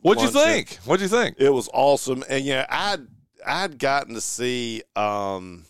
What'd 0.00 0.22
you 0.22 0.30
think? 0.30 0.76
What'd 0.84 1.02
you 1.02 1.08
think? 1.08 1.36
It 1.38 1.50
was 1.50 1.68
awesome, 1.72 2.24
and 2.28 2.44
yeah, 2.44 2.66
I'd 2.68 3.06
I'd 3.44 3.78
gotten 3.78 4.14
to 4.14 4.20
see 4.20 4.82
um. 4.94 5.64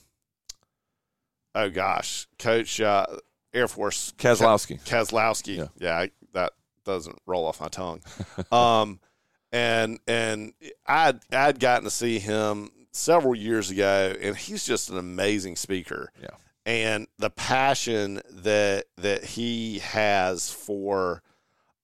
Oh 1.55 1.71
gosh, 1.71 2.27
Coach 2.39 2.81
uh, 2.81 3.07
Air 3.55 3.69
Force 3.69 4.13
Kazlausky. 4.19 4.83
Kazlausky. 4.85 5.57
Yeah. 5.57 5.67
Yeah, 5.79 5.99
I, 5.99 6.11
that 6.35 6.53
doesn't 6.85 7.19
roll 7.25 7.47
off 7.47 7.61
my 7.61 7.69
tongue. 7.69 8.03
um, 8.53 9.01
and 9.53 9.99
and 10.07 10.53
I'd 10.87 11.21
I'd 11.33 11.59
gotten 11.61 11.85
to 11.85 11.91
see 11.91 12.19
him 12.19 12.71
several 12.93 13.35
years 13.35 13.71
ago, 13.71 14.15
and 14.21 14.37
he's 14.37 14.65
just 14.65 14.91
an 14.91 14.99
amazing 14.99 15.57
speaker. 15.57 16.13
Yeah. 16.21 16.29
And 16.67 17.07
the 17.19 17.31
passion 17.31 18.21
that 18.29 18.87
that 18.99 19.25
he 19.25 19.79
has 19.79 20.51
for 20.51 21.23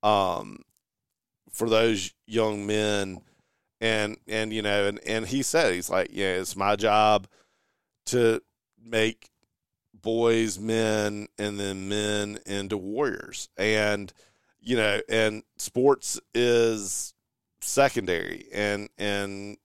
um 0.02 0.58
for 1.50 1.70
those 1.70 2.12
young 2.26 2.66
men 2.66 3.22
and 3.80 4.16
and 4.26 4.52
you 4.52 4.60
know 4.60 4.88
and 4.88 4.98
and 5.06 5.26
he 5.26 5.42
said 5.42 5.72
he's 5.72 5.88
like 5.88 6.08
yeah 6.12 6.32
it's 6.32 6.56
my 6.56 6.74
job 6.74 7.28
to 8.06 8.42
make 8.84 9.30
boys 10.02 10.58
men 10.58 11.28
and 11.38 11.58
then 11.58 11.88
men 11.88 12.38
into 12.46 12.76
warriors. 12.76 13.48
And 13.56 14.12
you 14.60 14.76
know 14.76 15.00
and 15.08 15.42
sports 15.56 16.20
is 16.34 17.14
secondary 17.60 18.46
and 18.52 18.88
and 18.98 19.56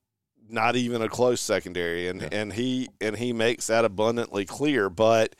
not 0.49 0.75
even 0.75 1.01
a 1.01 1.09
close 1.09 1.41
secondary 1.41 2.07
and 2.07 2.21
and 2.33 2.53
he 2.53 2.89
and 3.01 3.17
he 3.17 3.33
makes 3.33 3.67
that 3.67 3.85
abundantly 3.85 4.45
clear 4.45 4.89
but 4.89 5.35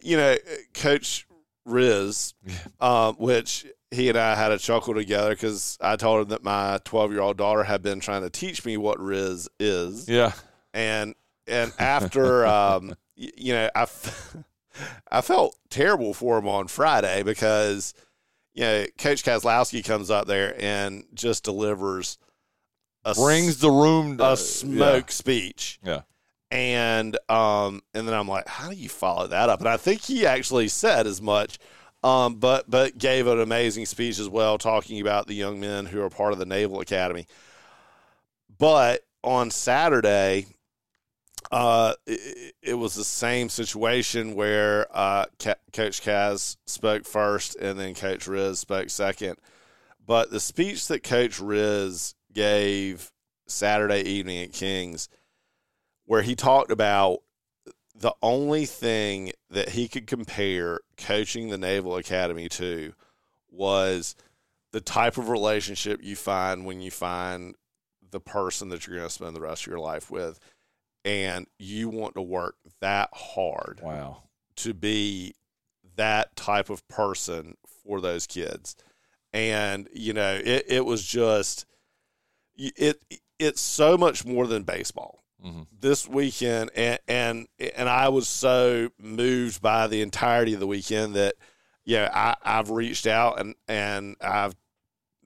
you 0.00 0.16
know 0.16 0.36
coach 0.74 1.26
riz 1.64 2.34
um, 2.80 3.14
which 3.16 3.66
he 3.90 4.08
and 4.08 4.18
i 4.18 4.34
had 4.34 4.50
a 4.52 4.58
chuckle 4.58 4.94
together 4.94 5.30
because 5.30 5.78
i 5.80 5.96
told 5.96 6.22
him 6.22 6.28
that 6.28 6.42
my 6.42 6.78
12 6.84 7.12
year 7.12 7.20
old 7.20 7.36
daughter 7.36 7.64
had 7.64 7.82
been 7.82 8.00
trying 8.00 8.22
to 8.22 8.30
teach 8.30 8.64
me 8.64 8.76
what 8.76 8.98
riz 9.00 9.48
is. 9.60 10.08
Yeah, 10.08 10.32
and 10.74 11.14
and 11.46 11.72
after 11.78 12.46
um 12.46 12.94
you 13.14 13.52
know 13.52 13.68
I, 13.74 13.82
f- 13.82 14.36
I 15.10 15.20
felt 15.20 15.56
terrible 15.70 16.14
for 16.14 16.38
him 16.38 16.48
on 16.48 16.66
Friday 16.68 17.22
because 17.22 17.94
you 18.54 18.62
know 18.62 18.86
Coach 18.98 19.22
Kazlausky 19.22 19.84
comes 19.84 20.10
up 20.10 20.26
there 20.26 20.56
and 20.58 21.04
just 21.14 21.44
delivers 21.44 22.18
a 23.04 23.14
brings 23.14 23.58
the 23.58 23.70
room 23.70 24.18
to, 24.18 24.32
a 24.32 24.36
smoke 24.36 25.10
speech. 25.10 25.80
Yeah. 25.84 26.02
and 26.50 27.16
um 27.28 27.82
and 27.94 28.06
then 28.06 28.14
I'm 28.14 28.28
like 28.28 28.46
how 28.46 28.68
do 28.68 28.76
you 28.76 28.88
follow 28.88 29.26
that 29.26 29.48
up? 29.48 29.60
And 29.60 29.68
I 29.68 29.76
think 29.76 30.02
he 30.02 30.26
actually 30.26 30.68
said 30.68 31.06
as 31.06 31.20
much 31.20 31.58
um 32.04 32.36
but 32.36 32.68
but 32.70 32.98
gave 32.98 33.26
an 33.26 33.40
amazing 33.40 33.86
speech 33.86 34.18
as 34.18 34.28
well 34.28 34.58
talking 34.58 35.00
about 35.00 35.26
the 35.26 35.34
young 35.34 35.60
men 35.60 35.86
who 35.86 36.02
are 36.02 36.10
part 36.10 36.32
of 36.32 36.38
the 36.38 36.46
Naval 36.46 36.80
Academy. 36.80 37.26
But 38.58 39.02
on 39.24 39.50
Saturday 39.50 40.46
uh 41.50 41.94
it, 42.06 42.54
it 42.62 42.74
was 42.74 42.94
the 42.94 43.04
same 43.04 43.48
situation 43.48 44.34
where 44.34 44.86
uh 44.90 45.26
Ca- 45.38 45.54
coach 45.72 46.02
Kaz 46.02 46.56
spoke 46.66 47.04
first 47.04 47.56
and 47.56 47.78
then 47.78 47.94
coach 47.94 48.26
Riz 48.26 48.58
spoke 48.60 48.90
second. 48.90 49.36
But 50.04 50.30
the 50.30 50.40
speech 50.40 50.88
that 50.88 51.02
coach 51.02 51.38
Riz 51.40 52.14
gave 52.32 53.12
Saturday 53.46 54.02
evening 54.02 54.42
at 54.44 54.52
Kings 54.52 55.08
where 56.06 56.22
he 56.22 56.34
talked 56.34 56.70
about 56.70 57.20
the 57.94 58.14
only 58.22 58.66
thing 58.66 59.32
that 59.50 59.70
he 59.70 59.86
could 59.88 60.06
compare 60.06 60.80
coaching 60.96 61.48
the 61.48 61.58
Naval 61.58 61.96
Academy 61.96 62.48
to 62.48 62.92
was 63.50 64.16
the 64.72 64.80
type 64.80 65.18
of 65.18 65.28
relationship 65.28 66.00
you 66.02 66.16
find 66.16 66.64
when 66.64 66.80
you 66.80 66.90
find 66.90 67.54
the 68.10 68.20
person 68.20 68.70
that 68.70 68.86
you're 68.86 68.96
going 68.96 69.08
to 69.08 69.12
spend 69.14 69.36
the 69.36 69.40
rest 69.40 69.62
of 69.62 69.66
your 69.70 69.78
life 69.78 70.10
with. 70.10 70.38
and 71.04 71.46
you 71.58 71.88
want 71.88 72.14
to 72.14 72.22
work 72.22 72.54
that 72.80 73.10
hard 73.12 73.80
Wow. 73.82 74.22
to 74.56 74.72
be 74.72 75.34
that 75.96 76.34
type 76.36 76.70
of 76.70 76.86
person 76.88 77.56
for 77.84 78.00
those 78.00 78.26
kids. 78.26 78.76
And 79.32 79.88
you 79.92 80.12
know, 80.12 80.40
it, 80.42 80.64
it 80.68 80.84
was 80.86 81.04
just 81.04 81.66
it 82.56 83.02
it's 83.38 83.60
so 83.60 83.96
much 83.96 84.24
more 84.24 84.46
than 84.46 84.62
baseball. 84.62 85.24
Mhm. 85.44 85.66
This 85.78 86.06
weekend 86.06 86.70
and 86.76 86.98
and 87.08 87.46
and 87.58 87.88
I 87.88 88.08
was 88.08 88.28
so 88.28 88.90
moved 88.98 89.60
by 89.60 89.86
the 89.88 90.00
entirety 90.02 90.54
of 90.54 90.60
the 90.60 90.66
weekend 90.66 91.14
that 91.14 91.34
yeah, 91.84 92.08
I, 92.14 92.58
I've 92.58 92.70
reached 92.70 93.06
out 93.06 93.40
and 93.40 93.54
and 93.66 94.16
I've 94.20 94.54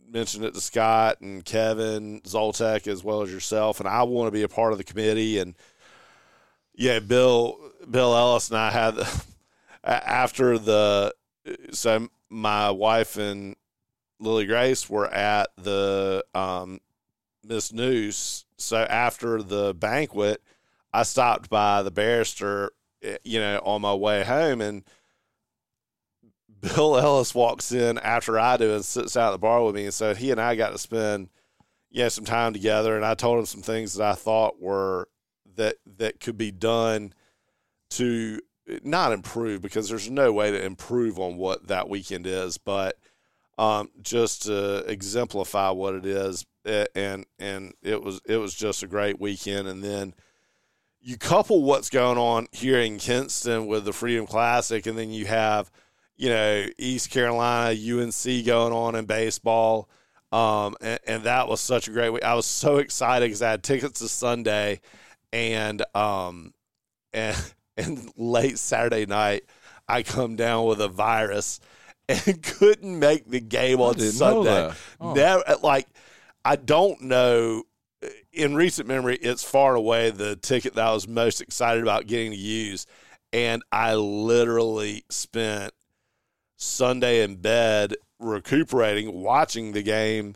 mentioned 0.09 0.45
it 0.45 0.55
to 0.55 0.61
Scott 0.61 1.21
and 1.21 1.45
Kevin 1.45 2.21
Zoltek 2.23 2.87
as 2.87 3.05
well 3.05 3.23
as 3.23 3.31
yourself, 3.31 3.81
and 3.81 3.89
I 3.89 4.05
want 4.05 4.29
to 4.29 4.33
be 4.33 4.43
a 4.43 4.49
part 4.49 4.73
of 4.73 4.79
the 4.79 4.85
committee. 4.85 5.39
And 5.39 5.55
yeah, 6.75 7.01
Bill 7.01 7.59
Bill 7.91 8.17
Ellis 8.17 8.49
and 8.49 8.59
I 8.59 8.71
had 8.71 8.99
after 9.85 10.59
the 10.59 11.13
so 11.73 12.09
my 12.31 12.71
wife 12.71 13.19
and 13.19 13.55
Lily 14.19 14.47
Grace 14.47 14.89
were 14.89 15.07
at 15.13 15.49
the 15.59 16.25
um, 16.35 16.81
Miss 17.47 17.73
Noose. 17.73 18.45
So 18.59 18.79
after 18.79 19.43
the 19.43 19.75
banquet, 19.75 20.43
I 20.93 21.03
stopped 21.03 21.51
by 21.51 21.83
the 21.83 21.91
barrister, 21.91 22.73
eh, 23.03 23.19
you 23.25 23.39
know, 23.39 23.61
on 23.65 23.83
my 23.83 23.95
way 23.95 24.25
home, 24.25 24.61
and 24.61 24.85
Bill 26.61 26.97
Ellis 26.99 27.35
walks 27.35 27.73
in 27.73 27.99
after 27.99 28.39
I 28.39 28.57
do 28.57 28.75
and 28.75 28.85
sits 28.85 29.17
out 29.17 29.29
at 29.29 29.33
the 29.33 29.39
bar 29.39 29.65
with 29.65 29.75
me. 29.75 29.85
And 29.85 29.95
so 29.95 30.15
he 30.15 30.31
and 30.31 30.41
I 30.41 30.57
got 30.57 30.71
to 30.71 30.79
spend, 30.79 31.29
yeah, 31.91 32.09
some 32.09 32.25
time 32.25 32.53
together. 32.53 32.97
And 32.97 33.05
I 33.05 33.15
told 33.15 33.39
him 33.39 33.47
some 33.47 33.63
things 33.63 33.95
that 33.95 34.11
I 34.11 34.15
thought 34.15 34.61
were 34.61 35.09
that 35.57 35.77
that 35.99 36.21
could 36.21 36.37
be 36.37 36.51
done 36.51 37.13
to 37.91 38.41
not 38.83 39.13
improve 39.13 39.63
because 39.63 39.89
there's 39.89 40.11
no 40.11 40.33
way 40.33 40.51
to 40.51 40.65
improve 40.65 41.19
on 41.19 41.37
what 41.37 41.69
that 41.69 41.89
weekend 41.89 42.27
is, 42.27 42.59
but 42.59 42.99
um, 43.59 43.91
just 44.03 44.43
to 44.45 44.85
exemplify 44.87 45.71
what 45.71 45.95
it 45.95 46.07
is. 46.07 46.45
And 46.95 47.27
and 47.39 47.75
it 47.83 48.03
was 48.03 48.21
it 48.27 48.37
was 48.39 48.55
just 48.55 48.83
a 48.83 48.89
great 48.89 49.21
weekend. 49.21 49.69
And 49.69 49.83
then 49.83 50.15
you 51.01 51.17
couple 51.17 51.63
what's 51.63 51.89
going 51.89 52.19
on 52.19 52.49
here 52.51 52.81
in 52.81 52.99
Kinston 52.99 53.67
with 53.67 53.85
the 53.85 53.93
Freedom 53.93 54.27
Classic, 54.27 54.85
and 54.87 54.99
then 54.99 55.11
you 55.11 55.27
have 55.27 55.71
you 56.17 56.29
know 56.29 56.67
East 56.77 57.11
Carolina, 57.11 57.71
UNC 57.71 58.45
going 58.45 58.73
on 58.73 58.97
in 58.97 59.07
baseball. 59.07 59.89
Um, 60.33 60.75
and, 60.81 60.99
and 61.07 61.23
that 61.23 61.47
was 61.47 61.61
such 61.61 61.87
a 61.87 61.93
great 61.93 62.11
week. 62.11 62.25
I 62.25 62.35
was 62.35 62.47
so 62.47 62.79
excited 62.79 63.27
because 63.27 63.43
I 63.43 63.53
had 63.53 63.63
tickets 63.63 64.01
to 64.01 64.09
Sunday, 64.09 64.81
and 65.33 65.83
um, 65.95 66.53
and 67.13 67.37
and 67.77 68.11
late 68.17 68.59
Saturday 68.59 69.07
night, 69.07 69.45
I 69.89 70.03
come 70.03 70.35
down 70.35 70.67
with 70.67 70.81
a 70.81 70.89
virus 70.89 71.61
and 72.09 72.43
couldn't 72.59 72.99
make 72.99 73.29
the 73.29 73.41
game 73.41 73.81
on 73.81 73.99
Sunday. 73.99 74.73
Oh. 75.01 75.15
Never 75.15 75.43
like 75.63 75.87
I 76.45 76.57
don't 76.57 77.03
know. 77.03 77.65
In 78.33 78.55
recent 78.55 78.87
memory, 78.87 79.17
it's 79.17 79.43
far 79.43 79.71
and 79.71 79.79
away 79.79 80.11
the 80.11 80.37
ticket 80.37 80.75
that 80.75 80.87
I 80.87 80.93
was 80.93 81.09
most 81.09 81.41
excited 81.41 81.83
about 81.83 82.07
getting 82.07 82.31
to 82.33 82.37
use, 82.37 82.87
and 83.33 83.63
I 83.73 83.95
literally 83.95 85.05
spent 85.09 85.73
Sunday 86.57 87.23
in 87.23 87.37
bed 87.37 87.95
recuperating, 88.19 89.13
watching 89.13 89.73
the 89.73 89.83
game 89.83 90.35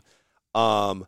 um, 0.53 1.05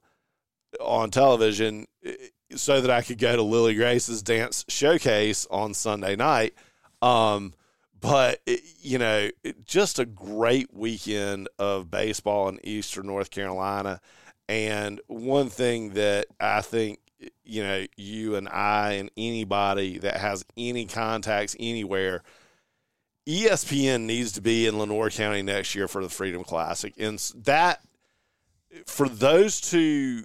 on 0.80 1.09
television 1.09 1.88
eh, 2.05 2.14
so 2.55 2.82
that 2.82 2.91
I 2.91 3.01
could 3.01 3.18
go 3.18 3.36
to 3.36 3.41
Lily 3.41 3.76
Grace's 3.76 4.22
dance 4.22 4.64
showcase 4.70 5.47
on 5.49 5.74
Sunday 5.74 6.16
night. 6.16 6.53
Um, 7.01 7.53
but, 8.03 8.41
you 8.79 8.99
know, 8.99 9.29
just 9.65 9.97
a 9.97 10.05
great 10.05 10.71
weekend 10.71 11.49
of 11.57 11.89
baseball 11.89 12.49
in 12.49 12.59
Eastern 12.63 13.07
North 13.07 13.31
Carolina. 13.31 13.99
And 14.47 15.01
one 15.07 15.49
thing 15.49 15.95
that 15.95 16.27
I 16.39 16.61
think, 16.61 16.99
you 17.43 17.63
know, 17.63 17.85
you 17.97 18.35
and 18.35 18.47
I 18.47 18.91
and 18.93 19.09
anybody 19.17 19.97
that 19.97 20.17
has 20.17 20.45
any 20.55 20.85
contacts 20.85 21.55
anywhere– 21.59 22.21
ESPN 23.25 24.01
needs 24.01 24.33
to 24.33 24.41
be 24.41 24.67
in 24.67 24.77
Lenoir 24.77 25.09
County 25.09 25.41
next 25.41 25.75
year 25.75 25.87
for 25.87 26.03
the 26.03 26.09
Freedom 26.09 26.43
Classic, 26.43 26.93
and 26.97 27.17
that 27.35 27.81
for 28.85 29.07
those 29.07 29.61
two 29.61 30.23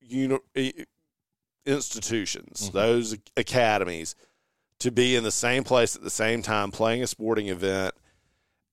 uni- 0.00 0.38
i- 0.56 0.86
institutions, 1.66 2.62
mm-hmm. 2.62 2.76
those 2.76 3.16
academies, 3.36 4.14
to 4.80 4.90
be 4.90 5.16
in 5.16 5.24
the 5.24 5.30
same 5.30 5.64
place 5.64 5.96
at 5.96 6.02
the 6.02 6.10
same 6.10 6.42
time 6.42 6.70
playing 6.70 7.02
a 7.02 7.06
sporting 7.06 7.48
event, 7.48 7.94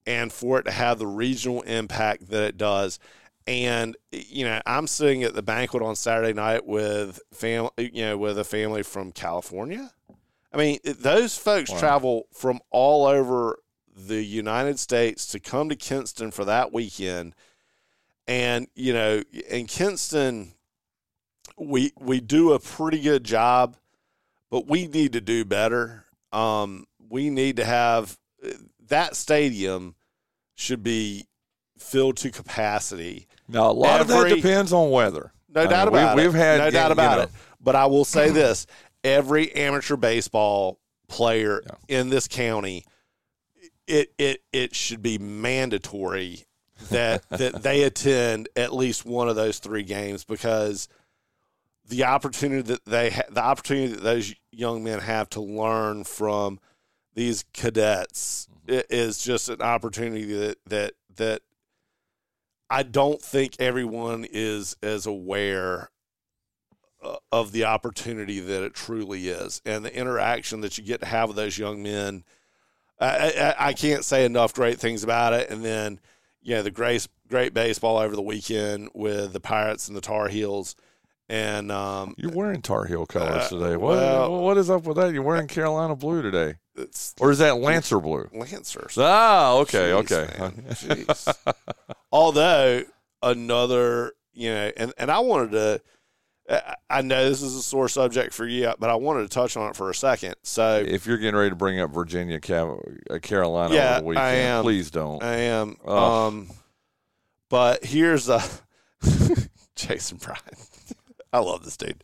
and 0.06 0.32
for 0.32 0.60
it 0.60 0.64
to 0.64 0.72
have 0.72 1.00
the 1.00 1.08
regional 1.08 1.62
impact 1.64 2.30
that 2.30 2.44
it 2.44 2.58
does. 2.58 3.00
And 3.48 3.96
you 4.12 4.46
know, 4.46 4.62
I'm 4.66 4.88
sitting 4.88 5.24
at 5.24 5.34
the 5.36 5.44
banquet 5.44 5.84
on 5.84 5.96
Saturday 5.96 6.34
night 6.34 6.66
with 6.66 7.20
family, 7.34 7.70
you 7.78 8.04
know, 8.04 8.18
with 8.18 8.38
a 8.40 8.44
family 8.44 8.84
from 8.84 9.12
California. 9.12 9.92
I 10.54 10.58
mean, 10.58 10.80
those 10.84 11.38
folks 11.38 11.70
Wow. 11.70 11.80
travel 11.80 12.28
from 12.34 12.62
all 12.72 13.06
over 13.06 13.60
the 13.96 14.24
United 14.24 14.80
States 14.80 15.26
to 15.28 15.40
come 15.40 15.70
to 15.70 15.76
Kinston 15.76 16.32
for 16.32 16.46
that 16.46 16.72
weekend. 16.74 17.36
And, 18.28 18.68
you 18.74 18.94
know, 18.94 19.22
in 19.50 19.68
Kinston, 19.68 20.54
we 21.58 21.92
we 22.00 22.20
do 22.20 22.54
a 22.54 22.60
pretty 22.60 23.00
good 23.00 23.24
job, 23.24 23.78
but 24.56 24.70
we 24.70 24.88
need 24.88 25.12
to 25.12 25.20
do 25.20 25.44
better. 25.44 26.06
Um, 26.32 26.86
we 27.10 27.30
need 27.30 27.58
to 27.58 27.66
have 27.66 28.18
that 28.88 29.18
stadium 29.18 29.96
should 30.56 30.82
be 30.82 31.28
filled 31.78 32.16
to 32.16 32.32
capacity. 32.32 33.28
Now, 33.50 33.70
a 33.70 33.74
lot 33.74 34.00
of 34.00 34.08
that 34.08 34.30
depends 34.30 34.72
on 34.72 34.92
weather. 34.92 35.34
no 35.50 35.64
I 35.64 35.68
doubt 35.68 35.88
mean, 35.88 35.96
we- 35.96 36.00
about 36.00 36.18
it. 36.18 36.22
We've 36.22 36.34
had 36.34 36.60
no 36.60 36.72
doubt 36.72 36.92
about 36.94 37.18
know, 37.18 37.24
it. 37.24 37.32
But 37.60 37.76
I 37.76 37.88
will 37.88 38.06
say 38.06 38.30
this: 38.30 38.66
every 39.04 39.54
amateur 39.54 39.98
baseball 39.98 40.80
player 41.10 41.62
in 41.90 42.08
this 42.08 42.30
county, 42.30 42.86
it 43.88 44.14
it 44.18 44.42
it 44.54 44.74
should 44.74 45.02
be 45.02 45.18
mandatory 45.18 46.46
that 46.92 47.30
that 47.30 47.62
they 47.62 47.84
attend 47.84 48.48
at 48.56 48.74
least 48.74 49.06
one 49.06 49.28
of 49.28 49.36
those 49.36 49.60
three 49.60 49.84
games 49.84 50.24
because 50.24 50.88
the 51.88 52.04
opportunity 52.04 52.62
that 52.62 52.86
they 52.86 53.12
ha- 53.12 53.24
the 53.30 53.44
opportunity 53.44 53.94
that 53.94 54.04
those 54.04 54.34
young 54.52 54.84
men 54.84 55.00
have 55.00 55.30
to 55.32 55.42
learn 55.42 56.04
from 56.04 56.60
these 57.14 57.46
cadets 57.54 58.48
Mm-hmm. 58.68 58.80
is 58.90 59.24
just 59.24 59.50
an 59.50 59.62
opportunity 59.62 60.26
that 60.34 60.58
that 60.68 60.94
that 61.18 61.42
I 62.70 62.84
don't 62.84 63.22
think 63.22 63.56
everyone 63.60 64.26
is 64.30 64.76
as 64.82 65.06
aware 65.06 65.92
uh, 67.04 67.18
of 67.32 67.52
the 67.52 67.66
opportunity 67.66 68.40
that 68.40 68.64
it 68.64 68.74
truly 68.74 69.28
is 69.28 69.62
and 69.66 69.86
the 69.86 69.96
interaction 69.96 70.62
that 70.62 70.78
you 70.78 70.84
get 70.84 71.02
to 71.02 71.06
have 71.06 71.30
with 71.30 71.38
those 71.38 71.58
young 71.58 71.84
men. 71.84 72.24
I, 73.00 73.54
I, 73.60 73.68
I 73.68 73.74
can't 73.74 74.04
say 74.04 74.26
enough 74.26 74.54
great 74.54 74.80
things 74.80 75.04
about 75.04 75.34
it. 75.34 75.50
And 75.50 75.64
then, 75.64 76.00
you 76.42 76.56
know, 76.56 76.64
the 76.64 76.72
great, 76.72 77.08
great 77.28 77.54
baseball 77.54 77.98
over 77.98 78.16
the 78.16 78.22
weekend 78.22 78.90
with 78.96 79.34
the 79.34 79.40
Pirates 79.40 79.88
and 79.88 79.96
the 79.96 80.02
Tar 80.02 80.30
Heels. 80.30 80.76
And 81.28 81.72
um, 81.72 82.14
You're 82.18 82.32
wearing 82.32 82.62
Tar 82.62 82.86
Heel 82.86 83.06
colors 83.08 83.46
Uh, 83.46 83.50
today. 83.50 83.78
What, 83.78 83.98
well- 83.98 84.42
what 84.44 84.58
is 84.58 84.70
up 84.70 84.84
with 84.84 84.98
that? 84.98 85.12
You're 85.14 85.24
wearing 85.24 85.48
Carolina 85.48 85.96
blue 85.96 86.22
today, 86.22 86.56
or 87.20 87.32
is 87.32 87.40
that 87.40 87.58
Lancer 87.58 88.00
blue? 88.00 88.30
Lancers. 88.32 88.96
Ah, 89.00 89.56
okay, 89.56 89.90
Jeez, 89.90 90.12
okay. 90.12 90.34
Jeez. 90.74 91.36
Although 92.12 92.84
another, 93.24 94.14
you 94.34 94.50
know, 94.52 94.72
and, 94.78 94.94
and 95.00 95.10
I 95.10 95.20
wanted 95.20 95.52
to, 95.54 95.82
I- 96.90 97.02
know 97.02 97.28
this 97.28 97.42
is 97.42 97.56
a 97.56 97.64
sore 97.64 97.90
subject 97.90 98.32
for 98.32 98.46
you, 98.48 98.72
but 98.78 98.92
I 98.92 98.96
wanted 98.96 99.24
to 99.24 99.30
touch 99.30 99.58
on 99.58 99.72
it 99.72 99.76
for 99.76 99.90
a 99.90 99.96
second. 99.96 100.36
So 100.44 100.78
if 100.88 101.08
you're 101.08 101.18
getting 101.18 101.36
ready 101.36 101.50
to 101.50 101.56
bring 101.56 101.80
up 101.80 101.90
Virginia, 101.92 102.36
uh, 102.38 103.18
Carolina 103.20 103.74
yeah, 103.74 104.00
weekend, 104.02 104.20
I 104.26 104.32
am. 104.36 104.62
please 104.64 104.92
don't. 104.92 105.24
I 105.24 105.38
am. 105.38 105.76
Oh. 105.84 106.28
Um, 106.28 106.52
but 107.50 107.84
here's 107.84 108.26
the 108.28 108.48
Jason 109.76 110.18
Bryan. 110.18 110.40
I 111.36 111.40
love 111.40 111.66
this 111.66 111.76
dude. 111.76 112.02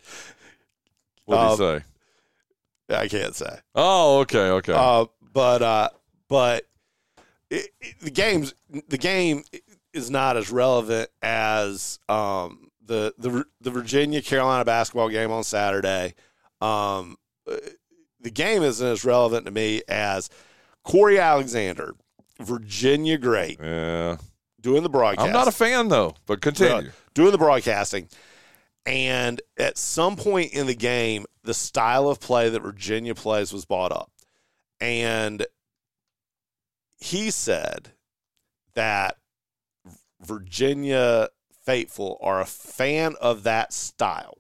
what 1.26 1.36
did 1.36 1.44
um, 1.44 1.52
he 1.52 1.56
say? 1.58 1.86
I 2.98 3.08
can't 3.08 3.34
say. 3.34 3.60
Oh, 3.74 4.20
okay, 4.20 4.50
okay. 4.50 4.74
Uh, 4.76 5.06
but 5.34 5.62
uh, 5.62 5.90
but 6.28 6.68
it, 7.50 7.70
it- 7.80 8.00
the 8.02 8.12
game's 8.12 8.54
the 8.90 8.98
game 8.98 9.44
is 9.94 10.10
not 10.10 10.36
as 10.36 10.52
relevant 10.52 11.10
as 11.22 12.00
um, 12.10 12.70
the 12.86 13.14
the 13.18 13.46
the 13.62 13.72
Virginia 13.72 14.22
Carolina 14.22 14.66
basketball 14.66 15.08
game 15.08 15.32
on 15.32 15.46
Saturday. 15.46 16.14
Um, 16.60 17.18
the 18.20 18.30
game 18.30 18.62
isn't 18.64 18.86
as 18.86 19.06
relevant 19.06 19.46
to 19.46 19.52
me 19.52 19.82
as 19.88 20.30
Cory 20.84 21.18
Alexander, 21.18 21.94
Virginia 22.40 23.18
great, 23.18 23.60
yeah, 23.62 24.18
doing 24.60 24.84
the 24.84 24.90
broadcast. 24.90 25.26
I'm 25.26 25.34
not 25.34 25.48
a 25.48 25.52
fan 25.52 25.88
though, 25.88 26.16
but 26.26 26.42
continue. 26.42 26.92
doing 27.14 27.32
the 27.32 27.38
broadcasting. 27.38 28.10
And 28.86 29.42
at 29.58 29.78
some 29.78 30.16
point 30.16 30.54
in 30.54 30.68
the 30.68 30.76
game, 30.76 31.26
the 31.44 31.54
style 31.54 32.10
of 32.10 32.20
play 32.20 32.50
that 32.50 32.62
Virginia 32.62 33.14
plays 33.14 33.54
was 33.54 33.66
bought 33.66 33.92
up. 33.92 34.12
And 34.80 35.46
he 37.00 37.30
said 37.30 37.92
that 38.74 39.18
Virginia 40.22 41.30
faithful 41.64 42.18
are 42.22 42.42
a 42.42 42.46
fan 42.46 43.16
of 43.22 43.44
that 43.44 43.74
style. 43.74 44.38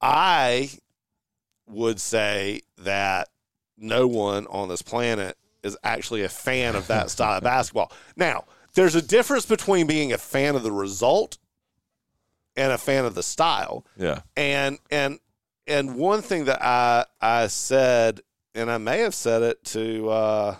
I 0.00 0.70
would 1.66 2.00
say 2.00 2.62
that 2.78 3.28
no 3.78 4.06
one 4.06 4.46
on 4.46 4.68
this 4.68 4.82
planet 4.82 5.36
is 5.62 5.76
actually 5.82 6.22
a 6.22 6.28
fan 6.28 6.76
of 6.76 6.86
that 6.88 7.10
style 7.10 7.38
of 7.38 7.44
basketball. 7.44 7.92
Now, 8.16 8.44
there's 8.74 8.94
a 8.94 9.02
difference 9.02 9.46
between 9.46 9.86
being 9.86 10.12
a 10.12 10.18
fan 10.18 10.54
of 10.54 10.62
the 10.62 10.72
result 10.72 11.38
and 12.56 12.72
a 12.72 12.78
fan 12.78 13.04
of 13.04 13.14
the 13.14 13.22
style. 13.22 13.84
Yeah. 13.96 14.20
And 14.36 14.78
and 14.90 15.18
and 15.66 15.96
one 15.96 16.22
thing 16.22 16.44
that 16.46 16.62
I 16.64 17.04
I 17.20 17.46
said, 17.48 18.20
and 18.54 18.70
I 18.70 18.78
may 18.78 19.00
have 19.00 19.14
said 19.14 19.42
it 19.42 19.64
to 19.66 20.08
uh 20.08 20.56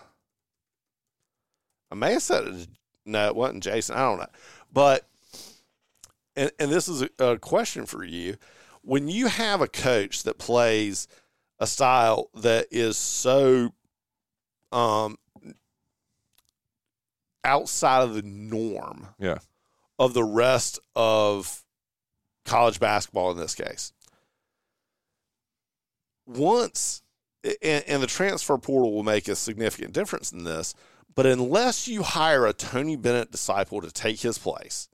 I 1.91 1.95
may 1.95 2.15
have 2.15 2.23
said 2.23 2.47
it 2.47 2.51
to, 2.65 2.69
no, 3.05 3.29
it 3.29 3.37
wasn't 3.37 3.63
Jason. 3.63 3.95
I 3.97 4.01
don't 4.01 4.19
know. 4.19 4.27
But 4.73 5.09
and 6.35 6.51
and 6.59 6.71
this 6.71 6.89
is 6.89 7.03
a, 7.03 7.09
a 7.25 7.39
question 7.39 7.87
for 7.87 8.05
you. 8.05 8.37
When 8.83 9.09
you 9.09 9.27
have 9.29 9.61
a 9.61 9.69
coach 9.69 10.23
that 10.25 10.39
plays 10.39 11.09
a 11.59 11.67
style 11.67 12.29
that 12.35 12.67
is 12.71 12.97
so 12.97 13.73
um 14.73 15.17
outside 17.45 18.03
of 18.03 18.15
the 18.15 18.23
norm 18.23 19.09
Yeah. 19.19 19.39
of 19.99 20.15
the 20.15 20.25
rest 20.25 20.79
of 20.97 21.65
college 22.47 22.81
basketball 22.81 23.31
in 23.31 23.37
this 23.37 23.55
case. 23.55 23.93
Once, 26.27 27.03
and, 27.63 27.85
and, 27.87 28.03
the 28.03 28.07
transfer 28.07 28.59
portal 28.59 28.93
will 28.93 29.05
make 29.05 29.29
a 29.29 29.37
significant 29.37 29.93
difference 29.93 30.33
in 30.33 30.45
this, 30.45 30.75
but 31.15 31.27
unless 31.27 31.87
you 31.87 32.03
hire 32.03 32.47
a 32.47 32.53
Tony 32.53 32.97
Bennett 32.97 33.31
disciple 33.31 33.81
to 33.81 33.91
take 33.91 34.21
his 34.21 34.39
place, 34.39 34.89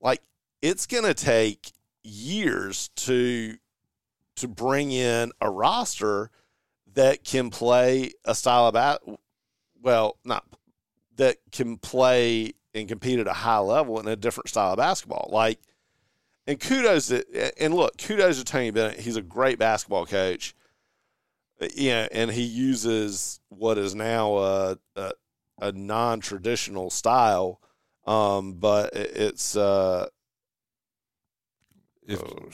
like 0.00 0.22
it's 0.62 0.86
going 0.86 1.04
to 1.04 1.14
take 1.14 1.72
years 2.02 2.90
to 2.96 3.56
to 4.36 4.48
bring 4.48 4.92
in 4.92 5.32
a 5.40 5.50
roster 5.50 6.30
that 6.94 7.24
can 7.24 7.50
play 7.50 8.12
a 8.24 8.34
style 8.34 8.66
of 8.66 8.74
bat 8.74 9.00
well 9.82 10.16
not 10.24 10.44
that 11.16 11.36
can 11.50 11.76
play 11.76 12.52
and 12.72 12.88
compete 12.88 13.18
at 13.18 13.26
a 13.26 13.32
high 13.32 13.58
level 13.58 13.98
in 13.98 14.06
a 14.06 14.16
different 14.16 14.48
style 14.48 14.72
of 14.72 14.78
basketball 14.78 15.28
like 15.32 15.58
and 16.48 16.58
kudos 16.58 17.06
to, 17.06 17.62
and 17.62 17.72
look 17.72 17.96
kudos 17.96 18.38
to 18.38 18.44
tony 18.44 18.72
bennett 18.72 18.98
he's 18.98 19.16
a 19.16 19.22
great 19.22 19.58
basketball 19.58 20.04
coach 20.04 20.54
yeah 21.74 22.08
and 22.10 22.32
he 22.32 22.42
uses 22.42 23.40
what 23.48 23.78
is 23.78 23.94
now 23.94 24.36
a, 24.38 24.78
a, 24.96 25.12
a 25.60 25.72
non-traditional 25.72 26.90
style 26.90 27.60
um, 28.08 28.54
but 28.54 28.94
it's 28.94 29.54
uh, 29.54 30.08
if, 32.06 32.22
oh, 32.22 32.48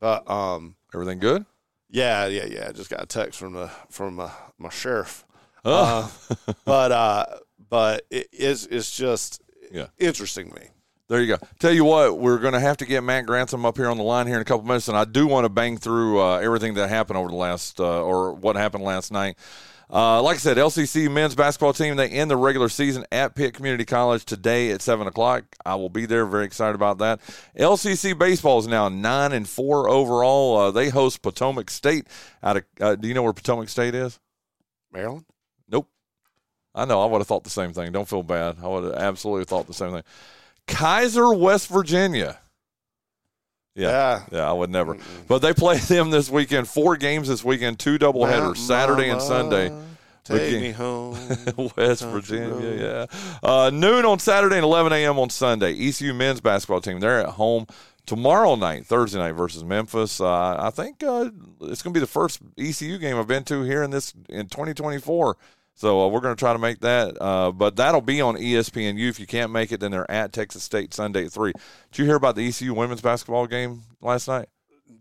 but 0.00 0.28
um, 0.28 0.74
everything 0.92 1.20
good? 1.20 1.46
Yeah, 1.88 2.26
yeah, 2.26 2.46
yeah. 2.46 2.66
I 2.68 2.72
just 2.72 2.90
got 2.90 3.02
a 3.02 3.06
text 3.06 3.38
from 3.38 3.52
the 3.52 3.70
from 3.88 4.18
uh, 4.18 4.30
my 4.58 4.68
sheriff. 4.68 5.24
Oh. 5.64 6.12
Uh, 6.30 6.54
but 6.64 6.92
uh, 6.92 7.24
but 7.70 8.02
it 8.10 8.28
is 8.32 8.66
it's 8.66 8.96
just 8.96 9.40
yeah 9.70 9.86
interesting 9.96 10.50
to 10.50 10.60
me. 10.60 10.68
There 11.08 11.20
you 11.20 11.28
go. 11.28 11.46
Tell 11.60 11.72
you 11.72 11.84
what, 11.84 12.18
we're 12.18 12.38
going 12.38 12.54
to 12.54 12.60
have 12.60 12.78
to 12.78 12.84
get 12.84 13.04
Matt 13.04 13.26
Grantham 13.26 13.64
up 13.64 13.76
here 13.76 13.88
on 13.88 13.96
the 13.96 14.02
line 14.02 14.26
here 14.26 14.34
in 14.36 14.42
a 14.42 14.44
couple 14.44 14.66
minutes, 14.66 14.88
and 14.88 14.96
I 14.96 15.04
do 15.04 15.28
want 15.28 15.44
to 15.44 15.48
bang 15.48 15.78
through 15.78 16.20
uh, 16.20 16.38
everything 16.38 16.74
that 16.74 16.88
happened 16.88 17.16
over 17.16 17.28
the 17.28 17.36
last 17.36 17.78
uh, 17.78 18.02
or 18.02 18.32
what 18.32 18.56
happened 18.56 18.82
last 18.82 19.12
night. 19.12 19.36
Uh, 19.88 20.20
like 20.20 20.34
I 20.34 20.38
said, 20.38 20.56
LCC 20.56 21.08
men's 21.08 21.36
basketball 21.36 21.72
team 21.72 21.94
they 21.94 22.08
end 22.08 22.28
the 22.28 22.36
regular 22.36 22.68
season 22.68 23.04
at 23.12 23.36
Pitt 23.36 23.54
Community 23.54 23.84
College 23.84 24.24
today 24.24 24.72
at 24.72 24.82
seven 24.82 25.06
o'clock. 25.06 25.44
I 25.64 25.76
will 25.76 25.88
be 25.88 26.06
there. 26.06 26.26
Very 26.26 26.44
excited 26.44 26.74
about 26.74 26.98
that. 26.98 27.20
LCC 27.56 28.18
baseball 28.18 28.58
is 28.58 28.66
now 28.66 28.88
nine 28.88 29.30
and 29.32 29.48
four 29.48 29.88
overall. 29.88 30.56
Uh, 30.56 30.70
they 30.72 30.88
host 30.88 31.22
Potomac 31.22 31.70
State. 31.70 32.08
Out 32.42 32.56
of 32.56 32.64
uh, 32.80 32.96
do 32.96 33.06
you 33.06 33.14
know 33.14 33.22
where 33.22 33.32
Potomac 33.32 33.68
State 33.68 33.94
is? 33.94 34.18
Maryland. 34.92 35.24
Nope. 35.68 35.88
I 36.74 36.84
know. 36.84 37.00
I 37.00 37.06
would 37.06 37.18
have 37.18 37.28
thought 37.28 37.44
the 37.44 37.50
same 37.50 37.72
thing. 37.72 37.92
Don't 37.92 38.08
feel 38.08 38.24
bad. 38.24 38.56
I 38.60 38.66
would 38.66 38.84
have 38.84 38.94
absolutely 38.94 39.44
thought 39.44 39.68
the 39.68 39.74
same 39.74 39.92
thing. 39.92 40.02
Keyser, 40.66 41.36
West 41.38 41.68
Virginia. 41.68 42.38
Yeah, 43.74 43.90
yeah, 43.90 44.22
yeah, 44.38 44.48
I 44.48 44.52
would 44.52 44.70
never. 44.70 44.94
Mm-mm. 44.94 45.26
But 45.28 45.38
they 45.40 45.52
play 45.52 45.76
them 45.88 46.10
this 46.10 46.30
weekend. 46.30 46.66
Four 46.68 46.96
games 46.96 47.28
this 47.28 47.44
weekend. 47.44 47.78
Two 47.78 47.98
doubleheaders, 47.98 48.56
Saturday 48.56 49.10
and 49.10 49.20
Sunday. 49.20 49.68
Take 50.24 50.40
Begin- 50.40 50.60
me 50.62 50.70
home, 50.72 51.16
West 51.76 52.02
Virginia. 52.04 53.06
Yeah, 53.12 53.48
uh, 53.48 53.70
noon 53.72 54.04
on 54.04 54.18
Saturday 54.18 54.56
and 54.56 54.64
11 54.64 54.92
a.m. 54.92 55.18
on 55.18 55.30
Sunday. 55.30 55.72
ECU 55.88 56.14
men's 56.14 56.40
basketball 56.40 56.80
team. 56.80 56.98
They're 57.00 57.20
at 57.20 57.28
home 57.34 57.66
tomorrow 58.06 58.56
night, 58.56 58.86
Thursday 58.86 59.18
night 59.18 59.32
versus 59.32 59.62
Memphis. 59.62 60.20
Uh, 60.20 60.56
I 60.58 60.70
think 60.70 61.02
uh, 61.04 61.30
it's 61.60 61.82
going 61.82 61.92
to 61.92 61.98
be 61.98 62.00
the 62.00 62.06
first 62.06 62.40
ECU 62.58 62.98
game 62.98 63.18
I've 63.18 63.28
been 63.28 63.44
to 63.44 63.62
here 63.62 63.82
in 63.84 63.90
this 63.90 64.14
in 64.28 64.46
2024. 64.48 65.36
So 65.76 66.00
uh, 66.00 66.08
we're 66.08 66.20
going 66.20 66.34
to 66.34 66.40
try 66.40 66.54
to 66.54 66.58
make 66.58 66.80
that, 66.80 67.20
uh, 67.20 67.52
but 67.52 67.76
that'll 67.76 68.00
be 68.00 68.22
on 68.22 68.36
ESPNU. 68.36 69.10
If 69.10 69.20
you 69.20 69.26
can't 69.26 69.52
make 69.52 69.72
it, 69.72 69.80
then 69.80 69.90
they're 69.90 70.10
at 70.10 70.32
Texas 70.32 70.62
State 70.62 70.94
Sunday 70.94 71.26
at 71.26 71.32
three. 71.32 71.52
Did 71.92 71.98
you 71.98 72.04
hear 72.06 72.16
about 72.16 72.34
the 72.34 72.48
ECU 72.48 72.72
women's 72.72 73.02
basketball 73.02 73.46
game 73.46 73.82
last 74.00 74.26
night? 74.26 74.48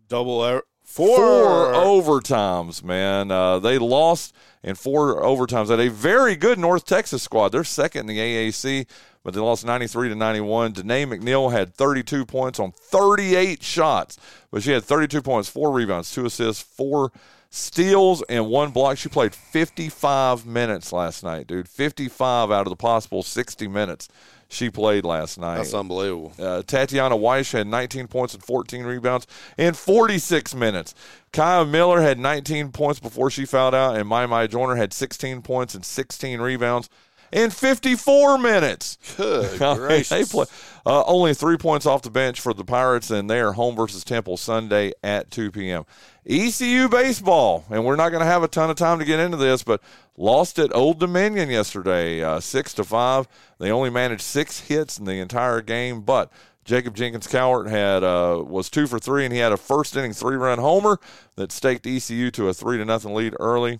Double 0.09 0.43
er- 0.43 0.63
four, 0.83 1.15
four 1.15 1.73
overtimes, 1.73 2.83
man. 2.83 3.31
Uh, 3.31 3.59
they 3.59 3.77
lost 3.77 4.35
in 4.63 4.75
four 4.75 5.21
overtimes 5.23 5.71
at 5.71 5.79
a 5.79 5.89
very 5.89 6.35
good 6.35 6.59
North 6.59 6.85
Texas 6.85 7.23
squad. 7.23 7.53
They're 7.53 7.63
second 7.63 8.09
in 8.09 8.15
the 8.15 8.19
AAC, 8.19 8.85
but 9.23 9.33
they 9.33 9.39
lost 9.39 9.65
93 9.65 10.09
to 10.09 10.15
91. 10.15 10.73
Danae 10.73 11.05
McNeal 11.05 11.53
had 11.53 11.73
32 11.73 12.25
points 12.25 12.59
on 12.59 12.73
38 12.73 13.63
shots, 13.63 14.17
but 14.51 14.61
she 14.61 14.71
had 14.71 14.83
32 14.83 15.21
points, 15.21 15.47
four 15.47 15.71
rebounds, 15.71 16.11
two 16.11 16.25
assists, 16.25 16.61
four 16.61 17.13
steals 17.55 18.21
and 18.29 18.47
one 18.47 18.71
block. 18.71 18.97
She 18.97 19.09
played 19.09 19.33
55 19.33 20.45
minutes 20.45 20.91
last 20.91 21.23
night, 21.23 21.47
dude. 21.47 21.69
55 21.69 22.51
out 22.51 22.65
of 22.65 22.69
the 22.69 22.75
possible 22.75 23.23
60 23.23 23.67
minutes 23.67 24.09
she 24.47 24.69
played 24.69 25.05
last 25.05 25.39
night. 25.39 25.57
That's 25.57 25.73
unbelievable. 25.73 26.33
Uh, 26.37 26.61
Tatyana 26.61 27.19
Wyche 27.19 27.51
had 27.51 27.67
19 27.67 28.07
points 28.07 28.33
and 28.33 28.43
14 28.43 28.83
rebounds 28.83 29.25
in 29.57 29.73
46 29.73 30.53
minutes. 30.53 30.93
Kaya 31.33 31.65
Miller 31.65 32.01
had 32.01 32.19
19 32.19 32.71
points 32.71 32.99
before 32.99 33.29
she 33.29 33.45
fouled 33.45 33.73
out, 33.73 33.95
and 33.97 34.07
Mai 34.07 34.25
Mai 34.25 34.47
Joyner 34.47 34.75
had 34.75 34.93
16 34.93 35.41
points 35.41 35.75
and 35.75 35.83
16 35.83 36.39
rebounds 36.39 36.89
in 37.31 37.49
54 37.49 38.37
minutes. 38.37 38.97
Good 39.17 39.61
I 39.61 39.73
mean, 39.73 39.77
gracious. 39.77 40.09
they 40.09 40.23
play 40.23 40.45
uh, 40.85 41.03
only 41.05 41.33
three 41.33 41.57
points 41.57 41.85
off 41.85 42.03
the 42.03 42.11
bench 42.11 42.39
for 42.39 42.53
the 42.53 42.63
Pirates, 42.63 43.09
and 43.11 43.29
they 43.29 43.39
are 43.39 43.53
home 43.53 43.75
versus 43.75 44.03
Temple 44.03 44.37
Sunday 44.37 44.93
at 45.03 45.31
2 45.31 45.51
p.m. 45.51 45.85
ECU 46.27 46.89
baseball, 46.89 47.65
and 47.69 47.85
we're 47.85 47.95
not 47.95 48.09
going 48.09 48.21
to 48.21 48.25
have 48.25 48.41
a 48.41 48.47
ton 48.47 48.71
of 48.71 48.75
time 48.75 48.97
to 48.97 49.05
get 49.05 49.19
into 49.19 49.37
this, 49.37 49.63
but 49.63 49.81
lost 50.17 50.57
at 50.57 50.75
Old 50.75 50.99
Dominion 50.99 51.49
yesterday, 51.49 52.23
uh, 52.23 52.39
six 52.39 52.73
to 52.75 52.83
five. 52.83 53.27
They 53.59 53.69
only 53.69 53.91
managed 53.91 54.23
six 54.23 54.61
hits 54.61 54.97
in 54.97 55.05
the 55.05 55.19
entire 55.19 55.61
game, 55.61 56.01
but 56.01 56.31
Jacob 56.63 56.95
Jenkins 56.95 57.27
Cowart 57.27 57.69
had 57.69 58.03
uh, 58.03 58.43
was 58.43 58.71
two 58.71 58.87
for 58.87 58.97
three, 58.97 59.23
and 59.23 59.31
he 59.31 59.39
had 59.39 59.51
a 59.51 59.57
first 59.57 59.95
inning 59.95 60.13
three 60.13 60.35
run 60.35 60.57
homer 60.57 60.99
that 61.35 61.51
staked 61.51 61.85
ECU 61.85 62.31
to 62.31 62.49
a 62.49 62.53
three 62.53 62.77
to 62.79 62.85
nothing 62.85 63.13
lead 63.13 63.35
early. 63.39 63.79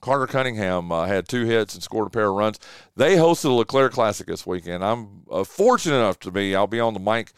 Carter 0.00 0.26
Cunningham 0.26 0.92
uh, 0.92 1.06
had 1.06 1.26
two 1.26 1.44
hits 1.44 1.74
and 1.74 1.82
scored 1.82 2.06
a 2.06 2.10
pair 2.10 2.28
of 2.28 2.34
runs. 2.34 2.60
They 2.94 3.16
hosted 3.16 3.42
the 3.42 3.52
LeClair 3.52 3.88
Classic 3.88 4.26
this 4.26 4.46
weekend. 4.46 4.84
I'm 4.84 5.22
uh, 5.30 5.44
fortunate 5.44 5.96
enough 5.96 6.20
to 6.20 6.30
be. 6.30 6.54
I'll 6.54 6.66
be 6.66 6.78
on 6.78 6.94
the 6.94 7.00
mic 7.00 7.32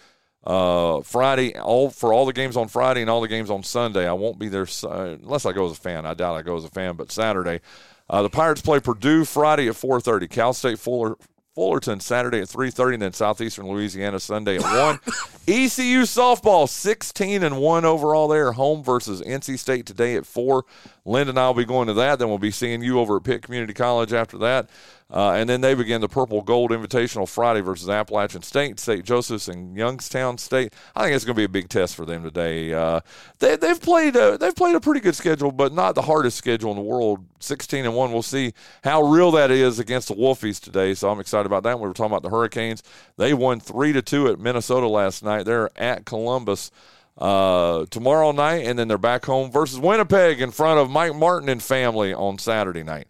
uh, 0.46 1.00
Friday 1.02 1.58
all 1.58 1.90
for 1.90 2.12
all 2.12 2.24
the 2.24 2.32
games 2.32 2.56
on 2.56 2.68
Friday 2.68 3.00
and 3.00 3.10
all 3.10 3.20
the 3.20 3.28
games 3.28 3.50
on 3.50 3.62
Sunday. 3.62 4.08
I 4.08 4.12
won't 4.12 4.38
be 4.38 4.48
there 4.48 4.66
uh, 4.84 5.16
unless 5.22 5.44
I 5.44 5.52
go 5.52 5.66
as 5.66 5.72
a 5.72 5.80
fan. 5.80 6.06
I 6.06 6.14
doubt 6.14 6.36
I 6.36 6.42
go 6.42 6.56
as 6.56 6.64
a 6.64 6.70
fan, 6.70 6.96
but 6.96 7.10
Saturday. 7.10 7.60
Uh, 8.08 8.22
the 8.22 8.30
Pirates 8.30 8.62
play 8.62 8.78
Purdue 8.78 9.24
Friday 9.24 9.68
at 9.68 9.74
4:30. 9.74 10.30
Cal 10.30 10.52
State 10.52 10.78
Fuller 10.78 11.16
Fullerton 11.56 12.00
Saturday 12.00 12.40
at 12.40 12.48
3:30, 12.48 12.94
and 12.94 13.02
then 13.02 13.12
Southeastern 13.14 13.66
Louisiana 13.66 14.20
Sunday 14.20 14.56
at 14.56 14.62
one. 14.62 15.00
ECU 15.48 16.02
softball 16.02 16.68
16 16.68 17.42
and 17.42 17.58
one 17.58 17.86
overall. 17.86 18.28
There, 18.28 18.52
home 18.52 18.84
versus 18.84 19.22
NC 19.22 19.58
State 19.58 19.86
today 19.86 20.16
at 20.16 20.26
four. 20.26 20.64
Linda 21.06 21.30
and 21.30 21.38
I 21.38 21.46
will 21.46 21.54
be 21.54 21.64
going 21.64 21.86
to 21.86 21.94
that. 21.94 22.18
Then 22.18 22.28
we'll 22.28 22.38
be 22.38 22.50
seeing 22.50 22.82
you 22.82 23.00
over 23.00 23.16
at 23.16 23.24
Pitt 23.24 23.42
Community 23.42 23.72
College 23.72 24.12
after 24.12 24.36
that. 24.38 24.68
Uh, 25.08 25.32
and 25.32 25.48
then 25.48 25.60
they 25.60 25.72
begin 25.74 26.00
the 26.00 26.08
Purple 26.08 26.42
Gold 26.42 26.72
Invitational 26.72 27.28
Friday 27.28 27.60
versus 27.60 27.88
Appalachian 27.88 28.42
State, 28.42 28.80
St. 28.80 29.04
Joseph's, 29.04 29.46
and 29.46 29.76
Youngstown 29.76 30.36
State. 30.36 30.74
I 30.96 31.04
think 31.04 31.14
it's 31.14 31.24
going 31.24 31.36
to 31.36 31.40
be 31.40 31.44
a 31.44 31.48
big 31.48 31.68
test 31.68 31.94
for 31.94 32.04
them 32.04 32.24
today. 32.24 32.72
Uh, 32.72 33.00
they, 33.38 33.54
they've 33.54 33.80
played 33.80 34.16
a, 34.16 34.36
they've 34.36 34.54
played 34.54 34.74
a 34.74 34.80
pretty 34.80 34.98
good 34.98 35.14
schedule, 35.14 35.52
but 35.52 35.72
not 35.72 35.94
the 35.94 36.02
hardest 36.02 36.36
schedule 36.36 36.70
in 36.72 36.76
the 36.76 36.82
world. 36.82 37.24
16 37.38 37.84
and 37.84 37.94
one. 37.94 38.12
We'll 38.12 38.22
see 38.22 38.52
how 38.82 39.02
real 39.02 39.30
that 39.32 39.52
is 39.52 39.78
against 39.78 40.08
the 40.08 40.14
Wolfies 40.14 40.60
today. 40.60 40.94
So 40.94 41.08
I'm 41.08 41.20
excited 41.20 41.46
about 41.46 41.62
that. 41.62 41.78
We 41.78 41.86
were 41.86 41.94
talking 41.94 42.12
about 42.12 42.22
the 42.22 42.30
Hurricanes. 42.30 42.82
They 43.16 43.32
won 43.32 43.60
three 43.60 43.92
to 43.92 44.02
two 44.02 44.26
at 44.26 44.40
Minnesota 44.40 44.88
last 44.88 45.22
night. 45.22 45.44
They're 45.44 45.70
at 45.80 46.04
Columbus 46.04 46.72
uh, 47.18 47.86
tomorrow 47.90 48.32
night, 48.32 48.66
and 48.66 48.76
then 48.76 48.88
they're 48.88 48.98
back 48.98 49.24
home 49.24 49.52
versus 49.52 49.78
Winnipeg 49.78 50.40
in 50.40 50.50
front 50.50 50.80
of 50.80 50.90
Mike 50.90 51.14
Martin 51.14 51.48
and 51.48 51.62
family 51.62 52.12
on 52.12 52.38
Saturday 52.38 52.82
night. 52.82 53.06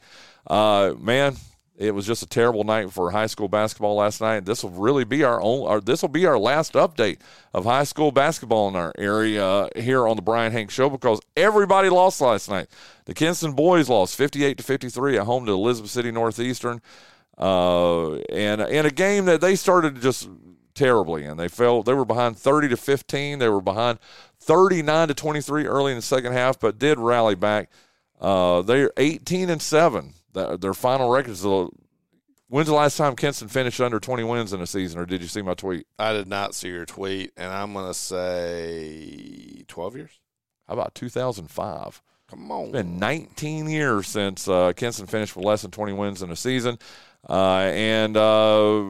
Uh, 0.47 0.93
man, 0.99 1.37
it 1.79 1.95
was 1.95 2.07
just 2.07 2.23
a 2.23 2.27
terrible 2.27 2.65
night 2.65 2.91
for 2.91 3.11
high 3.11 3.27
school 3.27 3.49
basketball 3.49 3.97
last 3.97 4.21
night. 4.21 4.47
This 4.47 4.63
will 4.63 4.71
really 4.71 5.05
be 5.05 5.25
our 5.25 5.41
own. 5.43 5.83
This 5.85 6.03
will 6.03 6.09
be 6.09 6.25
our 6.25 6.39
last 6.39 6.73
update 6.73 7.19
of 7.53 7.65
high 7.65 7.85
school 7.85 8.13
basketball 8.13 8.69
in 8.69 8.77
our 8.77 8.93
area 8.97 9.69
here 9.77 10.09
on 10.09 10.17
the 10.17 10.23
Bryan 10.23 10.53
Hank 10.53 10.71
Show 10.71 10.89
because 10.89 11.21
everybody 11.37 11.89
lost 11.89 12.21
last 12.21 12.49
night. 12.49 12.69
The 13.05 13.15
Kinston 13.15 13.53
boys 13.53 13.89
lost 13.89 14.17
58 14.17 14.59
to 14.59 14.65
53 14.65 15.19
at 15.19 15.27
home 15.27 15.45
to 15.47 15.53
Elizabeth 15.53 15.91
City 15.91 16.11
Northeastern, 16.11 16.81
uh, 17.37 18.15
and 18.15 18.63
in 18.63 18.87
a 18.87 18.91
game 18.91 19.27
that 19.27 19.41
they 19.41 19.55
started 19.55 20.01
just 20.01 20.29
terribly 20.77 21.25
and 21.25 21.39
they 21.39 21.49
fell. 21.49 21.83
They 21.83 21.95
were 21.95 22.05
behind 22.05 22.39
30 22.39 22.69
to 22.69 22.77
15. 22.77 23.39
They 23.39 23.49
were 23.49 23.61
behind 23.61 23.99
39 24.41 25.09
to 25.09 25.15
23 25.15 25.67
early 25.67 25.93
in 25.93 25.99
the 25.99 26.03
second 26.03 26.33
half, 26.33 26.61
but 26.61 26.79
did 26.79 26.99
rally 26.99 27.35
back. 27.35 27.71
Uh, 28.21 28.63
they're 28.63 28.93
18 28.97 29.51
and 29.51 29.61
seven 29.61 30.15
their 30.37 30.75
final 30.75 31.11
record 31.11 31.33
is 31.33 31.43
the. 31.43 31.69
When's 32.49 32.69
the 32.69 32.75
last 32.75 32.97
time 32.97 33.17
Kinston 33.17 33.49
finished 33.49 33.81
under 33.81 33.99
20 33.99 34.23
wins 34.23 34.53
in 34.53 34.61
a 34.61 34.69
season, 34.69 35.01
or 35.01 35.07
did 35.07 35.21
you 35.21 35.27
see 35.27 35.43
my 35.43 35.55
tweet? 35.55 35.85
I 35.99 36.13
did 36.13 36.29
not 36.29 36.55
see 36.55 36.69
your 36.69 36.87
tweet, 36.87 37.33
and 37.37 37.51
I'm 37.51 37.73
going 37.73 37.89
to 37.89 37.95
say 37.95 39.65
12 39.67 39.97
years. 39.97 40.21
How 40.69 40.75
about 40.75 40.95
2005? 40.95 42.03
Come 42.29 42.51
on. 42.53 42.65
It's 42.65 42.73
been 42.73 42.99
19 43.01 43.69
years 43.69 44.07
since 44.07 44.47
uh, 44.49 44.73
Kinston 44.75 45.07
finished 45.07 45.35
with 45.35 45.45
less 45.45 45.63
than 45.63 45.73
20 45.73 45.93
wins 45.93 46.23
in 46.23 46.31
a 46.31 46.37
season. 46.37 46.79
Uh, 47.29 47.71
and 47.73 48.17
uh, 48.17 48.85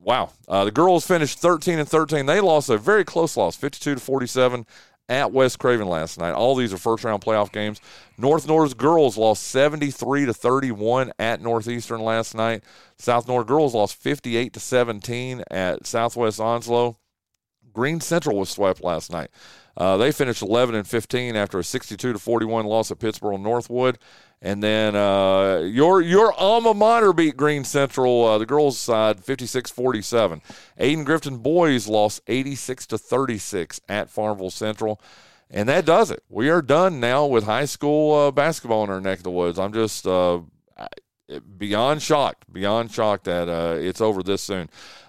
wow, 0.00 0.30
uh, 0.48 0.64
the 0.64 0.70
girls 0.70 1.06
finished 1.06 1.38
13 1.38 1.78
and 1.78 1.88
13. 1.88 2.26
They 2.26 2.40
lost 2.40 2.68
a 2.68 2.78
very 2.78 3.04
close 3.04 3.36
loss, 3.36 3.56
52 3.56 3.94
to 3.94 4.00
47 4.00 4.66
at 5.10 5.32
West 5.32 5.58
Craven 5.58 5.88
last 5.88 6.18
night. 6.18 6.32
All 6.32 6.54
these 6.54 6.72
are 6.72 6.78
first 6.78 7.04
round 7.04 7.22
playoff 7.22 7.52
games. 7.52 7.80
North 8.16 8.46
North 8.46 8.78
girls 8.78 9.18
lost 9.18 9.42
73 9.48 10.26
to 10.26 10.32
31 10.32 11.12
at 11.18 11.42
Northeastern 11.42 12.00
last 12.00 12.34
night. 12.34 12.62
South 12.96 13.26
North 13.26 13.46
girls 13.46 13.74
lost 13.74 13.96
58 13.96 14.52
to 14.52 14.60
17 14.60 15.42
at 15.50 15.86
Southwest 15.86 16.40
Onslow. 16.40 16.96
Greene 17.72 18.00
Central 18.00 18.38
was 18.38 18.48
swept 18.48 18.82
last 18.82 19.10
night. 19.10 19.30
Uh, 19.76 19.96
they 19.96 20.12
finished 20.12 20.42
11 20.42 20.74
and 20.74 20.86
15 20.86 21.36
after 21.36 21.58
a 21.58 21.64
62 21.64 22.12
to 22.12 22.18
41 22.18 22.66
loss 22.66 22.90
at 22.90 22.98
Pittsboro 22.98 23.40
Northwood. 23.40 23.98
And 24.42 24.62
then 24.62 24.96
uh, 24.96 25.58
your 25.58 26.00
your 26.00 26.32
alma 26.32 26.72
mater 26.72 27.12
beat 27.12 27.36
Greene 27.36 27.64
Central, 27.64 28.24
uh, 28.24 28.38
the 28.38 28.46
girls' 28.46 28.78
side, 28.78 29.18
56-47. 29.18 30.40
Ayden 30.78 31.04
Grifton 31.04 31.42
boys 31.42 31.86
lost 31.86 32.22
86 32.26 32.86
to 32.86 32.98
36 32.98 33.80
at 33.88 34.08
Farmville 34.08 34.50
Central. 34.50 35.00
And 35.50 35.68
that 35.68 35.84
does 35.84 36.10
it. 36.10 36.22
We 36.28 36.48
are 36.48 36.62
done 36.62 37.00
now 37.00 37.26
with 37.26 37.44
high 37.44 37.64
school 37.64 38.14
uh, 38.14 38.30
basketball 38.30 38.84
in 38.84 38.90
our 38.90 39.00
neck 39.00 39.18
of 39.18 39.24
the 39.24 39.30
woods. 39.30 39.58
I'm 39.58 39.72
just 39.72 40.06
uh, 40.06 40.40
beyond 41.38 42.02
shocked, 42.02 42.52
beyond 42.52 42.90
shocked 42.90 43.24
that 43.24 43.48
uh, 43.48 43.76
it's 43.78 44.00
over 44.00 44.22
this 44.22 44.42
soon. 44.42 44.68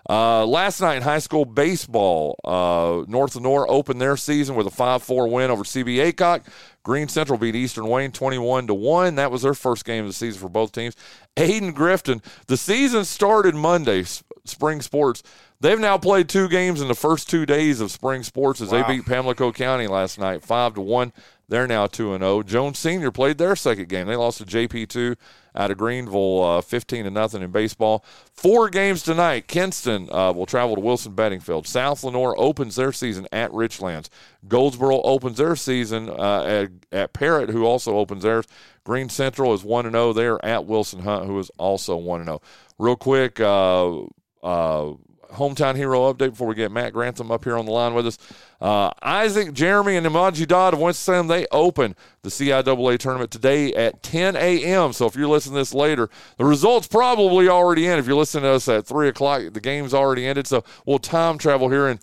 Uh, 0.09 0.45
last 0.45 0.81
night 0.81 0.95
in 0.95 1.03
high 1.03 1.19
school 1.19 1.45
baseball, 1.45 2.39
uh, 2.43 3.03
North 3.07 3.35
Lenoir 3.35 3.69
opened 3.69 4.01
their 4.01 4.17
season 4.17 4.55
with 4.55 4.67
a 4.67 4.71
5-4 4.71 5.31
win 5.31 5.51
over 5.51 5.63
CB 5.63 6.11
Aycock. 6.11 6.45
Greene 6.83 7.07
Central 7.07 7.37
beat 7.37 7.55
Eastern 7.55 7.87
Wayne 7.87 8.11
21 8.11 8.67
to 8.67 8.73
1. 8.73 9.15
That 9.15 9.31
was 9.31 9.43
their 9.43 9.53
first 9.53 9.85
game 9.85 10.03
of 10.03 10.09
the 10.09 10.13
season 10.13 10.41
for 10.41 10.49
both 10.49 10.71
teams. 10.71 10.95
Ayden 11.37 11.73
Grifton, 11.73 12.23
the 12.47 12.57
season 12.57 13.05
started 13.05 13.53
Monday, 13.53 14.03
spring 14.45 14.81
sports. 14.81 15.23
They've 15.59 15.79
now 15.79 15.97
played 15.97 16.27
two 16.27 16.47
games 16.47 16.81
in 16.81 16.87
the 16.87 16.95
first 16.95 17.29
two 17.29 17.45
days 17.45 17.81
of 17.81 17.91
spring 17.91 18.23
sports 18.23 18.61
as 18.61 18.69
wow. 18.69 18.81
they 18.81 18.95
beat 18.95 19.05
Pamlico 19.05 19.51
County 19.51 19.87
last 19.87 20.19
night, 20.19 20.43
5 20.43 20.75
to 20.75 20.81
1. 20.81 21.13
They're 21.51 21.67
now 21.67 21.85
2 21.85 22.13
and 22.13 22.23
0. 22.23 22.43
Jones 22.43 22.79
Senior 22.79 23.11
played 23.11 23.37
their 23.37 23.57
second 23.57 23.89
game. 23.89 24.07
They 24.07 24.15
lost 24.15 24.37
to 24.37 24.45
JP2 24.45 25.17
out 25.53 25.69
of 25.69 25.77
Greenville, 25.77 26.43
uh, 26.43 26.61
15 26.61 27.03
to 27.03 27.11
nothing 27.11 27.41
in 27.41 27.51
baseball. 27.51 28.05
Four 28.33 28.69
games 28.69 29.03
tonight. 29.03 29.47
Kinston 29.47 30.07
uh, 30.11 30.31
will 30.31 30.45
travel 30.45 30.75
to 30.75 30.81
Wilson 30.81 31.13
Beddingfield. 31.13 31.67
South 31.67 32.05
Lenoir 32.05 32.35
opens 32.37 32.77
their 32.77 32.93
season 32.93 33.27
at 33.33 33.51
Richlands. 33.51 34.07
Goldsboro 34.47 35.01
opens 35.01 35.37
their 35.37 35.57
season 35.57 36.09
uh, 36.09 36.43
at, 36.43 36.69
at 36.91 37.13
Parrott, 37.13 37.49
who 37.49 37.65
also 37.65 37.97
opens 37.97 38.23
theirs. 38.23 38.47
Greene 38.85 39.09
Central 39.09 39.53
is 39.53 39.63
1 39.63 39.85
and 39.85 39.93
0 39.93 40.13
there 40.13 40.43
at 40.45 40.65
Wilson 40.65 41.01
Hunt, 41.01 41.25
who 41.25 41.37
is 41.37 41.51
also 41.57 41.97
1 41.97 42.21
and 42.21 42.29
0. 42.29 42.41
Real 42.79 42.95
quick, 42.95 43.41
uh, 43.41 44.03
uh, 44.43 44.93
hometown 45.33 45.75
hero 45.75 46.11
update 46.11 46.31
before 46.31 46.47
we 46.47 46.55
get 46.55 46.71
Matt 46.71 46.93
Grantham 46.93 47.31
up 47.31 47.43
here 47.43 47.57
on 47.57 47.65
the 47.65 47.71
line 47.71 47.93
with 47.93 48.07
us. 48.07 48.17
Uh, 48.59 48.91
Isaac, 49.01 49.53
Jeremy, 49.53 49.95
and 49.95 50.05
Imaji 50.05 50.47
Dodd 50.47 50.73
of 50.73 50.79
Winston-Salem, 50.79 51.27
they 51.27 51.47
open 51.51 51.95
the 52.21 52.29
CIAA 52.29 52.97
tournament 52.97 53.31
today 53.31 53.73
at 53.73 54.03
10 54.03 54.35
a.m. 54.35 54.93
So 54.93 55.05
if 55.05 55.15
you're 55.15 55.27
listening 55.27 55.55
to 55.55 55.61
this 55.61 55.73
later, 55.73 56.09
the 56.37 56.45
results 56.45 56.87
probably 56.87 57.49
already 57.49 57.87
in. 57.87 57.97
If 57.97 58.07
you're 58.07 58.15
listening 58.15 58.43
to 58.43 58.49
us 58.49 58.67
at 58.67 58.85
3 58.85 59.07
o'clock, 59.07 59.53
the 59.53 59.61
game's 59.61 59.93
already 59.93 60.27
ended. 60.27 60.47
So 60.47 60.63
we'll 60.85 60.99
time 60.99 61.37
travel 61.37 61.69
here 61.69 61.87
and 61.87 61.99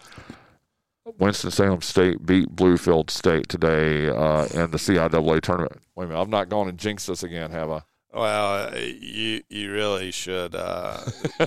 Winston-Salem 1.19 1.81
State 1.81 2.27
beat 2.27 2.55
Bluefield 2.55 3.11
State 3.11 3.49
today 3.49 4.09
uh, 4.09 4.45
in 4.47 4.71
the 4.71 4.79
CIAA 4.79 5.41
tournament. 5.41 5.81
Wait 5.95 6.05
a 6.05 6.09
minute, 6.09 6.21
I've 6.21 6.29
not 6.29 6.49
gone 6.49 6.69
and 6.69 6.79
jinxed 6.79 7.07
this 7.07 7.23
again, 7.23 7.51
have 7.51 7.71
I? 7.71 7.83
Well, 8.13 8.77
you 8.79 9.43
you 9.49 9.73
really 9.73 10.11
should. 10.11 10.55
Uh, 10.55 11.01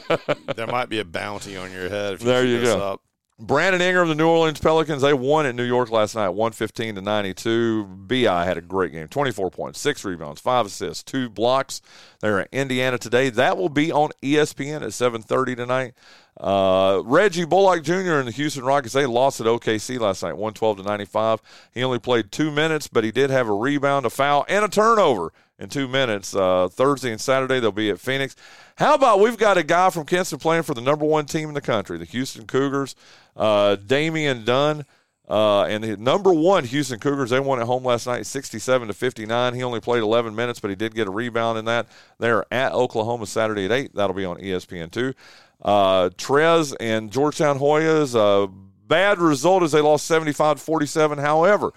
there 0.56 0.68
might 0.68 0.90
be 0.90 1.00
a 1.00 1.06
bounty 1.06 1.58
on 1.58 1.72
your 1.72 1.90
head 1.90 2.14
if 2.14 2.22
you 2.22 2.28
there 2.28 2.46
you 2.46 2.62
go. 2.62 2.80
Up. 2.80 3.02
Brandon 3.42 3.82
Ingram, 3.82 4.04
of 4.04 4.10
the 4.10 4.24
New 4.24 4.28
Orleans 4.28 4.60
Pelicans, 4.60 5.02
they 5.02 5.16
won 5.16 5.48
at 5.48 5.56
New 5.56 5.64
York 5.64 5.90
last 5.90 6.14
night, 6.14 6.30
115 6.30 6.96
to 6.96 7.02
92. 7.02 7.86
BI 7.86 8.46
had 8.46 8.58
a 8.58 8.62
great 8.62 8.92
game, 8.92 9.08
24 9.08 9.50
points, 9.50 9.80
six 9.80 10.06
rebounds, 10.06 10.40
five 10.40 10.68
assists, 10.68 11.02
two 11.02 11.28
blocks. 11.28 11.82
They're 12.20 12.42
at 12.42 12.50
Indiana 12.52 13.00
today. 13.00 13.32
That 13.32 13.58
will 13.58 13.70
be 13.70 13.92
on 13.92 14.12
ESPN 14.22 14.84
at 14.84 14.94
7:30 14.94 15.56
tonight. 15.56 15.94
Uh, 16.42 17.04
Reggie 17.06 17.46
Bullock 17.46 17.84
Jr. 17.84 18.18
and 18.18 18.28
the 18.28 18.32
Houston 18.32 18.64
Rockets, 18.64 18.96
they 18.96 19.06
lost 19.06 19.40
at 19.40 19.46
OKC 19.46 20.00
last 20.00 20.24
night, 20.24 20.34
112 20.34 20.78
to 20.78 20.84
95. 20.84 21.40
He 21.72 21.84
only 21.84 22.00
played 22.00 22.32
two 22.32 22.50
minutes, 22.50 22.88
but 22.88 23.04
he 23.04 23.12
did 23.12 23.30
have 23.30 23.48
a 23.48 23.54
rebound, 23.54 24.08
a 24.08 24.10
foul, 24.10 24.44
and 24.50 24.66
a 24.66 24.68
turnover 24.68 25.32
in 25.60 25.70
two 25.70 25.88
minutes. 25.88 26.36
Uh, 26.36 26.68
Thursday 26.68 27.12
and 27.12 27.22
Saturday, 27.22 27.60
they'll 27.60 27.72
be 27.72 27.92
at 27.92 28.00
Phoenix. 28.00 28.36
How 28.78 28.96
about 28.96 29.20
we've 29.20 29.38
got 29.38 29.60
a 29.60 29.64
guy 29.64 29.92
from 29.92 30.06
Kinston 30.06 30.40
playing 30.40 30.64
for 30.64 30.74
the 30.74 30.82
number 30.82 31.06
one 31.06 31.28
team 31.28 31.48
in 31.48 31.54
the 31.54 31.62
country, 31.62 32.00
the 32.00 32.06
Houston 32.06 32.48
Cougars, 32.48 32.96
uh, 33.38 33.76
Damian 33.76 34.44
Dunn. 34.44 34.86
Uh, 35.30 35.64
and 35.64 35.82
the 35.82 35.96
number 35.96 36.34
one 36.34 36.66
Houston 36.66 37.00
Cougars, 37.00 37.30
they 37.30 37.40
won 37.40 37.62
at 37.62 37.66
home 37.66 37.86
last 37.86 38.06
night, 38.06 38.26
67 38.26 38.90
to 38.90 38.94
59. 38.94 39.54
He 39.54 39.64
only 39.64 39.80
played 39.80 40.04
11 40.04 40.36
minutes, 40.36 40.60
but 40.60 40.70
he 40.70 40.76
did 40.76 40.94
get 40.94 41.08
a 41.08 41.12
rebound 41.12 41.58
in 41.58 41.64
that. 41.66 41.88
They're 42.20 42.44
at 42.52 42.74
Oklahoma 42.74 43.26
Saturday 43.28 43.64
at 43.64 43.72
8. 43.72 43.96
That'll 43.96 44.16
be 44.16 44.26
on 44.26 44.40
ESPN 44.40 44.92
too. 44.92 45.14
Uh, 45.62 46.10
Trez 46.10 46.76
and 46.80 47.12
Georgetown 47.12 47.60
Hoyas, 47.60 48.16
a 48.16 48.48
bad 48.88 49.20
result 49.20 49.64
as 49.64 49.72
they 49.72 49.82
lost 49.82 50.06
75 50.06 50.60
47. 50.60 51.20
However, 51.20 51.72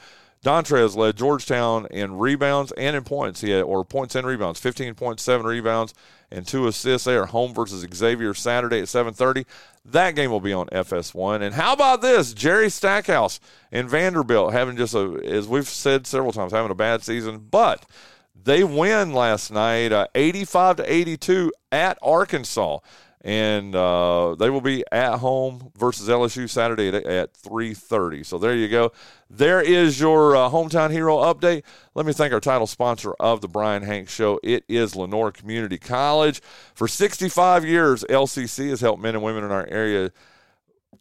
Dontrez 0.44 0.94
led 0.94 1.16
Georgetown 1.16 1.86
in 1.90 2.18
rebounds 2.18 2.70
and 2.72 2.94
in 2.94 3.02
points. 3.02 3.40
He 3.40 3.50
had, 3.50 3.62
or 3.62 3.84
points 3.84 4.14
and 4.14 4.26
rebounds, 4.26 4.60
15.7 4.60 5.44
rebounds 5.44 5.94
and 6.30 6.46
two 6.46 6.66
assists. 6.66 7.06
They 7.06 7.16
are 7.16 7.26
home 7.26 7.54
versus 7.54 7.86
Xavier 7.94 8.34
Saturday 8.34 8.80
at 8.80 8.88
7:30. 8.88 9.46
That 9.86 10.14
game 10.14 10.30
will 10.30 10.40
be 10.40 10.52
on 10.52 10.66
FS1. 10.68 11.40
And 11.40 11.54
how 11.54 11.72
about 11.72 12.02
this? 12.02 12.34
Jerry 12.34 12.68
Stackhouse 12.68 13.40
and 13.72 13.88
Vanderbilt 13.88 14.52
having 14.52 14.76
just 14.76 14.94
a, 14.94 15.20
as 15.24 15.48
we've 15.48 15.68
said 15.68 16.06
several 16.06 16.32
times, 16.32 16.52
having 16.52 16.70
a 16.70 16.74
bad 16.74 17.02
season, 17.02 17.46
but 17.50 17.86
they 18.34 18.64
win 18.64 19.14
last 19.14 19.50
night, 19.50 19.92
uh, 19.92 20.06
85 20.14 20.76
to 20.76 20.92
82 20.92 21.52
at 21.72 21.98
Arkansas 22.02 22.80
and 23.24 23.74
uh, 23.74 24.34
they 24.34 24.50
will 24.50 24.60
be 24.60 24.84
at 24.92 25.16
home 25.16 25.72
versus 25.78 26.10
LSU 26.10 26.48
Saturday 26.48 26.88
at, 26.88 27.06
at 27.06 27.32
3:30. 27.32 28.24
So 28.24 28.36
there 28.36 28.54
you 28.54 28.68
go. 28.68 28.92
There 29.30 29.62
is 29.62 29.98
your 29.98 30.36
uh, 30.36 30.50
hometown 30.50 30.90
hero 30.90 31.16
update. 31.16 31.62
Let 31.94 32.04
me 32.04 32.12
thank 32.12 32.34
our 32.34 32.40
title 32.40 32.66
sponsor 32.66 33.14
of 33.14 33.40
the 33.40 33.48
Bryan 33.48 33.82
Hanks 33.82 34.14
Show. 34.14 34.38
It 34.42 34.64
is 34.68 34.94
Lenoir 34.94 35.32
Community 35.32 35.78
College. 35.78 36.42
For 36.74 36.86
65 36.86 37.64
years, 37.64 38.04
LCC 38.10 38.68
has 38.68 38.82
helped 38.82 39.02
men 39.02 39.14
and 39.14 39.24
women 39.24 39.42
in 39.42 39.50
our 39.50 39.66
area 39.68 40.12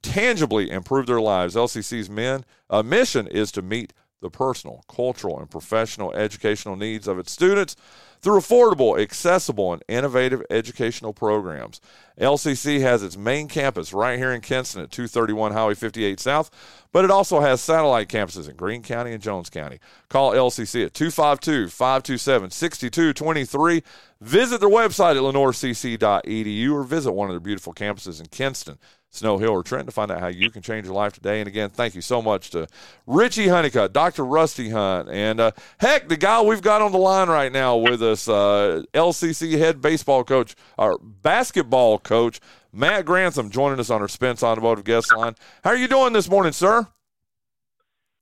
tangibly 0.02 0.72
improve 0.72 1.08
their 1.08 1.22
lives. 1.22 1.56
LCC's 1.56 2.10
men 2.10 2.46
uh, 2.70 2.82
mission 2.82 3.28
is 3.28 3.52
to 3.52 3.62
meet 3.62 3.92
the 4.22 4.30
personal, 4.30 4.86
cultural, 4.88 5.40
and 5.40 5.52
professional 5.52 6.14
educational 6.14 6.78
needs 6.78 7.06
of 7.10 7.20
its 7.20 7.34
students 7.34 7.76
through 8.24 8.40
affordable, 8.40 9.00
accessible, 9.00 9.74
and 9.74 9.84
innovative 9.90 10.42
educational 10.50 11.14
programs. 11.14 11.82
LCC 12.18 12.80
has 12.80 13.04
its 13.04 13.18
main 13.18 13.50
campus 13.50 13.92
right 13.92 14.18
here 14.18 14.32
in 14.32 14.40
Kinston 14.40 14.82
at 14.82 14.92
231 14.92 15.52
Highway 15.52 15.76
58 15.76 16.20
South, 16.22 16.50
but 16.94 17.04
it 17.04 17.12
also 17.12 17.42
has 17.42 17.60
satellite 17.60 18.08
campuses 18.08 18.50
in 18.50 18.56
Greene 18.56 18.82
County 18.82 19.12
and 19.12 19.22
Jones 19.22 19.50
County. 19.50 19.80
Call 20.08 20.32
LCC 20.32 20.86
at 20.86 20.94
252 20.94 21.68
527 21.68 22.50
6223. 22.50 23.84
Visit 24.22 24.62
their 24.62 24.70
website 24.70 25.18
at 25.18 25.22
lenoircc.edu 25.22 26.72
or 26.72 26.84
visit 26.84 27.12
one 27.12 27.30
of 27.30 27.34
their 27.34 27.42
beautiful 27.42 27.74
campuses 27.74 28.22
in 28.22 28.28
Kinston. 28.28 28.80
Snow 29.14 29.38
Hill 29.38 29.52
or 29.52 29.62
Trent 29.62 29.86
to 29.86 29.92
find 29.92 30.12
out 30.12 30.20
how 30.20 30.28
you 30.28 30.50
can 30.50 30.64
change 30.64 30.86
your 30.86 30.96
life 30.96 31.14
today. 31.14 31.40
And 31.40 31.48
again, 31.48 31.70
thank 31.70 31.94
you 31.94 32.02
so 32.02 32.20
much 32.20 32.50
to 32.50 32.68
Richie 33.06 33.48
Honeycutt, 33.48 33.94
Dr. 33.94 34.26
Rusty 34.26 34.70
Hunt, 34.70 35.08
and 35.10 35.40
uh, 35.40 35.52
heck, 35.78 36.10
the 36.10 36.18
guy 36.18 36.42
we've 36.42 36.64
got 36.64 36.82
on 36.82 36.92
the 36.92 36.98
line 36.98 37.30
right 37.30 37.52
now 37.52 37.78
with 37.78 38.02
us, 38.02 38.28
uh, 38.28 38.82
LCC 38.94 39.58
head 39.60 39.82
baseball 39.82 40.24
coach, 40.24 40.56
or 40.80 40.98
basketball 40.98 42.00
coach, 42.00 42.40
Matt 42.74 43.06
Grantham, 43.06 43.52
joining 43.52 43.80
us 43.80 43.92
on 43.92 44.02
our 44.02 44.08
Spence 44.08 44.42
Automotive 44.42 44.84
guest 44.84 45.16
line. 45.16 45.36
How 45.64 45.70
are 45.70 45.78
you 45.78 45.88
doing 45.88 46.14
this 46.14 46.28
morning, 46.28 46.52
sir? 46.52 46.88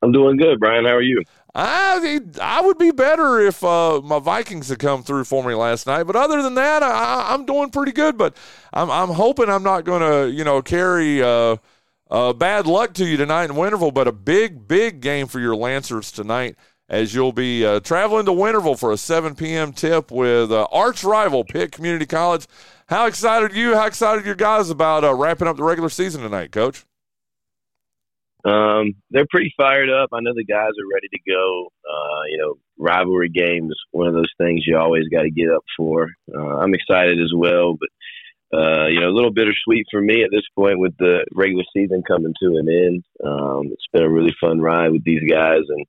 I'm 0.01 0.11
doing 0.11 0.35
good, 0.35 0.59
Bryan. 0.59 0.83
How 0.83 0.95
are 0.95 1.01
you? 1.01 1.23
I 1.53 2.19
I 2.41 2.61
would 2.61 2.77
be 2.77 2.91
better 2.91 3.39
if 3.39 3.63
uh, 3.63 4.01
my 4.01 4.19
Vikings 4.19 4.69
had 4.69 4.79
come 4.79 5.03
through 5.03 5.25
for 5.25 5.43
me 5.43 5.53
last 5.53 5.85
night, 5.85 6.03
but 6.03 6.15
other 6.15 6.41
than 6.41 6.53
that, 6.55 6.81
I, 6.81 7.33
I'm 7.33 7.45
doing 7.45 7.69
pretty 7.69 7.91
good. 7.91 8.17
But 8.17 8.37
I'm 8.71 8.89
I'm 8.89 9.09
hoping 9.09 9.49
I'm 9.49 9.63
not 9.63 9.83
going 9.83 10.01
to 10.01 10.31
you 10.31 10.45
know 10.45 10.61
carry 10.61 11.21
uh, 11.21 11.57
uh, 12.09 12.33
bad 12.33 12.67
luck 12.67 12.93
to 12.95 13.05
you 13.05 13.17
tonight 13.17 13.45
in 13.49 13.55
Winterville. 13.55 13.93
But 13.93 14.07
a 14.07 14.13
big 14.13 14.67
big 14.67 15.01
game 15.01 15.27
for 15.27 15.41
your 15.41 15.55
Lancers 15.55 16.09
tonight, 16.09 16.55
as 16.87 17.13
you'll 17.13 17.33
be 17.33 17.65
uh, 17.65 17.81
traveling 17.81 18.25
to 18.27 18.31
Winterville 18.31 18.79
for 18.79 18.93
a 18.93 18.97
7 18.97 19.35
p.m. 19.35 19.73
tip 19.73 20.09
with 20.09 20.53
uh, 20.53 20.67
arch 20.71 21.03
rival 21.03 21.43
Pitt 21.43 21.73
Community 21.73 22.05
College. 22.05 22.47
How 22.87 23.07
excited 23.07 23.51
are 23.51 23.55
you? 23.55 23.75
How 23.75 23.87
excited 23.87 24.23
are 24.23 24.25
your 24.25 24.35
guys 24.35 24.69
about 24.69 25.03
uh, 25.03 25.13
wrapping 25.13 25.49
up 25.49 25.57
the 25.57 25.63
regular 25.63 25.89
season 25.89 26.21
tonight, 26.21 26.53
Coach? 26.53 26.85
Um, 28.43 28.93
they're 29.11 29.27
pretty 29.29 29.53
fired 29.55 29.89
up. 29.89 30.09
I 30.13 30.19
know 30.21 30.33
the 30.33 30.45
guys 30.45 30.71
are 30.71 30.93
ready 30.93 31.07
to 31.11 31.19
go. 31.29 31.67
Uh, 31.87 32.23
you 32.29 32.37
know, 32.37 32.55
rivalry 32.77 33.29
games, 33.29 33.75
one 33.91 34.07
of 34.07 34.13
those 34.13 34.31
things 34.37 34.63
you 34.65 34.77
always 34.77 35.07
got 35.09 35.21
to 35.21 35.31
get 35.31 35.51
up 35.51 35.63
for. 35.77 36.09
Uh, 36.33 36.57
I'm 36.57 36.73
excited 36.73 37.21
as 37.21 37.31
well, 37.35 37.77
but 37.79 37.89
uh, 38.53 38.87
you 38.87 38.99
know, 38.99 39.07
a 39.07 39.15
little 39.15 39.31
bittersweet 39.31 39.85
for 39.89 40.01
me 40.01 40.23
at 40.23 40.29
this 40.31 40.43
point 40.55 40.79
with 40.79 40.93
the 40.97 41.25
regular 41.33 41.63
season 41.73 42.03
coming 42.05 42.33
to 42.41 42.57
an 42.57 42.67
end. 42.67 43.03
Um, 43.23 43.67
it's 43.71 43.87
been 43.93 44.03
a 44.03 44.09
really 44.09 44.35
fun 44.41 44.59
ride 44.59 44.91
with 44.91 45.03
these 45.03 45.23
guys, 45.29 45.61
and 45.69 45.85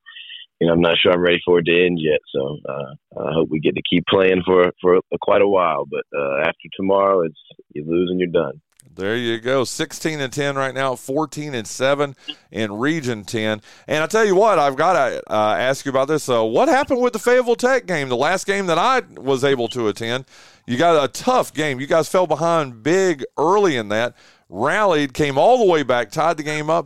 you 0.61 0.68
know, 0.68 0.74
I'm 0.74 0.80
not 0.80 0.96
sure 0.96 1.12
I'm 1.12 1.20
ready 1.20 1.40
for 1.44 1.59
it 1.59 1.64
to 1.64 1.86
end 1.86 1.98
yet. 2.00 2.20
So 2.32 2.59
uh, 2.68 3.20
I 3.20 3.32
hope 3.32 3.48
we 3.50 3.59
get 3.59 3.74
to 3.74 3.82
keep 3.88 4.05
playing 4.07 4.42
for 4.46 4.70
for 4.80 5.00
quite 5.20 5.42
a 5.42 5.48
while. 5.48 5.86
But 5.90 6.05
uh, 6.16 6.40
after 6.40 6.68
tomorrow, 6.76 7.22
it's 7.22 7.40
you 7.72 7.84
lose 7.84 8.11
and 8.11 8.20
you're 8.20 8.28
done. 8.28 8.61
There 8.95 9.16
you 9.16 9.40
go. 9.40 9.64
16 9.64 10.20
and 10.20 10.32
10 10.32 10.57
right 10.57 10.74
now, 10.74 10.95
14 10.95 11.55
and 11.55 11.66
7 11.66 12.14
in 12.51 12.72
Region 12.72 13.24
10. 13.24 13.62
And 13.88 14.05
I 14.05 14.07
tell 14.07 14.24
you 14.24 14.34
what, 14.34 14.59
I've 14.59 14.76
got 14.76 14.93
to 14.93 15.22
uh, 15.32 15.57
ask 15.59 15.86
you 15.86 15.90
about 15.90 16.09
this. 16.09 16.28
Uh, 16.28 16.45
what 16.45 16.68
happened 16.68 17.01
with 17.01 17.14
the 17.14 17.18
Fayetteville 17.18 17.57
Tech 17.57 17.86
game, 17.86 18.11
the 18.11 18.16
last 18.16 18.47
game 18.47 18.66
that 18.66 18.78
I 18.78 19.01
was 19.16 19.45
able 19.45 19.68
to 19.68 19.88
attend? 19.88 20.26
You 20.66 20.76
got 20.76 21.03
a 21.03 21.09
tough 21.09 21.55
game. 21.55 21.80
You 21.80 21.86
guys 21.86 22.09
fell 22.09 22.26
behind 22.26 22.82
big 22.82 23.24
early 23.38 23.76
in 23.76 23.88
that, 23.88 24.14
rallied, 24.49 25.14
came 25.14 25.38
all 25.38 25.59
the 25.59 25.70
way 25.70 25.82
back, 25.82 26.11
tied 26.11 26.36
the 26.36 26.43
game 26.43 26.68
up 26.68 26.84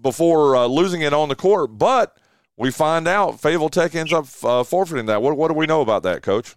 before 0.00 0.56
uh, 0.56 0.66
losing 0.66 1.02
it 1.02 1.12
on 1.12 1.28
the 1.28 1.36
court. 1.36 1.78
But 1.78 2.16
we 2.56 2.70
find 2.72 3.06
out 3.06 3.40
Fayetteville 3.40 3.68
Tech 3.68 3.94
ends 3.94 4.12
up 4.12 4.26
uh, 4.42 4.64
forfeiting 4.64 5.06
that. 5.06 5.22
What, 5.22 5.36
what 5.36 5.48
do 5.48 5.54
we 5.54 5.66
know 5.66 5.82
about 5.82 6.02
that, 6.02 6.22
Coach? 6.22 6.56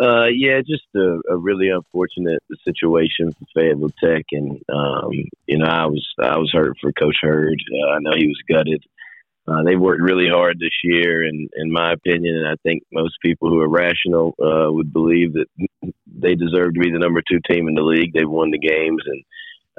Uh, 0.00 0.26
yeah, 0.26 0.60
just 0.60 0.84
a, 0.96 1.20
a, 1.30 1.36
really 1.36 1.68
unfortunate 1.68 2.42
situation 2.64 3.32
for 3.32 3.46
Fayetteville 3.54 3.92
Tech, 4.02 4.24
and 4.32 4.60
um, 4.68 5.12
you 5.46 5.58
know, 5.58 5.66
I 5.66 5.86
was 5.86 6.04
I 6.20 6.36
was 6.36 6.50
hurt 6.52 6.76
for 6.80 6.92
Coach 6.92 7.18
Hurd. 7.22 7.62
Uh, 7.72 7.90
I 7.90 7.98
know 8.00 8.10
he 8.16 8.26
was 8.26 8.42
gutted. 8.48 8.82
Uh, 9.46 9.62
they 9.62 9.76
worked 9.76 10.02
really 10.02 10.28
hard 10.28 10.58
this 10.58 10.76
year, 10.82 11.22
and 11.22 11.48
in 11.54 11.70
my 11.70 11.92
opinion, 11.92 12.36
and 12.38 12.48
I 12.48 12.56
think 12.64 12.82
most 12.92 13.14
people 13.22 13.50
who 13.50 13.60
are 13.60 13.68
rational 13.68 14.34
uh, 14.42 14.72
would 14.72 14.92
believe 14.92 15.34
that 15.34 15.46
they 16.06 16.34
deserve 16.34 16.74
to 16.74 16.80
be 16.80 16.90
the 16.90 16.98
number 16.98 17.22
two 17.22 17.38
team 17.48 17.68
in 17.68 17.74
the 17.74 17.82
league. 17.82 18.12
They've 18.12 18.28
won 18.28 18.50
the 18.50 18.58
games 18.58 19.02
and 19.06 19.24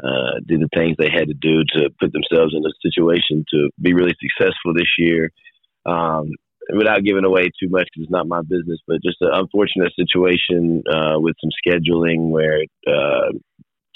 uh, 0.01 0.39
did 0.45 0.61
the 0.61 0.69
things 0.73 0.95
they 0.97 1.09
had 1.09 1.27
to 1.27 1.33
do 1.33 1.63
to 1.75 1.89
put 1.99 2.13
themselves 2.13 2.53
in 2.55 2.63
a 2.63 2.89
situation 2.89 3.43
to 3.51 3.69
be 3.81 3.93
really 3.93 4.15
successful 4.21 4.73
this 4.73 4.93
year. 4.97 5.31
Um, 5.85 6.31
without 6.73 7.03
giving 7.03 7.25
away 7.25 7.49
too 7.59 7.69
much 7.69 7.87
because 7.93 8.03
it's 8.03 8.11
not 8.11 8.27
my 8.27 8.41
business, 8.41 8.79
but 8.87 9.03
just 9.03 9.17
an 9.21 9.31
unfortunate 9.33 9.93
situation 9.95 10.83
uh, 10.89 11.19
with 11.19 11.35
some 11.41 11.51
scheduling 11.65 12.29
where 12.29 12.61
it 12.61 12.71
uh, 12.87 13.31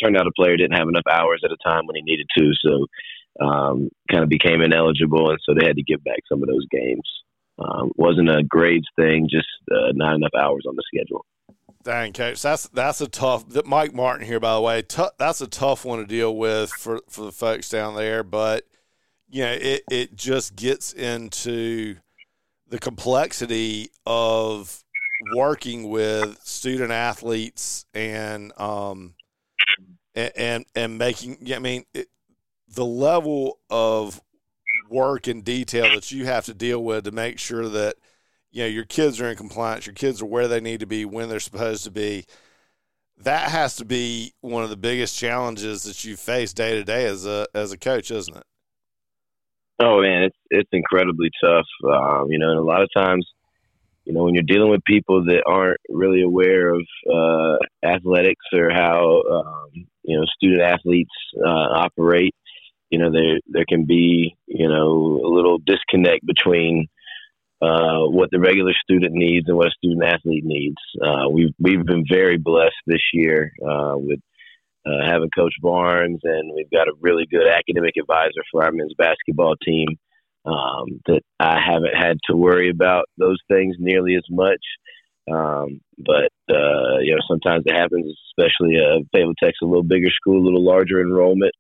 turned 0.01 0.17
out 0.17 0.27
a 0.27 0.31
player 0.35 0.57
didn't 0.57 0.77
have 0.77 0.87
enough 0.87 1.07
hours 1.09 1.41
at 1.43 1.51
a 1.51 1.57
time 1.63 1.85
when 1.85 1.95
he 1.95 2.01
needed 2.01 2.27
to, 2.37 2.51
so 2.61 3.45
um, 3.45 3.89
kind 4.11 4.23
of 4.23 4.29
became 4.29 4.61
ineligible, 4.61 5.29
and 5.29 5.39
so 5.43 5.53
they 5.53 5.65
had 5.65 5.77
to 5.77 5.83
give 5.83 6.03
back 6.03 6.19
some 6.27 6.41
of 6.41 6.49
those 6.49 6.65
games. 6.71 7.07
Um, 7.59 7.91
wasn't 7.95 8.29
a 8.29 8.43
grades 8.43 8.87
thing, 8.97 9.27
just 9.29 9.47
uh, 9.71 9.91
not 9.93 10.15
enough 10.15 10.31
hours 10.37 10.63
on 10.67 10.75
the 10.75 10.83
schedule. 10.93 11.25
Dang, 11.83 12.13
coach, 12.13 12.41
that's 12.41 12.67
that's 12.69 13.01
a 13.01 13.07
tough. 13.07 13.45
Mike 13.65 13.93
Martin 13.93 14.25
here, 14.25 14.39
by 14.39 14.53
the 14.53 14.61
way. 14.61 14.81
T- 14.81 15.03
that's 15.17 15.41
a 15.41 15.47
tough 15.47 15.85
one 15.85 15.99
to 15.99 16.05
deal 16.05 16.35
with 16.35 16.71
for 16.71 17.01
for 17.09 17.25
the 17.25 17.31
folks 17.31 17.69
down 17.69 17.95
there, 17.95 18.23
but 18.23 18.65
you 19.29 19.43
know, 19.43 19.51
it 19.51 19.83
it 19.89 20.15
just 20.15 20.55
gets 20.55 20.93
into 20.93 21.95
the 22.69 22.79
complexity 22.79 23.89
of 24.05 24.83
working 25.35 25.89
with 25.89 26.39
student 26.43 26.91
athletes 26.91 27.85
and 27.93 28.57
um 28.59 29.15
and 30.15 30.31
and, 30.35 30.65
and 30.75 30.97
making 30.97 31.37
I 31.53 31.59
mean 31.59 31.85
it, 31.93 32.07
the 32.73 32.85
level 32.85 33.59
of 33.69 34.21
work 34.89 35.27
and 35.27 35.43
detail 35.43 35.93
that 35.93 36.11
you 36.11 36.25
have 36.25 36.45
to 36.45 36.53
deal 36.53 36.83
with 36.83 37.03
to 37.03 37.11
make 37.11 37.39
sure 37.39 37.67
that 37.67 37.95
you 38.51 38.63
know 38.63 38.67
your 38.67 38.85
kids 38.85 39.19
are 39.19 39.29
in 39.29 39.35
compliance 39.35 39.85
your 39.85 39.95
kids 39.95 40.21
are 40.21 40.25
where 40.25 40.47
they 40.47 40.61
need 40.61 40.79
to 40.79 40.87
be 40.87 41.05
when 41.05 41.29
they're 41.29 41.39
supposed 41.39 41.83
to 41.83 41.91
be 41.91 42.25
that 43.17 43.49
has 43.51 43.75
to 43.75 43.85
be 43.85 44.33
one 44.41 44.63
of 44.63 44.69
the 44.69 44.77
biggest 44.77 45.17
challenges 45.17 45.83
that 45.83 46.05
you 46.05 46.15
face 46.15 46.53
day 46.53 46.75
to 46.75 46.83
day 46.83 47.05
as 47.05 47.25
a 47.25 47.47
as 47.53 47.71
a 47.71 47.77
coach 47.77 48.09
isn't 48.09 48.37
it 48.37 48.43
Oh 49.79 50.01
man, 50.01 50.23
it's 50.23 50.37
it's 50.49 50.69
incredibly 50.73 51.29
tough. 51.43 51.67
Um, 51.83 52.27
you 52.29 52.37
know, 52.37 52.49
and 52.49 52.59
a 52.59 52.63
lot 52.63 52.81
of 52.81 52.89
times, 52.95 53.25
you 54.03 54.13
know, 54.13 54.23
when 54.23 54.33
you're 54.33 54.43
dealing 54.43 54.69
with 54.71 54.83
people 54.83 55.23
that 55.25 55.43
aren't 55.47 55.79
really 55.89 56.21
aware 56.21 56.73
of 56.73 56.81
uh, 57.09 57.57
athletics 57.85 58.45
or 58.53 58.71
how 58.71 59.21
um, 59.31 59.87
you 60.03 60.17
know 60.19 60.25
student 60.35 60.61
athletes 60.61 61.13
uh, 61.37 61.47
operate, 61.47 62.35
you 62.89 62.99
know, 62.99 63.09
there 63.11 63.39
there 63.47 63.65
can 63.67 63.85
be 63.85 64.35
you 64.47 64.67
know 64.67 65.21
a 65.23 65.29
little 65.29 65.59
disconnect 65.59 66.25
between 66.25 66.87
uh, 67.61 68.01
what 68.01 68.29
the 68.31 68.39
regular 68.39 68.73
student 68.83 69.13
needs 69.13 69.47
and 69.47 69.55
what 69.55 69.67
a 69.67 69.71
student 69.71 70.03
athlete 70.03 70.43
needs. 70.43 70.77
Uh, 71.01 71.29
we've 71.29 71.53
we've 71.57 71.85
been 71.85 72.03
very 72.09 72.37
blessed 72.37 72.75
this 72.85 73.03
year 73.13 73.53
uh, 73.65 73.93
with 73.95 74.19
uh, 74.89 75.05
having 75.05 75.29
Coach 75.35 75.53
Barnes, 75.61 76.19
and 76.23 76.53
we've 76.55 76.71
got 76.71 76.87
a 76.87 76.93
really 76.99 77.25
good 77.29 77.47
academic 77.47 77.95
advisor 77.99 78.41
for 78.51 78.63
our 78.63 78.71
men's 78.71 78.93
basketball 78.97 79.55
team. 79.63 79.87
Um, 80.45 81.01
that 81.05 81.21
I 81.39 81.59
haven't 81.59 81.95
had 81.95 82.17
to 82.29 82.35
worry 82.35 82.69
about 82.69 83.05
those 83.17 83.37
things 83.49 83.75
nearly 83.77 84.15
as 84.15 84.23
much. 84.29 84.63
Um, 85.29 85.81
but 85.97 86.31
uh, 86.49 86.97
you 87.01 87.13
know, 87.13 87.21
sometimes 87.27 87.63
it 87.65 87.75
happens, 87.75 88.05
especially 88.31 88.77
uh, 88.77 89.03
Fayetteville 89.13 89.35
Tech's 89.41 89.59
a 89.61 89.65
little 89.65 89.83
bigger 89.83 90.09
school, 90.09 90.41
a 90.41 90.45
little 90.45 90.63
larger 90.63 91.01
enrollment. 91.01 91.53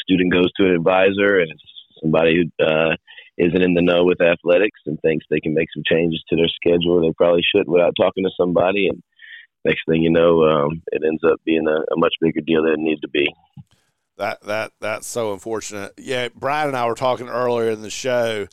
Student 0.00 0.32
goes 0.32 0.50
to 0.56 0.64
an 0.64 0.74
advisor, 0.74 1.38
and 1.38 1.50
it's 1.50 1.62
somebody 2.02 2.36
who 2.58 2.64
uh, 2.64 2.96
isn't 3.38 3.62
in 3.62 3.74
the 3.74 3.82
know 3.82 4.04
with 4.04 4.20
athletics 4.20 4.80
and 4.86 4.98
thinks 5.00 5.26
they 5.28 5.40
can 5.40 5.54
make 5.54 5.68
some 5.72 5.84
changes 5.86 6.22
to 6.28 6.36
their 6.36 6.48
schedule. 6.48 7.00
They 7.00 7.12
probably 7.16 7.42
should 7.42 7.68
without 7.68 7.94
talking 7.96 8.24
to 8.24 8.30
somebody, 8.36 8.88
and 8.88 9.02
next 9.64 9.82
thing 9.88 10.02
you 10.02 10.10
know, 10.10 10.42
um, 10.44 10.82
it 10.92 11.02
ends 11.06 11.22
up 11.24 11.40
being 11.44 11.66
a, 11.66 11.76
a, 11.92 11.96
much 11.96 12.14
bigger 12.20 12.40
deal 12.40 12.62
than 12.62 12.72
it 12.72 12.78
needs 12.78 13.00
to 13.02 13.08
be. 13.08 13.26
That 14.18 14.42
that 14.42 14.72
that's 14.80 15.06
so 15.06 15.32
unfortunate. 15.32 15.92
Yeah, 15.98 16.28
Bryan 16.34 16.68
and 16.68 16.76
I 16.76 16.86
were 16.86 16.94
talking 16.94 17.28
earlier 17.28 17.70
in 17.70 17.82
the 17.82 17.90
show 17.90 18.46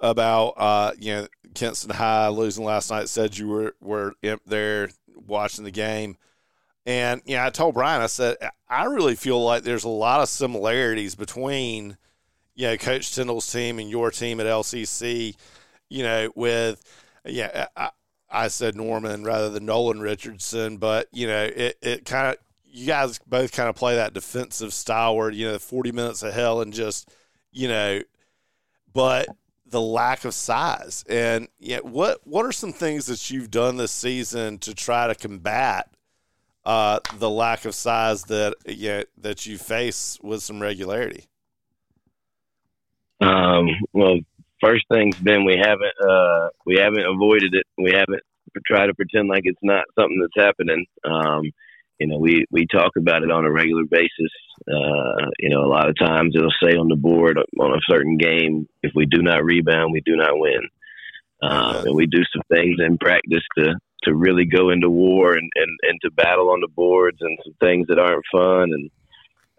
about 0.00 0.54
uh, 0.56 0.92
you 0.98 1.12
know 1.12 1.26
Kinston 1.54 1.90
High 1.90 2.28
losing 2.28 2.64
last 2.64 2.90
night. 2.90 3.08
Said 3.08 3.36
you 3.36 3.48
were 3.48 3.74
were 3.80 4.14
there 4.46 4.88
watching 5.14 5.64
the 5.64 5.70
game, 5.70 6.16
and 6.86 7.20
yeah, 7.26 7.46
I 7.46 7.50
told 7.50 7.74
Bryan 7.74 8.02
I 8.02 8.06
said 8.06 8.36
I 8.68 8.84
really 8.84 9.14
feel 9.14 9.42
like 9.42 9.64
there's 9.64 9.84
a 9.84 9.90
lot 9.90 10.20
of 10.20 10.28
similarities 10.28 11.14
between 11.14 11.98
you 12.54 12.68
know 12.68 12.76
Coach 12.78 13.14
Tyndall's 13.14 13.50
team 13.50 13.78
and 13.78 13.90
your 13.90 14.10
team 14.10 14.40
at 14.40 14.46
LCC. 14.46 15.36
You 15.90 16.02
know, 16.02 16.32
with 16.34 16.82
yeah, 17.26 17.66
I, 17.76 17.90
I 18.32 18.48
said 18.48 18.76
Norman 18.76 19.24
rather 19.24 19.50
than 19.50 19.66
Nolan 19.66 20.00
Richardson, 20.00 20.78
but 20.78 21.08
you 21.12 21.26
know, 21.26 21.44
it, 21.44 21.78
it 21.82 22.04
kind 22.04 22.28
of 22.28 22.36
you 22.64 22.86
guys 22.86 23.18
both 23.26 23.52
kind 23.52 23.68
of 23.68 23.76
play 23.76 23.96
that 23.96 24.14
defensive 24.14 24.72
style 24.72 25.14
where 25.16 25.30
you 25.30 25.52
know 25.52 25.58
40 25.58 25.92
minutes 25.92 26.22
of 26.22 26.32
hell 26.32 26.62
and 26.62 26.72
just 26.72 27.10
you 27.52 27.68
know 27.68 28.00
but 28.92 29.28
the 29.72 29.80
lack 29.80 30.24
of 30.24 30.34
size. 30.34 31.04
And 31.08 31.48
yeah, 31.58 31.78
what 31.78 32.20
what 32.24 32.46
are 32.46 32.52
some 32.52 32.72
things 32.72 33.06
that 33.06 33.30
you've 33.30 33.50
done 33.50 33.76
this 33.76 33.90
season 33.90 34.58
to 34.58 34.74
try 34.74 35.08
to 35.08 35.14
combat 35.14 35.90
uh, 36.64 37.00
the 37.18 37.30
lack 37.30 37.64
of 37.64 37.74
size 37.74 38.24
that 38.24 38.54
yeah, 38.66 39.02
that 39.18 39.46
you 39.46 39.58
face 39.58 40.18
with 40.22 40.42
some 40.42 40.60
regularity? 40.60 41.24
Um, 43.20 43.68
well, 43.92 44.18
first 44.62 44.84
thing's 44.90 45.18
been 45.18 45.44
we 45.44 45.56
haven't 45.58 45.96
uh, 46.00 46.48
we 46.64 46.76
haven't 46.76 47.04
avoided 47.06 47.54
it. 47.54 47.66
We 47.76 47.92
haven't 47.92 48.22
tried 48.66 48.86
to 48.86 48.94
pretend 48.94 49.28
like 49.28 49.42
it's 49.44 49.58
not 49.62 49.84
something 49.98 50.20
that's 50.20 50.46
happening. 50.46 50.86
Um, 51.04 51.50
you 51.98 52.06
know, 52.06 52.18
we 52.18 52.46
we 52.50 52.66
talk 52.66 52.92
about 52.96 53.22
it 53.22 53.30
on 53.30 53.44
a 53.44 53.52
regular 53.52 53.84
basis. 53.84 54.32
Uh, 54.68 55.30
you 55.38 55.50
know, 55.50 55.64
a 55.64 55.70
lot 55.70 55.88
of 55.88 55.98
times 55.98 56.34
it'll 56.36 56.50
say 56.62 56.76
on 56.76 56.88
the 56.88 56.96
board 56.96 57.38
on 57.38 57.72
a 57.72 57.90
certain 57.90 58.16
game, 58.16 58.68
if 58.82 58.92
we 58.94 59.06
do 59.06 59.22
not 59.22 59.44
rebound, 59.44 59.92
we 59.92 60.02
do 60.04 60.16
not 60.16 60.38
win. 60.38 60.68
Uh, 61.42 61.82
and 61.86 61.96
we 61.96 62.06
do 62.06 62.22
some 62.32 62.42
things 62.52 62.76
in 62.78 62.98
practice 62.98 63.42
to 63.58 63.74
to 64.04 64.14
really 64.14 64.46
go 64.46 64.70
into 64.70 64.90
war 64.90 65.32
and, 65.32 65.48
and, 65.54 65.78
and 65.82 66.00
to 66.02 66.10
battle 66.10 66.50
on 66.50 66.60
the 66.60 66.68
boards 66.74 67.18
and 67.20 67.38
some 67.44 67.54
things 67.60 67.86
that 67.86 68.00
aren't 68.00 68.24
fun 68.32 68.72
and 68.72 68.90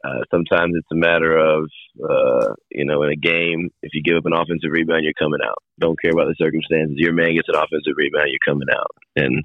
uh, 0.03 0.23
sometimes 0.31 0.73
it's 0.75 0.91
a 0.91 0.95
matter 0.95 1.37
of, 1.37 1.69
uh, 2.03 2.53
you 2.71 2.85
know, 2.85 3.03
in 3.03 3.11
a 3.11 3.15
game, 3.15 3.69
if 3.81 3.91
you 3.93 4.03
give 4.03 4.17
up 4.17 4.25
an 4.25 4.33
offensive 4.33 4.71
rebound, 4.71 5.03
you're 5.03 5.13
coming 5.17 5.39
out. 5.45 5.57
Don't 5.79 5.99
care 6.01 6.11
about 6.11 6.27
the 6.27 6.35
circumstances. 6.37 6.95
Your 6.97 7.13
man 7.13 7.35
gets 7.35 7.47
an 7.47 7.55
offensive 7.55 7.93
rebound, 7.95 8.29
you're 8.29 8.53
coming 8.53 8.67
out. 8.71 8.91
And 9.15 9.43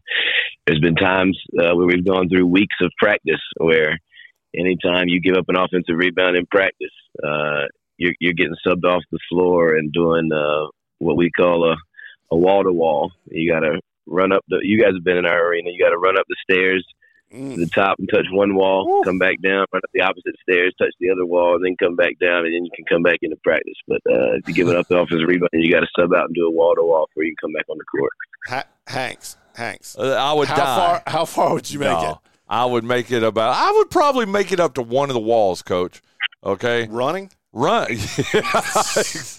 there's 0.66 0.80
been 0.80 0.96
times 0.96 1.38
uh, 1.59 1.74
where 1.76 1.86
we've 1.86 2.06
gone 2.06 2.28
through 2.28 2.46
weeks 2.46 2.76
of 2.82 2.90
practice 2.98 3.40
where 3.59 3.98
anytime 4.56 5.09
you 5.09 5.20
give 5.20 5.36
up 5.36 5.48
an 5.48 5.56
offensive 5.56 5.96
rebound 5.96 6.36
in 6.36 6.46
practice, 6.46 6.94
uh, 7.22 7.66
you're, 7.96 8.14
you're 8.20 8.34
getting 8.34 8.56
subbed 8.66 8.84
off 8.84 9.02
the 9.12 9.18
floor 9.30 9.76
and 9.76 9.92
doing 9.92 10.30
uh, 10.32 10.66
what 10.98 11.16
we 11.16 11.30
call 11.30 11.70
a 11.70 11.76
a 12.30 12.36
wall 12.36 12.62
to 12.62 12.72
wall. 12.72 13.12
You 13.26 13.50
got 13.50 13.61
to 13.61 13.80
run 14.06 14.32
up 14.32 14.44
the. 14.48 14.59
You 14.62 14.80
guys 14.80 14.92
have 14.94 15.04
been 15.04 15.16
in 15.16 15.26
our 15.26 15.48
arena. 15.48 15.70
You 15.70 15.82
got 15.82 15.90
to 15.90 15.98
run 15.98 16.18
up 16.18 16.26
the 16.28 16.36
stairs 16.42 16.84
to 17.30 17.56
the 17.56 17.70
top 17.74 17.98
and 17.98 18.08
touch 18.12 18.26
one 18.32 18.54
wall, 18.54 19.02
come 19.04 19.18
back 19.18 19.40
down, 19.42 19.66
run 19.72 19.82
up 19.84 19.90
the 19.92 20.00
opposite 20.02 20.34
stairs, 20.42 20.74
touch 20.78 20.92
the 21.00 21.10
other 21.10 21.26
wall, 21.26 21.54
and 21.56 21.64
then 21.64 21.76
come 21.78 21.96
back 21.96 22.18
down, 22.20 22.44
and 22.46 22.54
then 22.54 22.64
you 22.64 22.70
can 22.74 22.84
come 22.86 23.02
back 23.02 23.18
into 23.22 23.36
practice. 23.44 23.74
But 23.86 24.00
uh, 24.10 24.36
if 24.36 24.48
you 24.48 24.54
give 24.54 24.68
it 24.68 24.76
up 24.76 24.88
the 24.88 24.96
offensive 25.00 25.28
rebound, 25.28 25.50
you 25.52 25.70
got 25.72 25.80
to 25.80 25.88
sub 25.98 26.12
out 26.14 26.26
and 26.26 26.34
do 26.34 26.46
a 26.46 26.50
wall 26.50 26.74
to 26.74 26.82
wall 26.82 27.06
before 27.10 27.24
you 27.24 27.34
can 27.38 27.48
come 27.48 27.52
back 27.52 27.64
on 27.68 27.78
the 27.78 27.84
court. 27.84 28.12
Ha- 28.48 28.64
Hanks, 28.86 29.36
Hanks, 29.54 29.96
Uh, 29.98 30.14
I 30.18 30.32
would 30.32 30.48
how 30.48 30.56
die. 30.56 30.64
far 30.76 31.02
how 31.06 31.24
far 31.24 31.54
would 31.54 31.70
you 31.70 31.78
make 31.80 31.88
No, 31.88 32.10
it? 32.12 32.16
I 32.48 32.64
would 32.64 32.84
make 32.84 33.10
it 33.10 33.22
about. 33.22 33.54
I 33.54 33.72
would 33.76 33.90
probably 33.90 34.24
make 34.26 34.52
it 34.52 34.60
up 34.60 34.74
to 34.74 34.82
one 34.82 35.10
of 35.10 35.14
the 35.14 35.20
walls, 35.20 35.60
Coach. 35.62 36.00
Okay, 36.44 36.86
Running? 36.88 37.30
run. 37.52 37.88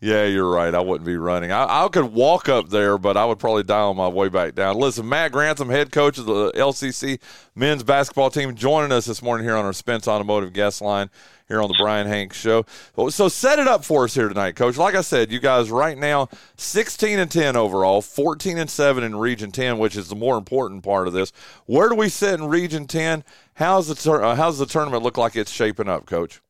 yeah, 0.00 0.24
you're 0.24 0.50
right. 0.50 0.74
I 0.74 0.80
wouldn't 0.80 1.04
be 1.04 1.16
running. 1.16 1.52
I, 1.52 1.84
I 1.84 1.88
could 1.88 2.12
walk 2.12 2.48
up 2.48 2.70
there, 2.70 2.96
but 2.96 3.18
I 3.18 3.26
would 3.26 3.38
probably 3.38 3.64
die 3.64 3.80
on 3.80 3.96
my 3.96 4.08
way 4.08 4.30
back 4.30 4.54
down. 4.54 4.76
Listen, 4.76 5.08
Matt 5.08 5.32
Grantham, 5.32 5.68
head 5.68 5.92
coach 5.92 6.16
of 6.16 6.24
the 6.24 6.52
LCC 6.52 7.20
men's 7.54 7.82
basketball 7.82 8.30
team, 8.30 8.54
joining 8.54 8.92
us 8.92 9.04
this 9.04 9.22
morning 9.22 9.46
here 9.46 9.56
on 9.56 9.66
our 9.66 9.74
Spence 9.74 10.08
Automotive 10.08 10.54
guest 10.54 10.80
line 10.80 11.10
here 11.48 11.60
on 11.60 11.68
the 11.68 11.76
Bryan 11.78 12.06
Hanks 12.06 12.38
Show. 12.38 12.64
So 13.10 13.28
set 13.28 13.58
it 13.58 13.68
up 13.68 13.84
for 13.84 14.04
us 14.04 14.14
here 14.14 14.28
tonight, 14.28 14.56
Coach. 14.56 14.78
Like 14.78 14.94
I 14.94 15.02
said, 15.02 15.30
you 15.30 15.40
guys 15.40 15.70
right 15.70 15.98
now 15.98 16.28
16 16.56 17.18
and 17.18 17.30
10 17.30 17.56
overall, 17.56 18.00
14 18.00 18.56
and 18.56 18.70
7 18.70 19.04
in 19.04 19.16
Region 19.16 19.50
10, 19.50 19.76
which 19.76 19.96
is 19.96 20.08
the 20.08 20.16
more 20.16 20.38
important 20.38 20.82
part 20.82 21.08
of 21.08 21.12
this. 21.12 21.32
Where 21.66 21.88
do 21.88 21.96
we 21.96 22.08
sit 22.08 22.40
in 22.40 22.46
Region 22.46 22.86
10? 22.86 23.24
How's 23.54 23.88
the 23.88 23.96
tur- 23.96 24.22
uh, 24.22 24.36
how's 24.36 24.58
the 24.58 24.66
tournament 24.66 25.02
look 25.02 25.18
like 25.18 25.36
it's 25.36 25.50
shaping 25.50 25.88
up, 25.88 26.06
Coach? 26.06 26.40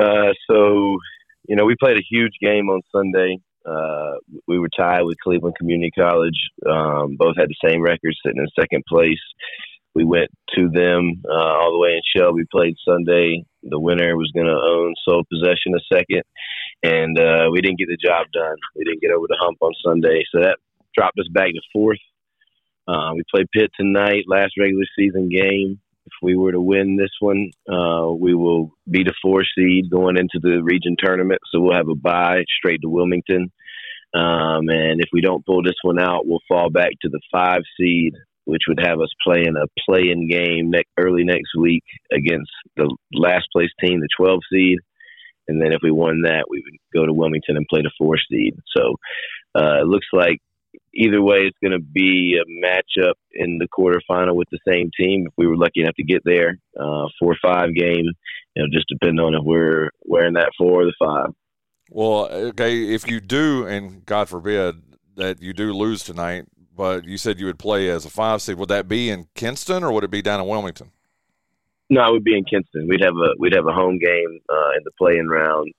Uh, 0.00 0.32
so, 0.48 0.98
you 1.48 1.56
know, 1.56 1.64
we 1.64 1.76
played 1.78 1.96
a 1.96 2.06
huge 2.08 2.32
game 2.40 2.68
on 2.68 2.82
Sunday. 2.92 3.38
Uh, 3.64 4.14
we 4.46 4.58
were 4.58 4.68
tied 4.68 5.02
with 5.02 5.18
Cleveland 5.18 5.56
Community 5.58 5.90
College. 5.96 6.38
Um, 6.64 7.16
both 7.16 7.36
had 7.36 7.48
the 7.48 7.68
same 7.68 7.82
record, 7.82 8.14
sitting 8.24 8.40
in 8.40 8.46
second 8.58 8.84
place. 8.88 9.20
We 9.94 10.04
went 10.04 10.30
to 10.54 10.68
them 10.68 11.22
uh, 11.28 11.32
all 11.32 11.72
the 11.72 11.78
way 11.78 11.94
in 11.94 12.02
Shelby. 12.14 12.42
Played 12.52 12.76
Sunday. 12.86 13.44
The 13.62 13.80
winner 13.80 14.16
was 14.16 14.30
going 14.34 14.46
to 14.46 14.52
own 14.52 14.94
sole 15.08 15.24
possession 15.32 15.74
a 15.74 15.80
second, 15.92 16.22
and 16.82 17.18
uh, 17.18 17.48
we 17.50 17.60
didn't 17.60 17.78
get 17.78 17.88
the 17.88 17.96
job 17.96 18.26
done. 18.32 18.56
We 18.76 18.84
didn't 18.84 19.00
get 19.00 19.10
over 19.10 19.26
the 19.26 19.38
hump 19.40 19.58
on 19.60 19.72
Sunday, 19.84 20.22
so 20.30 20.42
that 20.42 20.58
dropped 20.94 21.18
us 21.18 21.28
back 21.32 21.48
to 21.48 21.60
fourth. 21.72 21.98
Uh, 22.86 23.12
we 23.14 23.22
play 23.34 23.44
Pitt 23.52 23.70
tonight, 23.78 24.24
last 24.28 24.52
regular 24.58 24.84
season 24.96 25.28
game. 25.28 25.80
If 26.06 26.12
we 26.22 26.36
were 26.36 26.52
to 26.52 26.60
win 26.60 26.96
this 26.96 27.10
one, 27.20 27.50
uh, 27.68 28.12
we 28.12 28.34
will 28.34 28.70
be 28.88 29.02
the 29.02 29.14
four 29.20 29.42
seed 29.56 29.90
going 29.90 30.16
into 30.16 30.38
the 30.40 30.62
region 30.62 30.96
tournament. 30.98 31.40
So 31.50 31.60
we'll 31.60 31.76
have 31.76 31.88
a 31.88 31.96
bye 31.96 32.44
straight 32.58 32.80
to 32.82 32.88
Wilmington. 32.88 33.50
Um, 34.14 34.68
and 34.68 35.00
if 35.00 35.08
we 35.12 35.20
don't 35.20 35.44
pull 35.44 35.62
this 35.62 35.74
one 35.82 36.00
out, 36.00 36.26
we'll 36.26 36.40
fall 36.48 36.70
back 36.70 36.92
to 37.02 37.08
the 37.08 37.20
five 37.32 37.62
seed, 37.78 38.14
which 38.44 38.62
would 38.68 38.80
have 38.80 39.00
us 39.00 39.10
playing 39.26 39.54
a 39.56 39.66
play-in 39.84 40.28
game 40.28 40.70
ne- 40.70 40.84
early 40.96 41.24
next 41.24 41.56
week 41.58 41.84
against 42.12 42.50
the 42.76 42.94
last 43.12 43.46
place 43.52 43.70
team, 43.84 44.00
the 44.00 44.08
12 44.16 44.40
seed. 44.50 44.78
And 45.48 45.60
then 45.60 45.72
if 45.72 45.80
we 45.82 45.90
won 45.90 46.22
that, 46.22 46.46
we 46.48 46.62
would 46.64 46.78
go 46.94 47.04
to 47.04 47.12
Wilmington 47.12 47.56
and 47.56 47.66
play 47.68 47.82
the 47.82 47.92
four 47.98 48.16
seed. 48.30 48.54
So 48.76 48.94
uh, 49.54 49.82
it 49.82 49.86
looks 49.86 50.06
like 50.12 50.38
either 50.94 51.22
way, 51.22 51.38
it's 51.38 51.58
going 51.62 51.78
to 51.78 51.84
be 51.84 52.38
a 52.40 52.66
matchup 52.66 53.14
in 53.32 53.58
the 53.58 53.68
quarterfinal 53.68 54.34
with 54.34 54.48
the 54.50 54.58
same 54.66 54.90
team. 54.98 55.24
If 55.26 55.32
we 55.36 55.46
were 55.46 55.56
lucky 55.56 55.80
enough 55.80 55.94
to 55.96 56.04
get 56.04 56.22
there, 56.24 56.58
uh, 56.78 57.06
four 57.18 57.32
or 57.32 57.38
five 57.42 57.74
game, 57.74 58.04
you 58.54 58.62
know, 58.62 58.66
just 58.72 58.86
depending 58.88 59.24
on 59.24 59.34
if 59.34 59.42
we're 59.44 59.90
wearing 60.04 60.34
that 60.34 60.50
four 60.58 60.82
or 60.82 60.84
the 60.84 60.94
five. 60.98 61.34
Well, 61.90 62.28
okay, 62.30 62.94
if 62.94 63.08
you 63.08 63.20
do, 63.20 63.66
and 63.66 64.04
God 64.04 64.28
forbid 64.28 64.82
that 65.16 65.40
you 65.40 65.52
do 65.52 65.72
lose 65.72 66.02
tonight, 66.02 66.46
but 66.74 67.04
you 67.04 67.16
said 67.16 67.38
you 67.38 67.46
would 67.46 67.58
play 67.58 67.88
as 67.88 68.04
a 68.04 68.10
five 68.10 68.42
seed, 68.42 68.58
would 68.58 68.68
that 68.68 68.88
be 68.88 69.08
in 69.08 69.28
Kinston 69.34 69.82
or 69.82 69.92
would 69.92 70.04
it 70.04 70.10
be 70.10 70.22
down 70.22 70.40
in 70.40 70.46
Wilmington? 70.46 70.90
No, 71.88 72.08
it 72.08 72.12
would 72.12 72.24
be 72.24 72.36
in 72.36 72.44
Kinston. 72.44 72.88
We'd 72.88 73.04
have 73.04 73.14
a 73.14 73.34
we'd 73.38 73.54
have 73.54 73.66
a 73.68 73.72
home 73.72 73.98
game 73.98 74.40
uh, 74.50 74.70
in 74.76 74.82
the 74.84 74.90
playing 74.98 75.28
round 75.28 75.72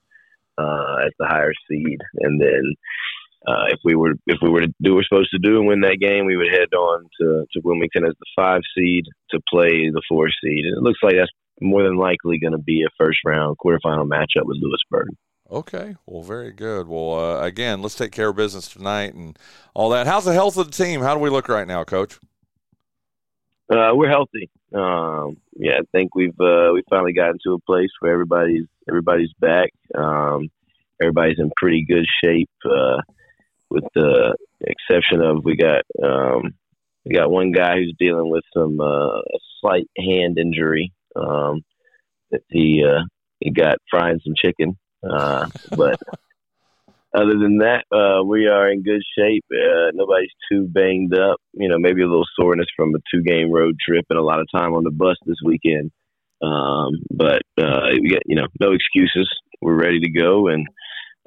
uh, 0.56 0.96
as 1.06 1.12
the 1.18 1.26
higher 1.26 1.52
seed, 1.68 1.98
and 2.20 2.40
then 2.40 2.74
uh, 3.48 3.64
if 3.68 3.80
we 3.84 3.94
were 3.94 4.12
if 4.26 4.38
we 4.42 4.50
were 4.50 4.60
to 4.60 4.74
do 4.82 4.90
what 4.90 4.96
we're 4.96 5.02
supposed 5.04 5.30
to 5.30 5.38
do 5.38 5.58
and 5.58 5.66
win 5.66 5.80
that 5.80 5.98
game, 6.00 6.26
we 6.26 6.36
would 6.36 6.52
head 6.52 6.72
on 6.74 7.04
to, 7.20 7.46
to 7.52 7.60
Wilmington 7.64 8.04
as 8.04 8.14
the 8.18 8.26
five 8.36 8.60
seed 8.76 9.04
to 9.30 9.40
play 9.48 9.88
the 9.90 10.02
four 10.08 10.28
seed. 10.28 10.66
And 10.66 10.76
it 10.76 10.82
looks 10.82 10.98
like 11.02 11.14
that's 11.14 11.30
more 11.60 11.82
than 11.82 11.96
likely 11.96 12.38
going 12.38 12.52
to 12.52 12.58
be 12.58 12.82
a 12.82 12.90
first 12.98 13.20
round 13.24 13.56
quarterfinal 13.56 14.08
matchup 14.08 14.44
with 14.44 14.58
Louisburg. 14.60 15.08
Okay, 15.50 15.96
well, 16.04 16.22
very 16.22 16.52
good. 16.52 16.88
Well, 16.88 17.18
uh, 17.18 17.40
again, 17.42 17.80
let's 17.80 17.94
take 17.94 18.12
care 18.12 18.28
of 18.28 18.36
business 18.36 18.68
tonight 18.68 19.14
and 19.14 19.38
all 19.74 19.88
that. 19.90 20.06
How's 20.06 20.26
the 20.26 20.34
health 20.34 20.58
of 20.58 20.66
the 20.66 20.84
team? 20.84 21.00
How 21.00 21.14
do 21.14 21.20
we 21.20 21.30
look 21.30 21.48
right 21.48 21.66
now, 21.66 21.84
Coach? 21.84 22.18
Uh, 23.72 23.92
we're 23.94 24.10
healthy. 24.10 24.50
Um, 24.74 25.38
yeah, 25.56 25.78
I 25.78 25.82
think 25.92 26.14
we've 26.14 26.38
uh, 26.38 26.70
we 26.74 26.82
finally 26.90 27.14
gotten 27.14 27.38
to 27.44 27.54
a 27.54 27.60
place 27.60 27.90
where 28.00 28.12
everybody's 28.12 28.66
everybody's 28.86 29.32
back. 29.40 29.70
Um, 29.96 30.50
everybody's 31.00 31.38
in 31.38 31.50
pretty 31.56 31.84
good 31.88 32.04
shape, 32.22 32.50
uh, 32.64 33.00
with 33.70 33.84
the 33.94 34.36
exception 34.60 35.22
of 35.22 35.44
we 35.44 35.56
got 35.56 35.82
um, 36.02 36.54
we 37.04 37.14
got 37.14 37.30
one 37.30 37.52
guy 37.52 37.76
who's 37.76 37.94
dealing 37.98 38.30
with 38.30 38.44
some 38.54 38.80
uh, 38.80 39.18
a 39.18 39.38
slight 39.60 39.88
hand 39.96 40.38
injury 40.38 40.92
um, 41.16 41.62
that 42.30 42.42
he 42.48 42.84
uh, 42.86 43.02
he 43.40 43.50
got 43.50 43.78
frying 43.90 44.20
some 44.24 44.34
chicken. 44.36 44.76
Uh, 45.08 45.48
but 45.76 46.00
other 47.14 47.38
than 47.38 47.58
that, 47.58 47.84
uh, 47.90 48.22
we 48.24 48.46
are 48.46 48.70
in 48.70 48.82
good 48.82 49.02
shape. 49.16 49.44
Uh, 49.50 49.90
nobody's 49.94 50.32
too 50.50 50.66
banged 50.68 51.16
up. 51.18 51.38
You 51.54 51.68
know, 51.68 51.78
maybe 51.78 52.02
a 52.02 52.06
little 52.06 52.26
soreness 52.38 52.66
from 52.76 52.94
a 52.94 52.98
two 53.12 53.22
game 53.22 53.50
road 53.50 53.76
trip 53.80 54.04
and 54.10 54.18
a 54.18 54.22
lot 54.22 54.40
of 54.40 54.48
time 54.54 54.74
on 54.74 54.84
the 54.84 54.90
bus 54.90 55.16
this 55.24 55.38
weekend. 55.44 55.90
Um, 56.42 57.02
but 57.10 57.42
uh, 57.58 57.88
we 58.00 58.08
get 58.08 58.22
you 58.26 58.36
know 58.36 58.46
no 58.60 58.72
excuses. 58.72 59.28
We're 59.60 59.80
ready 59.80 60.00
to 60.00 60.10
go, 60.10 60.48
and 60.48 60.66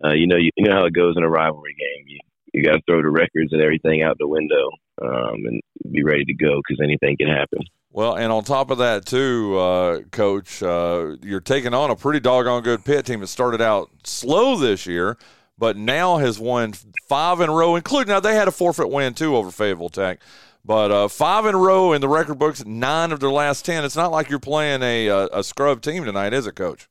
uh, 0.04 0.14
you 0.14 0.28
know 0.28 0.38
you, 0.38 0.52
you 0.56 0.70
know 0.70 0.76
how 0.76 0.86
it 0.86 0.94
goes 0.94 1.16
in 1.18 1.24
a 1.24 1.30
rivalry 1.30 1.76
game. 1.78 2.06
You 2.08 2.20
you 2.54 2.64
got 2.64 2.74
to 2.74 2.82
throw 2.88 3.02
the 3.02 3.10
records 3.10 3.52
and 3.52 3.62
everything 3.62 4.02
out 4.02 4.18
the 4.20 4.28
window 4.28 4.70
um, 5.02 5.36
and 5.46 5.62
be 5.92 6.04
ready 6.04 6.26
to 6.26 6.34
go 6.34 6.62
because 6.68 6.82
anything 6.84 7.18
can 7.18 7.28
happen. 7.28 7.60
Well, 7.92 8.16
and 8.16 8.32
on 8.32 8.44
top 8.44 8.72
of 8.72 8.78
that, 8.78 9.06
too, 9.06 9.58
uh, 9.58 10.02
Coach, 10.12 10.64
uh, 10.64 11.18
you're 11.22 11.42
taking 11.42 11.74
on 11.74 11.90
a 11.90 11.96
pretty 11.96 12.22
doggone 12.22 12.64
good 12.64 12.86
Pitt 12.86 13.06
team 13.06 13.20
that 13.20 13.28
started 13.28 13.62
out 13.62 13.90
slow 14.06 14.58
this 14.58 14.86
year, 14.86 15.18
but 15.58 15.76
now 15.76 16.18
has 16.18 16.40
won 16.40 16.74
five 17.10 17.42
in 17.42 17.50
a 17.50 17.54
row, 17.54 17.76
including 17.76 18.10
now 18.10 18.22
they 18.22 18.36
had 18.36 18.48
a 18.48 18.52
forfeit 18.52 18.90
win 18.90 19.14
too 19.14 19.36
over 19.36 19.52
Fayetteville 19.52 19.90
Tech. 19.90 20.22
But 20.64 20.92
uh, 20.92 21.08
five 21.08 21.46
in 21.48 21.56
a 21.56 21.58
row 21.58 21.92
in 21.92 22.02
the 22.02 22.08
record 22.08 22.38
books, 22.38 22.64
nine 22.66 23.12
of 23.12 23.20
their 23.20 23.32
last 23.32 23.66
ten. 23.66 23.84
It's 23.84 23.96
not 23.96 24.12
like 24.12 24.30
you're 24.30 24.40
playing 24.40 24.84
a 24.84 25.08
a, 25.08 25.28
a 25.28 25.44
scrub 25.44 25.82
team 25.82 26.06
tonight, 26.06 26.34
is 26.34 26.48
it, 26.48 26.56
Coach? 26.56 26.88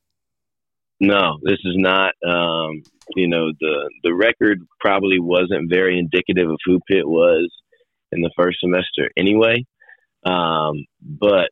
No, 1.00 1.38
this 1.42 1.58
is 1.64 1.76
not. 1.76 2.14
Um, 2.26 2.82
you 3.16 3.26
know, 3.26 3.52
the 3.58 3.90
the 4.04 4.14
record 4.14 4.60
probably 4.80 5.18
wasn't 5.18 5.70
very 5.70 5.98
indicative 5.98 6.48
of 6.50 6.58
who 6.64 6.78
Pitt 6.86 7.08
was 7.08 7.50
in 8.12 8.20
the 8.20 8.30
first 8.36 8.58
semester, 8.60 9.10
anyway. 9.16 9.64
Um, 10.24 10.84
but 11.00 11.50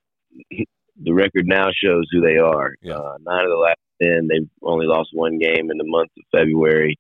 the 1.03 1.15
record 1.15 1.47
now 1.47 1.69
shows 1.83 2.05
who 2.13 2.21
they 2.21 2.37
are. 2.37 2.75
Yeah. 2.83 2.97
Uh, 2.97 3.17
nine 3.21 3.45
of 3.45 3.51
the 3.51 3.57
last 3.57 3.79
ten. 4.03 4.29
They've 4.29 4.49
only 4.63 4.87
lost 4.87 5.11
one 5.13 5.39
game 5.39 5.71
in 5.71 5.79
the 5.79 5.85
month 5.85 6.11
of 6.19 6.25
February. 6.39 6.99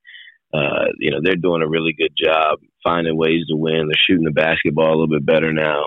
Uh, 0.52 0.86
you 0.98 1.10
know, 1.10 1.18
they're 1.22 1.36
doing 1.36 1.62
a 1.62 1.68
really 1.68 1.92
good 1.92 2.12
job 2.16 2.58
finding 2.82 3.18
ways 3.18 3.46
to 3.48 3.56
win. 3.56 3.88
They're 3.88 4.04
shooting 4.08 4.24
the 4.24 4.30
basketball 4.30 4.88
a 4.88 4.96
little 4.96 5.08
bit 5.08 5.26
better 5.26 5.52
now. 5.52 5.86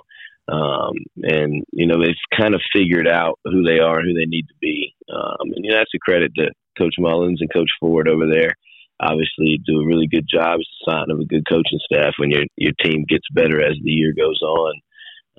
Um, 0.52 0.93
and, 1.24 1.64
you 1.72 1.88
know, 1.88 2.04
they've 2.04 2.38
kind 2.38 2.54
of 2.54 2.62
figured 2.76 3.08
out 3.08 3.39
who 3.45 3.64
they 3.64 3.80
are 3.80 3.99
and 3.99 4.10
who 4.10 4.14
they 4.14 4.26
need 4.26 4.47
to 4.47 4.56
be. 4.60 4.93
Um, 5.10 5.52
and, 5.56 5.64
you 5.64 5.72
know, 5.72 5.78
that's 5.78 5.95
a 5.95 5.99
credit 5.99 6.34
to 6.36 6.52
Coach 6.78 6.95
Mullins 6.99 7.39
and 7.41 7.54
Coach 7.54 7.70
Ford 7.80 8.10
over 8.10 8.28
there. 8.28 8.52
Obviously, 8.99 9.60
do 9.66 9.80
a 9.80 9.86
really 9.86 10.08
good 10.08 10.28
job. 10.32 10.60
It's 10.60 10.70
a 10.88 10.91
sign 10.91 11.10
of 11.10 11.20
a 11.20 11.26
good 11.26 11.43
coaching 11.49 11.80
staff 11.91 12.14
when 12.18 12.30
your 12.30 12.43
your 12.56 12.74
team 12.84 13.06
gets 13.08 13.26
better 13.34 13.60
as 13.60 13.76
the 13.82 13.91
year 13.91 14.14
goes 14.14 14.39
on. 14.41 14.74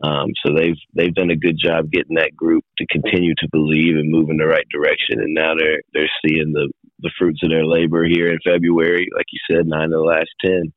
Um, 0.03 0.29
so 0.45 0.53
they've 0.55 0.81
they've 0.95 1.15
done 1.15 1.31
a 1.31 1.37
good 1.37 1.59
job 1.63 1.91
getting 1.93 2.17
that 2.17 2.35
group 2.35 2.65
to 2.79 2.87
continue 2.87 3.35
to 3.39 3.49
believe 3.53 3.97
and 3.97 4.11
move 4.11 4.31
in 4.31 4.37
the 4.37 4.47
right 4.47 4.67
direction. 4.73 5.21
And 5.21 5.35
now 5.35 5.55
they're 5.57 5.81
they're 5.95 6.11
seeing 6.27 6.53
the 6.53 6.73
the 7.01 7.13
fruits 7.19 7.41
of 7.45 7.51
their 7.51 7.65
labor 7.65 8.05
here 8.05 8.29
in 8.29 8.39
February. 8.45 9.09
Like 9.15 9.27
you 9.31 9.41
said, 9.49 9.67
nine 9.67 9.85
of 9.85 9.91
the 9.91 9.99
last 10.01 10.31
ten. 10.45 10.73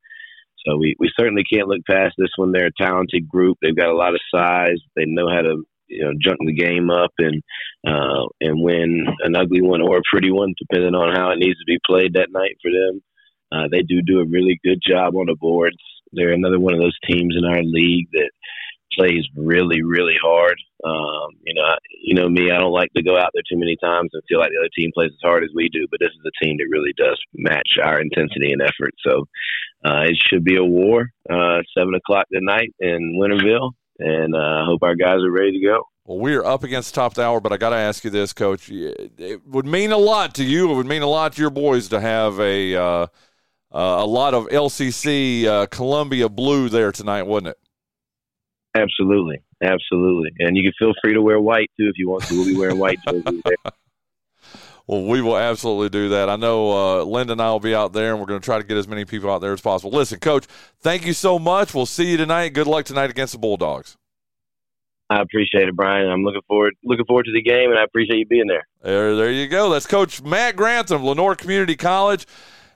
So 0.66 0.78
we, 0.78 0.96
we 1.00 1.12
certainly 1.18 1.44
can't 1.44 1.68
look 1.68 1.86
past 1.90 2.16
this 2.18 2.32
one. 2.38 2.52
They're 2.52 2.68
a 2.68 2.84
talented 2.84 3.28
group. 3.28 3.58
They've 3.62 3.76
got 3.76 3.90
a 3.90 3.96
lot 3.96 4.14
of 4.14 4.22
size. 4.34 4.80
They 4.96 5.06
know 5.06 5.30
how 5.30 5.42
to 5.42 5.64
you 5.88 6.04
know 6.04 6.14
junk 6.20 6.40
the 6.46 6.54
game 6.54 6.90
up 6.90 7.12
and 7.20 7.44
uh, 7.88 8.26
and 8.42 8.62
win 8.62 9.06
an 9.20 9.36
ugly 9.36 9.62
one 9.62 9.82
or 9.82 9.98
a 9.98 10.10
pretty 10.12 10.32
one, 10.32 10.54
depending 10.58 10.96
on 10.96 11.16
how 11.16 11.32
it 11.32 11.40
needs 11.40 11.60
to 11.60 11.66
be 11.66 11.78
played 11.86 12.14
that 12.14 12.32
night 12.32 12.58
for 12.62 12.72
them. 12.72 13.02
Uh, 13.52 13.68
they 13.72 13.82
do 13.82 14.02
do 14.02 14.20
a 14.20 14.26
really 14.26 14.60
good 14.64 14.82
job 14.86 15.16
on 15.16 15.28
the 15.28 15.36
boards. 15.40 15.78
They're 16.12 16.34
another 16.34 16.60
one 16.60 16.74
of 16.74 16.80
those 16.80 16.98
teams 17.10 17.36
in 17.38 17.46
our 17.46 17.62
league 17.62 18.08
that 18.14 18.32
plays 18.96 19.26
really, 19.36 19.82
really 19.84 20.16
hard. 20.22 20.56
Um, 20.84 21.32
you 21.44 21.54
know, 21.54 21.64
I, 21.64 21.78
you 22.02 22.16
know 22.16 22.30
me. 22.30 22.52
I 22.52 22.60
don't 22.60 22.72
like 22.72 22.92
to 22.96 23.04
go 23.04 23.18
out 23.18 23.32
there 23.34 23.44
too 23.50 23.58
many 23.58 23.76
times 23.82 24.10
and 24.14 24.24
feel 24.28 24.40
like 24.40 24.50
the 24.50 24.60
other 24.60 24.74
team 24.78 24.92
plays 24.94 25.12
as 25.12 25.24
hard 25.24 25.44
as 25.44 25.50
we 25.56 25.70
do. 25.70 25.88
But 25.90 26.00
this 26.00 26.10
is 26.10 26.26
a 26.26 26.46
team 26.46 26.58
that 26.58 26.68
really 26.70 26.94
does 26.98 27.20
match 27.34 27.78
our 27.84 28.00
intensity 28.00 28.52
and 28.52 28.62
effort. 28.62 28.94
So 29.06 29.26
uh, 29.86 30.04
it 30.04 30.18
should 30.30 30.44
be 30.44 30.58
a 30.58 30.64
war. 30.64 31.10
Uh, 31.30 31.62
Seven 31.78 31.94
o'clock 31.96 32.26
tonight 32.34 32.74
in 32.80 33.20
Winterville, 33.20 33.72
and 34.00 34.36
I 34.36 34.62
uh, 34.62 34.66
hope 34.66 34.84
our 34.84 34.96
guys 34.96 35.20
are 35.24 35.32
ready 35.32 35.60
to 35.60 35.66
go. 35.66 35.84
Well, 36.06 36.20
we 36.20 36.36
are 36.36 36.46
up 36.46 36.64
against 36.64 36.94
top 36.94 37.18
hour, 37.18 37.42
but 37.42 37.52
I 37.52 37.58
got 37.58 37.72
to 37.72 37.78
ask 37.78 38.04
you 38.04 38.12
this, 38.12 38.32
Coach. 38.32 38.70
It 38.70 39.46
would 39.48 39.66
mean 39.66 39.92
a 39.92 39.98
lot 39.98 40.36
to 40.36 40.44
you. 40.44 40.72
It 40.72 40.76
would 40.76 40.86
mean 40.86 41.02
a 41.02 41.08
lot 41.08 41.34
to 41.34 41.42
your 41.42 41.50
boys 41.50 41.90
to 41.90 42.00
have 42.00 42.40
a 42.40 42.76
uh, 42.76 43.08
uh, 43.76 44.04
a 44.04 44.06
lot 44.06 44.34
of 44.34 44.46
LCC 44.48 45.46
uh, 45.46 45.66
Columbia 45.66 46.30
blue 46.30 46.70
there 46.70 46.92
tonight, 46.92 47.24
wouldn't 47.24 47.52
it? 47.52 47.58
Absolutely, 48.76 49.42
absolutely. 49.64 50.32
And 50.40 50.58
you 50.58 50.64
can 50.64 50.74
feel 50.78 50.94
free 51.02 51.14
to 51.14 51.22
wear 51.22 51.40
white 51.40 51.72
too 51.80 51.88
if 51.88 51.98
you 51.98 52.10
want 52.10 52.24
to. 52.26 52.36
We'll 52.36 52.46
be 52.46 52.58
wearing 52.58 52.78
white 52.78 53.00
jerseys 53.08 53.42
there. 53.46 53.56
Well, 54.88 55.02
we 55.02 55.20
will 55.20 55.36
absolutely 55.36 55.90
do 55.90 56.10
that. 56.10 56.30
I 56.30 56.36
know 56.36 56.72
uh, 56.72 57.04
Linda 57.04 57.34
and 57.34 57.42
I 57.42 57.50
will 57.50 57.60
be 57.60 57.74
out 57.74 57.92
there, 57.94 58.12
and 58.12 58.20
we're 58.20 58.28
going 58.28 58.40
to 58.40 58.46
try 58.46 58.60
to 58.60 58.64
get 58.64 58.78
as 58.78 58.88
many 58.88 59.04
people 59.04 59.32
out 59.32 59.40
there 59.40 59.52
as 59.52 59.60
possible. 59.60 59.90
Listen, 59.90 60.20
Coach, 60.20 60.46
thank 60.80 61.08
you 61.08 61.14
so 61.14 61.40
much. 61.40 61.74
We'll 61.74 61.88
see 61.88 62.12
you 62.12 62.18
tonight. 62.18 62.50
Good 62.50 62.68
luck 62.68 62.86
tonight 62.86 63.10
against 63.10 63.34
the 63.34 63.40
Bulldogs. 63.40 63.98
I 65.10 65.22
appreciate 65.22 65.68
it, 65.68 65.76
Bryan. 65.76 66.08
I'm 66.10 66.24
looking 66.24 66.42
forward 66.48 66.76
looking 66.84 67.06
forward 67.06 67.26
to 67.26 67.32
the 67.32 67.42
game, 67.42 67.72
and 67.72 67.80
I 67.80 67.84
appreciate 67.84 68.20
you 68.20 68.26
being 68.28 68.48
there. 68.48 68.68
There, 68.84 69.16
there 69.16 69.32
you 69.32 69.48
go. 69.48 69.72
That's 69.72 69.88
Coach 69.88 70.22
Matt 70.22 70.56
Grantham, 70.56 71.04
Lenoir 71.04 71.36
Community 71.36 71.76
College. 71.76 72.28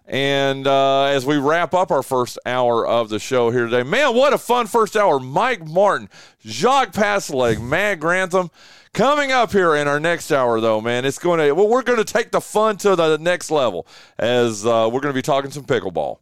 And 0.10 0.66
uh, 0.66 1.04
as 1.04 1.24
we 1.24 1.38
wrap 1.38 1.76
up 1.76 1.92
our 1.92 2.02
first 2.02 2.40
hour 2.44 2.86
of 2.86 3.10
the 3.10 3.20
show 3.20 3.52
here 3.52 3.66
today, 3.66 3.84
man, 3.84 4.16
what 4.16 4.34
a 4.34 4.40
fun 4.40 4.66
first 4.66 4.98
hour. 4.98 5.20
Mike 5.20 5.68
Martin, 5.68 6.10
Jacques 6.44 6.94
Passailaigue, 6.94 7.62
Matt 7.62 8.00
Grantham. 8.00 8.50
Coming 8.92 9.32
up 9.32 9.52
here 9.52 9.76
in 9.76 9.88
our 9.88 10.00
next 10.00 10.32
hour, 10.32 10.60
though, 10.60 10.82
man, 10.82 11.06
it's 11.06 11.20
going 11.20 11.40
to, 11.40 11.52
well, 11.52 11.68
we're 11.68 11.84
going 11.84 12.00
to 12.00 12.12
take 12.14 12.32
the 12.32 12.42
fun 12.42 12.78
to 12.78 12.96
the 12.96 13.18
next 13.18 13.52
level 13.52 13.86
as 14.18 14.66
uh, 14.66 14.90
we're 14.92 15.00
going 15.00 15.14
to 15.14 15.18
be 15.18 15.22
talking 15.22 15.52
some 15.52 15.66
pickleball. 15.66 16.18